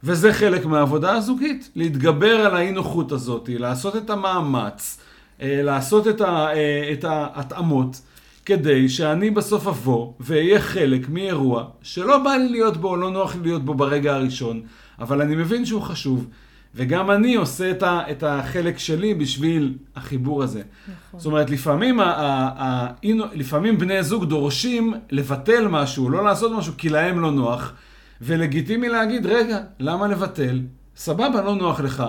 וזה 0.04 0.32
חלק 0.32 0.66
מהעבודה 0.66 1.12
הזוגית, 1.12 1.70
להתגבר 1.76 2.34
על 2.34 2.56
האי 2.56 2.72
נוחות 2.72 3.12
הזאת, 3.12 3.48
לעשות 3.52 3.96
את 3.96 4.10
המאמץ, 4.10 5.00
אה, 5.42 5.62
לעשות 5.62 6.08
את, 6.08 6.20
ה, 6.20 6.46
אה, 6.54 6.92
את 6.92 7.04
ההתאמות, 7.04 8.00
כדי 8.46 8.88
שאני 8.88 9.30
בסוף 9.30 9.66
אבוא 9.66 10.12
ואהיה 10.20 10.60
חלק 10.60 11.08
מאירוע 11.08 11.64
שלא 11.82 12.18
בא 12.18 12.30
לי 12.30 12.48
להיות 12.48 12.76
בו, 12.76 12.96
לא 12.96 13.10
נוח 13.10 13.34
לי 13.34 13.42
להיות 13.42 13.64
בו 13.64 13.74
ברגע 13.74 14.14
הראשון, 14.14 14.62
אבל 14.98 15.22
אני 15.22 15.36
מבין 15.36 15.64
שהוא 15.64 15.82
חשוב, 15.82 16.26
וגם 16.74 17.10
אני 17.10 17.34
עושה 17.34 17.70
את, 17.70 17.82
ה, 17.82 18.00
את 18.10 18.22
החלק 18.22 18.78
שלי 18.78 19.14
בשביל 19.14 19.74
החיבור 19.96 20.42
הזה. 20.42 20.62
נכון. 21.08 21.20
זאת 21.20 21.26
אומרת, 21.26 21.50
לפעמים, 21.50 22.00
ה, 22.00 22.04
ה, 22.04 22.52
ה, 22.64 22.88
לפעמים 23.32 23.78
בני 23.78 24.02
זוג 24.02 24.24
דורשים 24.24 24.94
לבטל 25.10 25.68
משהו, 25.68 26.10
לא 26.10 26.24
לעשות 26.24 26.52
משהו 26.52 26.72
כי 26.78 26.88
להם 26.88 27.20
לא 27.20 27.30
נוח, 27.30 27.72
ולגיטימי 28.20 28.88
להגיד, 28.88 29.26
רגע, 29.26 29.58
למה 29.78 30.08
לבטל? 30.08 30.60
סבבה, 30.96 31.42
לא 31.42 31.54
נוח 31.54 31.80
לך. 31.80 32.04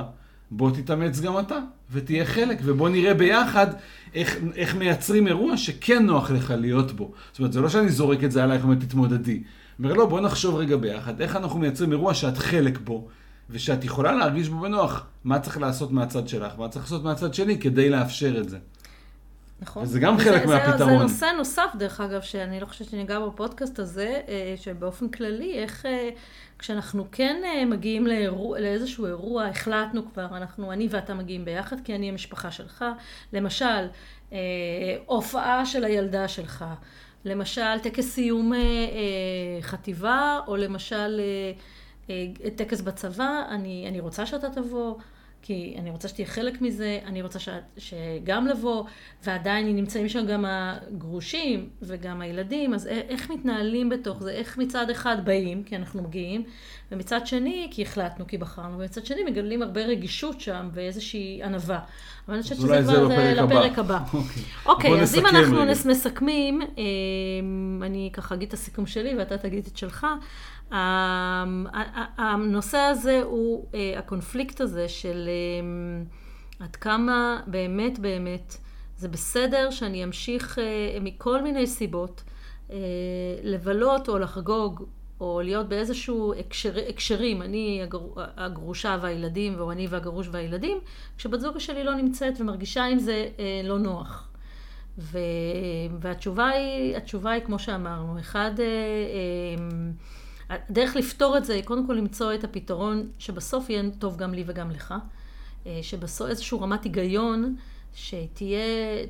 בוא 0.52 0.72
תתאמץ 0.72 1.20
גם 1.20 1.40
אתה, 1.40 1.60
ותהיה 1.92 2.26
חלק, 2.26 2.60
ובוא 2.64 2.90
נראה 2.90 3.14
ביחד 3.14 3.68
איך, 4.14 4.38
איך 4.56 4.76
מייצרים 4.76 5.28
אירוע 5.28 5.58
שכן 5.58 6.06
נוח 6.06 6.32
לך 6.32 6.54
להיות 6.58 6.92
בו. 6.92 7.12
זאת 7.32 7.40
אומרת, 7.40 7.54
זה 7.54 7.62
לא 7.62 7.70
שאני 7.70 7.90
זורק 7.90 8.24
את 8.24 8.32
זה 8.32 8.44
עלייך 8.44 8.64
ואומר, 8.64 8.76
תתמודדי. 8.76 9.44
אומר, 9.80 9.94
לא, 9.94 10.06
בוא 10.06 10.22
נחשוב 10.22 10.56
רגע 10.56 10.78
ביחד, 10.78 11.22
איך 11.22 11.36
אנחנו 11.36 11.60
מייצרים 11.60 11.92
אירוע 11.92 12.14
שאת 12.14 12.38
חלק 12.38 12.80
בו, 12.84 13.08
ושאת 13.50 13.84
יכולה 13.84 14.12
להרגיש 14.12 14.50
בו 14.50 14.60
בנוח. 14.60 15.06
מה 15.24 15.40
צריך 15.40 15.58
לעשות 15.58 15.92
מהצד 15.92 16.28
שלך, 16.28 16.54
מה 16.58 16.68
צריך 16.68 16.86
לעשות 16.86 17.04
מהצד 17.04 17.34
שלי 17.34 17.58
כדי 17.58 17.90
לאפשר 17.90 18.38
את 18.38 18.50
זה. 18.50 18.58
נכון. 19.62 19.84
וזה 19.84 20.00
גם 20.00 20.18
חלק 20.18 20.46
זה- 20.48 20.54
מהפתרון. 20.56 20.78
זה 20.98 21.04
נושא 21.04 21.26
נוסף, 21.38 21.70
דרך 21.78 22.02
אגב, 22.02 22.22
שאני 22.22 22.60
לא 22.60 22.66
חושבת 22.66 22.90
שניגע 22.90 23.20
בפודקאסט 23.20 23.80
הזה, 23.80 24.22
אה, 24.28 24.54
שבאופן 24.58 25.10
כללי, 25.10 25.54
איך 25.54 25.86
אה, 25.86 26.10
כשאנחנו 26.60 27.06
כן 27.12 27.42
אה, 27.46 27.66
מגיעים 27.66 28.08
לאירוע, 28.08 28.60
לאיזשהו 28.60 29.06
אירוע, 29.06 29.46
החלטנו 29.46 30.02
כבר, 30.14 30.28
אנחנו, 30.38 30.72
אני 30.72 30.88
ואתה 30.92 31.14
מגיעים 31.14 31.46
ביחד, 31.46 31.76
כי 31.84 31.96
אני 31.96 32.10
המשפחה 32.10 32.52
שלך. 32.52 32.86
למשל, 33.34 33.88
אה, 34.34 34.38
הופעה 35.06 35.66
של 35.66 35.84
הילדה 35.84 36.28
שלך. 36.28 36.66
למשל, 37.26 37.80
טקס 37.84 38.06
סיום 38.06 38.54
אה, 38.54 38.60
חטיבה, 39.62 40.40
או 40.48 40.56
למשל 40.58 41.20
אה, 41.20 41.52
אה, 42.10 42.50
טקס 42.56 42.82
בצבא, 42.82 43.42
אני, 43.50 43.86
אני 43.90 44.00
רוצה 44.00 44.26
שאתה 44.26 44.50
תבוא. 44.50 44.96
כי 45.42 45.76
אני 45.78 45.90
רוצה 45.90 46.08
שתהיה 46.08 46.28
חלק 46.28 46.62
מזה, 46.62 47.00
אני 47.06 47.22
רוצה 47.22 47.40
ש... 47.40 47.50
שגם 47.78 48.48
לבוא, 48.48 48.84
ועדיין 49.24 49.76
נמצאים 49.76 50.10
שם 50.10 50.26
גם 50.26 50.46
הגרושים 50.48 51.70
וגם 51.82 52.22
הילדים, 52.22 52.74
אז 52.74 52.88
איך 52.88 53.30
מתנהלים 53.30 53.90
בתוך 53.90 54.24
זה, 54.24 54.32
איך 54.32 54.58
מצד 54.58 54.90
אחד 54.90 55.26
באים, 55.26 55.64
כי 55.64 55.76
אנחנו 55.76 56.04
מגיעים, 56.04 56.44
ומצד 56.92 57.28
שני, 57.28 57.68
כי 57.72 57.82
החלטנו, 57.82 58.28
כי 58.28 58.38
בחרנו, 58.38 58.80
ומצד 58.80 59.06
שני 59.06 59.24
מגלים 59.24 59.62
הרבה 59.62 59.82
רגישות 59.82 60.42
שם 60.42 60.70
ואיזושהי 60.74 61.44
ענווה. 61.44 61.80
אבל 62.28 62.34
אני 62.34 62.44
חושבת 62.44 62.58
שזה 62.58 62.82
כבר 62.84 63.06
הבא. 63.06 63.32
לפרק 63.32 63.80
הבא. 63.80 64.00
אוקיי. 64.14 64.44
אוקיי, 64.66 65.02
אז 65.02 65.16
אם 65.16 65.26
אנחנו 65.26 65.62
רגע. 65.62 65.72
מסכמים, 65.86 66.62
אמ, 66.62 67.82
אני 67.86 68.10
ככה 68.14 68.36
אגיד 68.36 68.48
את 68.48 68.54
הסיכום 68.54 68.86
שלי 68.86 69.16
ואתה 69.16 69.38
תגיד 69.38 69.68
את 69.72 69.78
שלך. 69.78 70.08
אמ, 70.72 71.66
הנושא 72.18 72.78
הזה 72.78 73.22
הוא 73.24 73.66
אה, 73.74 74.00
הקונפליקט 74.00 74.62
הזה 74.62 74.90
של 74.90 75.30
אמ, 75.62 76.04
עד 76.60 76.76
כמה 76.76 77.42
באמת 77.48 78.00
באמת 78.00 78.58
זה 78.98 79.08
בסדר 79.08 79.72
שאני 79.72 80.04
אמשיך 80.04 80.60
אה, 80.60 80.98
מכל 81.02 81.42
מיני 81.42 81.68
סיבות 81.68 82.24
אה, 82.72 82.78
לבלות 83.44 84.10
או 84.10 84.20
לחגוג 84.20 84.86
או 85.22 85.42
להיות 85.44 85.70
באיזשהו 85.70 86.34
הקשר, 86.34 86.74
הקשרים, 86.90 87.42
אני 87.42 87.80
הגר, 87.84 88.00
הגרושה 88.16 88.98
והילדים, 89.02 89.60
או 89.60 89.72
אני 89.72 89.88
והגרוש 89.88 90.28
והילדים, 90.32 90.78
כשבת 91.18 91.40
זוג 91.40 91.58
שלי 91.58 91.84
לא 91.84 91.96
נמצאת 91.96 92.42
ומרגישה 92.42 92.86
עם 92.86 93.00
זה 93.00 93.28
אה, 93.40 93.62
לא 93.64 93.80
נוח. 93.80 94.30
ו, 94.98 95.20
והתשובה 96.00 96.48
היא, 96.48 96.98
התשובה 96.98 97.32
היא 97.32 97.44
כמו 97.44 97.60
שאמרנו, 97.60 98.20
אחד, 98.20 98.52
אה, 98.60 98.66
אה, 98.66 99.64
הדרך 100.50 100.96
לפתור 100.96 101.38
את 101.38 101.46
זה 101.46 101.54
היא 101.54 101.64
קודם 101.64 101.88
כל 101.88 101.94
למצוא 101.94 102.34
את 102.34 102.44
הפתרון 102.44 103.10
שבסוף 103.20 103.70
יהיה 103.70 103.84
טוב 104.00 104.18
גם 104.18 104.34
לי 104.34 104.44
וגם 104.48 104.72
לך, 104.72 104.94
אה, 105.66 105.80
שבסוף 105.82 106.30
איזושהי 106.30 106.58
רמת 106.62 106.84
היגיון 106.84 107.56
שתהיה, 107.94 108.60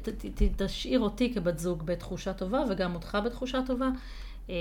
ת, 0.02 0.10
ת, 0.10 0.62
תשאיר 0.62 1.00
אותי 1.00 1.34
כבת 1.34 1.60
זוג 1.60 1.86
בתחושה 1.86 2.34
טובה 2.34 2.64
וגם 2.70 2.96
אותך 2.96 3.18
בתחושה 3.26 3.60
טובה. 3.66 3.90
אה, 4.50 4.56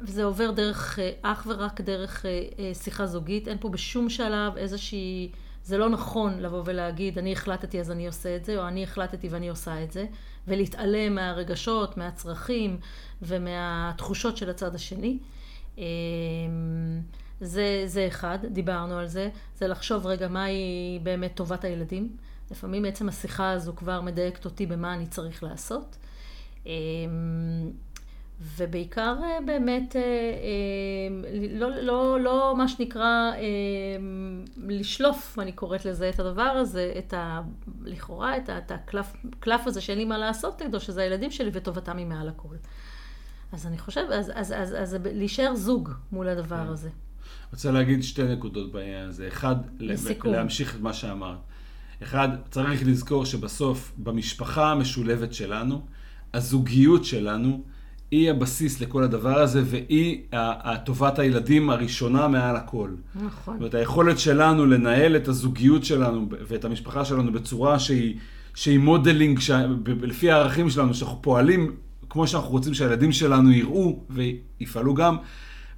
וזה 0.00 0.24
עובר 0.24 0.50
דרך, 0.50 0.98
אה, 0.98 1.10
אך 1.22 1.46
ורק 1.50 1.80
דרך 1.80 2.24
שיחה 2.72 3.06
זוגית, 3.06 3.48
אין 3.48 3.58
פה 3.60 3.68
בשום 3.68 4.10
שלב 4.10 4.56
איזושהי, 4.56 5.30
זה 5.64 5.78
לא 5.78 5.88
נכון 5.88 6.40
לבוא 6.40 6.62
ולהגיד, 6.64 7.18
אני 7.18 7.32
החלטתי 7.32 7.80
אז 7.80 7.90
אני 7.90 8.06
עושה 8.06 8.36
את 8.36 8.44
זה, 8.44 8.56
או 8.56 8.68
אני 8.68 8.82
החלטתי 8.82 9.28
ואני 9.28 9.48
עושה 9.48 9.82
את 9.82 9.92
זה, 9.92 10.06
ולהתעלם 10.48 11.14
מהרגשות, 11.14 11.96
מהצרכים 11.96 12.76
ומהתחושות 13.22 14.36
של 14.36 14.50
הצד 14.50 14.74
השני. 14.74 15.18
אה, 15.78 15.84
זה, 17.40 17.82
זה 17.86 18.06
אחד, 18.06 18.38
דיברנו 18.50 18.98
על 18.98 19.06
זה, 19.06 19.28
זה 19.56 19.68
לחשוב 19.68 20.06
רגע 20.06 20.28
מהי 20.28 20.98
באמת 21.02 21.34
טובת 21.34 21.64
הילדים. 21.64 22.16
לפעמים 22.50 22.84
עצם 22.84 23.08
השיחה 23.08 23.50
הזו 23.50 23.72
כבר 23.76 24.00
מדייקת 24.00 24.44
אותי 24.44 24.66
במה 24.66 24.94
אני 24.94 25.06
צריך 25.06 25.42
לעשות. 25.42 25.96
אה, 26.66 26.72
ובעיקר 28.40 29.16
אה, 29.22 29.38
באמת, 29.46 29.96
אה, 29.96 30.02
אה, 30.02 31.38
לא, 31.50 31.70
לא, 31.70 32.20
לא 32.20 32.54
מה 32.56 32.68
שנקרא 32.68 33.32
לשלוף, 34.56 35.38
אני 35.38 35.52
קוראת 35.52 35.84
לזה, 35.84 36.08
את 36.08 36.20
הדבר 36.20 36.42
הזה, 36.42 36.92
את 36.98 37.14
ה... 37.14 37.40
לכאורה, 37.84 38.36
את, 38.36 38.70
הקלף 38.70 39.66
הזה 39.66 39.80
שאין 39.80 39.98
לי 39.98 40.04
מה 40.04 40.18
לעשות 40.18 40.62
נגדו, 40.62 40.80
שזה 40.80 41.02
הילדים 41.02 41.30
שלי 41.30 41.50
וטובתם 41.52 41.96
היא 41.96 42.06
מעל 42.06 42.28
הכל. 42.28 42.54
אז 43.54 43.66
אני 43.66 43.78
חושבת, 43.78 44.10
אז, 44.10 44.32
אז, 44.34 44.52
אז, 44.52 44.74
אז 44.78 44.96
להישאר 45.04 45.54
זוג 45.54 45.90
מול 46.12 46.28
הדבר 46.28 46.60
הזה. 46.68 46.88
רוצה 47.52 47.70
להגיד 47.70 48.02
שתי 48.02 48.22
נקודות 48.22 48.72
בעניין 48.72 49.08
הזה. 49.08 49.28
אחד, 49.28 49.56
לסיכום. 49.78 50.32
להמשיך 50.32 50.74
את 50.74 50.80
מה 50.80 50.92
שאמרת. 50.92 51.38
אחד, 52.02 52.28
צריך 52.50 52.86
לזכור 52.86 53.24
שבסוף, 53.24 53.92
במשפחה 53.98 54.70
המשולבת 54.70 55.34
שלנו, 55.34 55.86
הזוגיות 56.34 57.04
שלנו 57.04 57.62
היא 58.10 58.30
הבסיס 58.30 58.80
לכל 58.80 59.02
הדבר 59.02 59.38
הזה, 59.38 59.62
והיא 59.64 60.22
טובת 60.84 61.18
הילדים 61.18 61.70
הראשונה 61.70 62.28
מעל 62.28 62.56
הכל. 62.56 62.90
נכון. 63.14 63.54
זאת 63.54 63.60
אומרת, 63.60 63.74
היכולת 63.74 64.18
שלנו 64.18 64.66
לנהל 64.66 65.16
את 65.16 65.28
הזוגיות 65.28 65.84
שלנו 65.84 66.28
ואת 66.48 66.64
המשפחה 66.64 67.04
שלנו 67.04 67.32
בצורה 67.32 67.78
שהיא, 67.78 68.16
שהיא 68.54 68.78
modeling, 68.78 69.38
ש... 69.38 69.50
לפי 69.86 70.30
הערכים 70.30 70.70
שלנו, 70.70 70.94
שאנחנו 70.94 71.22
פועלים 71.22 71.76
כמו 72.14 72.26
שאנחנו 72.26 72.50
רוצים 72.50 72.74
שהילדים 72.74 73.12
שלנו 73.12 73.52
יראו 73.52 73.98
ויפעלו 74.10 74.94
גם. 74.94 75.16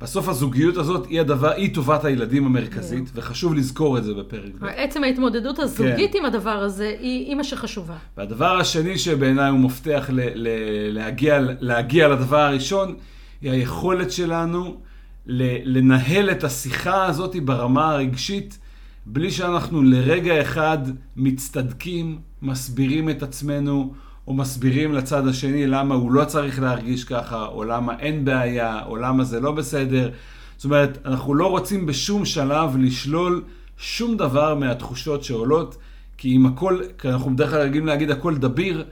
בסוף 0.00 0.28
הזוגיות 0.28 0.76
הזאת 0.76 1.06
היא 1.06 1.20
הדבר, 1.20 1.50
היא 1.50 1.74
טובת 1.74 2.04
הילדים 2.04 2.46
המרכזית, 2.46 3.10
וחשוב 3.14 3.54
לזכור 3.54 3.98
את 3.98 4.04
זה 4.04 4.14
בפרק 4.14 4.52
ב'. 4.60 4.64
עצם 4.64 5.04
ההתמודדות 5.04 5.58
הזוגית 5.58 6.12
כן. 6.12 6.18
עם 6.18 6.24
הדבר 6.24 6.50
הזה 6.50 6.96
היא, 7.00 7.34
מה 7.34 7.44
שחשובה. 7.44 7.96
והדבר 8.16 8.60
השני 8.60 8.98
שבעיניי 8.98 9.50
הוא 9.50 9.58
מפתח 9.58 10.10
ל, 10.12 10.20
ל, 10.34 10.48
להגיע, 10.92 11.38
להגיע 11.60 12.08
לדבר 12.08 12.40
הראשון, 12.40 12.96
היא 13.40 13.50
היכולת 13.50 14.12
שלנו 14.12 14.80
ל, 15.26 15.78
לנהל 15.78 16.30
את 16.30 16.44
השיחה 16.44 17.06
הזאת 17.06 17.36
ברמה 17.44 17.90
הרגשית, 17.90 18.58
בלי 19.06 19.30
שאנחנו 19.30 19.82
לרגע 19.82 20.40
אחד 20.40 20.78
מצטדקים, 21.16 22.18
מסבירים 22.42 23.10
את 23.10 23.22
עצמנו, 23.22 23.94
או 24.26 24.34
מסבירים 24.34 24.92
לצד 24.92 25.28
השני 25.28 25.66
למה 25.66 25.94
הוא 25.94 26.12
לא 26.12 26.24
צריך 26.24 26.60
להרגיש 26.60 27.04
ככה, 27.04 27.46
או 27.46 27.64
למה 27.64 27.92
אין 27.98 28.24
בעיה, 28.24 28.80
או 28.86 28.96
למה 28.96 29.24
זה 29.24 29.40
לא 29.40 29.52
בסדר. 29.52 30.10
זאת 30.56 30.64
אומרת, 30.64 30.98
אנחנו 31.04 31.34
לא 31.34 31.46
רוצים 31.46 31.86
בשום 31.86 32.24
שלב 32.24 32.76
לשלול 32.76 33.42
שום 33.78 34.16
דבר 34.16 34.54
מהתחושות 34.54 35.24
שעולות, 35.24 35.76
כי 36.18 36.36
אם 36.36 36.46
הכל, 36.46 36.80
כי 36.98 37.08
אנחנו 37.08 37.34
בדרך 37.34 37.50
כלל 37.50 37.60
רגילים 37.60 37.86
להגיד 37.86 38.10
הכל 38.10 38.36
דביר, 38.36 38.84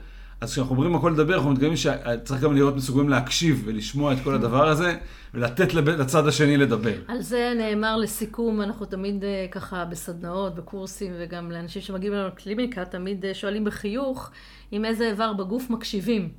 אז 0.45 0.51
כשאנחנו 0.51 0.75
אומרים 0.75 0.95
הכל 0.95 1.09
לדבר, 1.09 1.35
אנחנו 1.35 1.51
מתכוונים 1.51 1.75
שצריך 1.77 2.41
גם 2.41 2.53
להיות 2.53 2.75
מסוגלים 2.75 3.09
להקשיב 3.09 3.63
ולשמוע 3.65 4.13
את 4.13 4.17
כל 4.23 4.35
הדבר 4.35 4.67
הזה, 4.67 4.97
ולתת 5.33 5.73
לצד 5.73 6.27
השני 6.27 6.57
לדבר. 6.57 6.93
על 7.07 7.21
זה 7.21 7.53
נאמר 7.57 7.97
לסיכום, 7.97 8.61
אנחנו 8.61 8.85
תמיד 8.85 9.23
אה, 9.23 9.45
ככה 9.51 9.85
בסדנאות, 9.85 10.55
בקורסים, 10.55 11.13
וגם 11.19 11.51
לאנשים 11.51 11.81
שמגיעים 11.81 12.13
אלינו 12.13 12.27
לקליניקה, 12.27 12.85
תמיד 12.85 13.25
אה, 13.25 13.33
שואלים 13.33 13.63
בחיוך, 13.63 14.31
עם 14.71 14.85
איזה 14.85 15.09
איבר 15.09 15.33
בגוף 15.33 15.69
מקשיבים. 15.69 16.29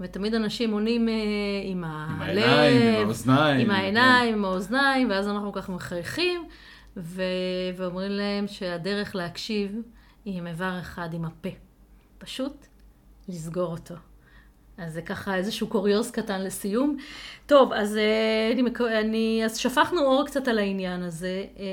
ותמיד 0.00 0.34
אנשים 0.34 0.72
עונים 0.72 1.08
אה, 1.08 1.14
עם 1.64 1.84
הלב, 1.84 2.10
עם 2.14 2.22
העיניים, 2.22 2.96
עם 2.96 3.04
האוזניים. 3.04 3.60
עם 3.60 3.70
העיניים, 3.70 4.34
עם 4.34 4.44
האוזניים, 4.44 5.10
ואז 5.10 5.28
אנחנו 5.28 5.52
ככה 5.52 5.72
מחייכים, 5.72 6.44
ו... 6.96 7.22
ואומרים 7.76 8.10
להם 8.10 8.46
שהדרך 8.46 9.16
להקשיב 9.16 9.72
היא 10.24 10.38
עם 10.38 10.46
איבר 10.46 10.78
אחד, 10.80 11.08
עם 11.12 11.24
הפה. 11.24 11.50
פשוט 12.18 12.66
לסגור 13.30 13.70
אותו. 13.70 13.94
אז 14.78 14.92
זה 14.92 15.02
ככה 15.02 15.36
איזשהו 15.36 15.66
קוריוז 15.66 16.10
קטן 16.10 16.42
לסיום. 16.42 16.96
טוב, 17.46 17.72
אז 17.72 17.96
אה, 17.96 18.52
אני, 18.52 18.62
אני, 19.00 19.42
אז 19.44 19.58
שפכנו 19.58 20.00
אור 20.00 20.26
קצת 20.26 20.48
על 20.48 20.58
העניין 20.58 21.02
הזה. 21.02 21.44
אה, 21.58 21.64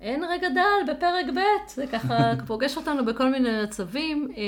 אין 0.00 0.24
רגע 0.24 0.48
דל 0.48 0.92
בפרק 0.92 1.26
ב', 1.36 1.68
זה 1.68 1.86
ככה 1.86 2.32
פוגש 2.46 2.76
אותנו 2.76 3.04
בכל 3.04 3.30
מיני 3.30 3.62
מצבים. 3.62 4.28
אה, 4.36 4.42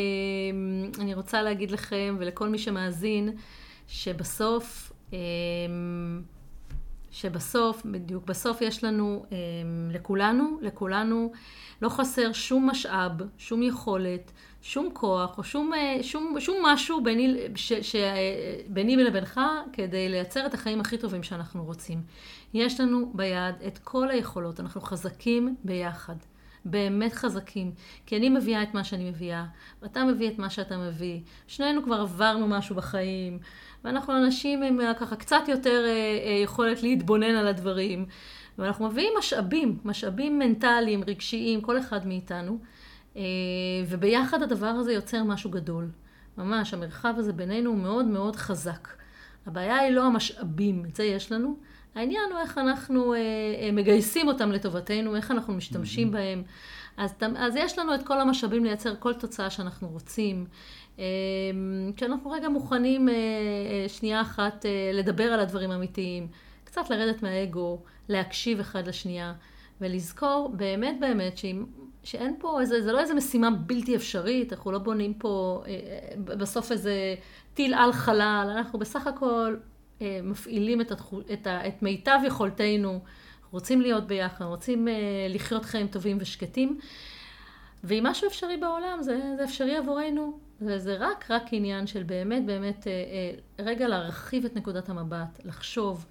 אני 1.02 1.14
רוצה 1.14 1.42
להגיד 1.42 1.70
לכם 1.70 2.16
ולכל 2.18 2.48
מי 2.48 2.58
שמאזין, 2.58 3.32
שבסוף, 3.88 4.92
שבסוף, 7.12 7.82
בדיוק, 7.84 8.24
בסוף 8.24 8.60
יש 8.60 8.84
לנו, 8.84 9.24
לכולנו, 9.90 10.58
לכולנו, 10.62 11.32
לא 11.82 11.88
חסר 11.88 12.32
שום 12.32 12.70
משאב, 12.70 13.12
שום 13.38 13.62
יכולת. 13.62 14.32
שום 14.62 14.88
כוח 14.92 15.38
או 15.38 15.44
שום, 15.44 15.74
אה, 15.74 16.02
שום, 16.02 16.36
שום 16.40 16.56
משהו 16.62 17.02
ביני, 17.02 17.38
ש, 17.54 17.72
ש, 17.72 17.96
ביני 18.68 18.96
לבינך 18.96 19.40
כדי 19.72 20.08
לייצר 20.08 20.46
את 20.46 20.54
החיים 20.54 20.80
הכי 20.80 20.98
טובים 20.98 21.22
שאנחנו 21.22 21.64
רוצים. 21.64 22.02
יש 22.54 22.80
לנו 22.80 23.12
ביד 23.14 23.54
את 23.66 23.78
כל 23.78 24.10
היכולות, 24.10 24.60
אנחנו 24.60 24.80
חזקים 24.80 25.56
ביחד. 25.64 26.16
באמת 26.64 27.12
חזקים. 27.12 27.72
כי 28.06 28.16
אני 28.16 28.28
מביאה 28.28 28.62
את 28.62 28.74
מה 28.74 28.84
שאני 28.84 29.10
מביאה, 29.10 29.44
ואתה 29.82 30.04
מביא 30.04 30.28
את 30.28 30.38
מה 30.38 30.50
שאתה 30.50 30.78
מביא. 30.78 31.20
שנינו 31.46 31.82
כבר 31.82 32.00
עברנו 32.00 32.48
משהו 32.48 32.76
בחיים, 32.76 33.38
ואנחנו 33.84 34.16
אנשים 34.16 34.62
עם 34.62 34.80
אה, 34.80 34.94
ככה 34.94 35.16
קצת 35.16 35.42
יותר 35.48 35.84
אה, 35.86 36.42
יכולת 36.44 36.82
להתבונן 36.82 37.34
על 37.34 37.46
הדברים. 37.46 38.06
ואנחנו 38.58 38.88
מביאים 38.88 39.12
משאבים, 39.18 39.78
משאבים 39.84 40.38
מנטליים, 40.38 41.02
רגשיים, 41.06 41.60
כל 41.60 41.78
אחד 41.78 42.06
מאיתנו. 42.06 42.58
אה, 43.16 43.22
וביחד 43.88 44.42
הדבר 44.42 44.66
הזה 44.66 44.92
יוצר 44.92 45.24
משהו 45.24 45.50
גדול. 45.50 45.88
ממש, 46.38 46.74
המרחב 46.74 47.14
הזה 47.16 47.32
בינינו 47.32 47.70
הוא 47.70 47.78
מאוד 47.78 48.06
מאוד 48.06 48.36
חזק. 48.36 48.88
הבעיה 49.46 49.76
היא 49.76 49.90
לא 49.90 50.04
המשאבים, 50.04 50.84
את 50.84 50.96
זה 50.96 51.04
יש 51.04 51.32
לנו. 51.32 51.56
העניין 51.94 52.30
הוא 52.32 52.40
איך 52.40 52.58
אנחנו 52.58 53.14
אה, 53.14 53.18
אה, 53.62 53.72
מגייסים 53.72 54.28
אותם 54.28 54.52
לטובתנו, 54.52 55.16
איך 55.16 55.30
אנחנו 55.30 55.54
משתמשים 55.54 56.08
mm-hmm. 56.08 56.12
בהם. 56.12 56.42
אז, 56.96 57.14
אז 57.36 57.56
יש 57.56 57.78
לנו 57.78 57.94
את 57.94 58.06
כל 58.06 58.20
המשאבים 58.20 58.64
לייצר 58.64 58.94
כל 58.98 59.14
תוצאה 59.14 59.50
שאנחנו 59.50 59.88
רוצים. 59.88 60.46
אה, 60.98 61.04
כשאנחנו 61.96 62.30
רגע 62.30 62.48
מוכנים 62.48 63.08
אה, 63.08 63.14
אה, 63.14 63.88
שנייה 63.88 64.20
אחת 64.20 64.64
לדבר 64.92 65.24
על 65.24 65.40
הדברים 65.40 65.70
האמיתיים, 65.70 66.28
קצת 66.64 66.90
לרדת 66.90 67.22
מהאגו, 67.22 67.78
להקשיב 68.08 68.60
אחד 68.60 68.88
לשנייה, 68.88 69.32
ולזכור 69.80 70.52
באמת 70.56 71.00
באמת 71.00 71.38
שאם 71.38 71.64
שאין 72.04 72.36
פה 72.38 72.60
איזה, 72.60 72.82
זה 72.82 72.92
לא 72.92 73.00
איזה 73.00 73.14
משימה 73.14 73.50
בלתי 73.50 73.96
אפשרית, 73.96 74.52
אנחנו 74.52 74.72
לא 74.72 74.78
בונים 74.78 75.14
פה 75.14 75.62
בסוף 76.24 76.72
איזה 76.72 77.14
טיל 77.54 77.74
על 77.74 77.92
חלל, 77.92 78.52
אנחנו 78.56 78.78
בסך 78.78 79.06
הכל 79.06 79.56
מפעילים 80.00 80.80
את, 80.80 80.90
התחו, 80.90 81.20
את, 81.32 81.46
ה, 81.46 81.68
את 81.68 81.82
מיטב 81.82 82.18
יכולתנו, 82.26 83.00
רוצים 83.52 83.80
להיות 83.80 84.06
ביחד, 84.06 84.44
רוצים 84.44 84.88
אה, 84.88 84.94
לחיות 85.28 85.64
חיים 85.64 85.86
טובים 85.86 86.18
ושקטים, 86.20 86.78
ואם 87.84 88.06
משהו 88.06 88.28
אפשרי 88.28 88.56
בעולם, 88.56 89.02
זה, 89.02 89.20
זה 89.36 89.44
אפשרי 89.44 89.76
עבורנו, 89.76 90.38
וזה 90.60 90.96
רק, 91.00 91.30
רק 91.30 91.42
עניין 91.52 91.86
של 91.86 92.02
באמת, 92.02 92.46
באמת, 92.46 92.86
אה, 92.86 92.92
אה, 92.92 93.64
רגע 93.64 93.88
להרחיב 93.88 94.44
את 94.44 94.56
נקודת 94.56 94.88
המבט, 94.88 95.40
לחשוב, 95.44 96.06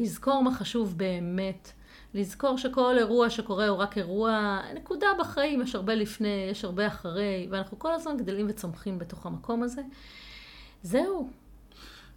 לזכור 0.00 0.42
מה 0.42 0.54
חשוב 0.54 0.98
באמת. 0.98 1.72
לזכור 2.14 2.58
שכל 2.58 2.98
אירוע 2.98 3.30
שקורה 3.30 3.68
הוא 3.68 3.78
רק 3.78 3.98
אירוע, 3.98 4.60
נקודה 4.74 5.06
בחיים, 5.18 5.62
יש 5.62 5.74
הרבה 5.74 5.94
לפני, 5.94 6.48
יש 6.50 6.64
הרבה 6.64 6.86
אחרי, 6.86 7.48
ואנחנו 7.50 7.78
כל 7.78 7.92
הזמן 7.92 8.16
גדלים 8.16 8.46
וצומחים 8.48 8.98
בתוך 8.98 9.26
המקום 9.26 9.62
הזה. 9.62 9.82
זהו. 10.82 11.28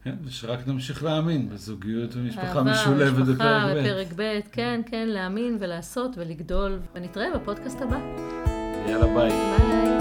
כן, 0.07 0.15
ושרק 0.23 0.67
נמשיך 0.67 1.03
להאמין 1.03 1.49
בזוגיות 1.49 2.15
ומשפחה 2.15 2.63
משולבת 2.63 3.25
בפרק 3.25 3.75
ב'. 3.75 3.79
בפרק 3.79 4.07
ב', 4.15 4.39
כן, 4.51 4.81
כן, 4.85 5.07
להאמין 5.07 5.57
ולעשות 5.59 6.11
ולגדול. 6.17 6.79
ונתראה 6.95 7.27
בפודקאסט 7.35 7.81
הבא. 7.81 7.97
יאללה, 8.87 9.05
ביי. 9.05 9.29
ביי. 9.29 9.96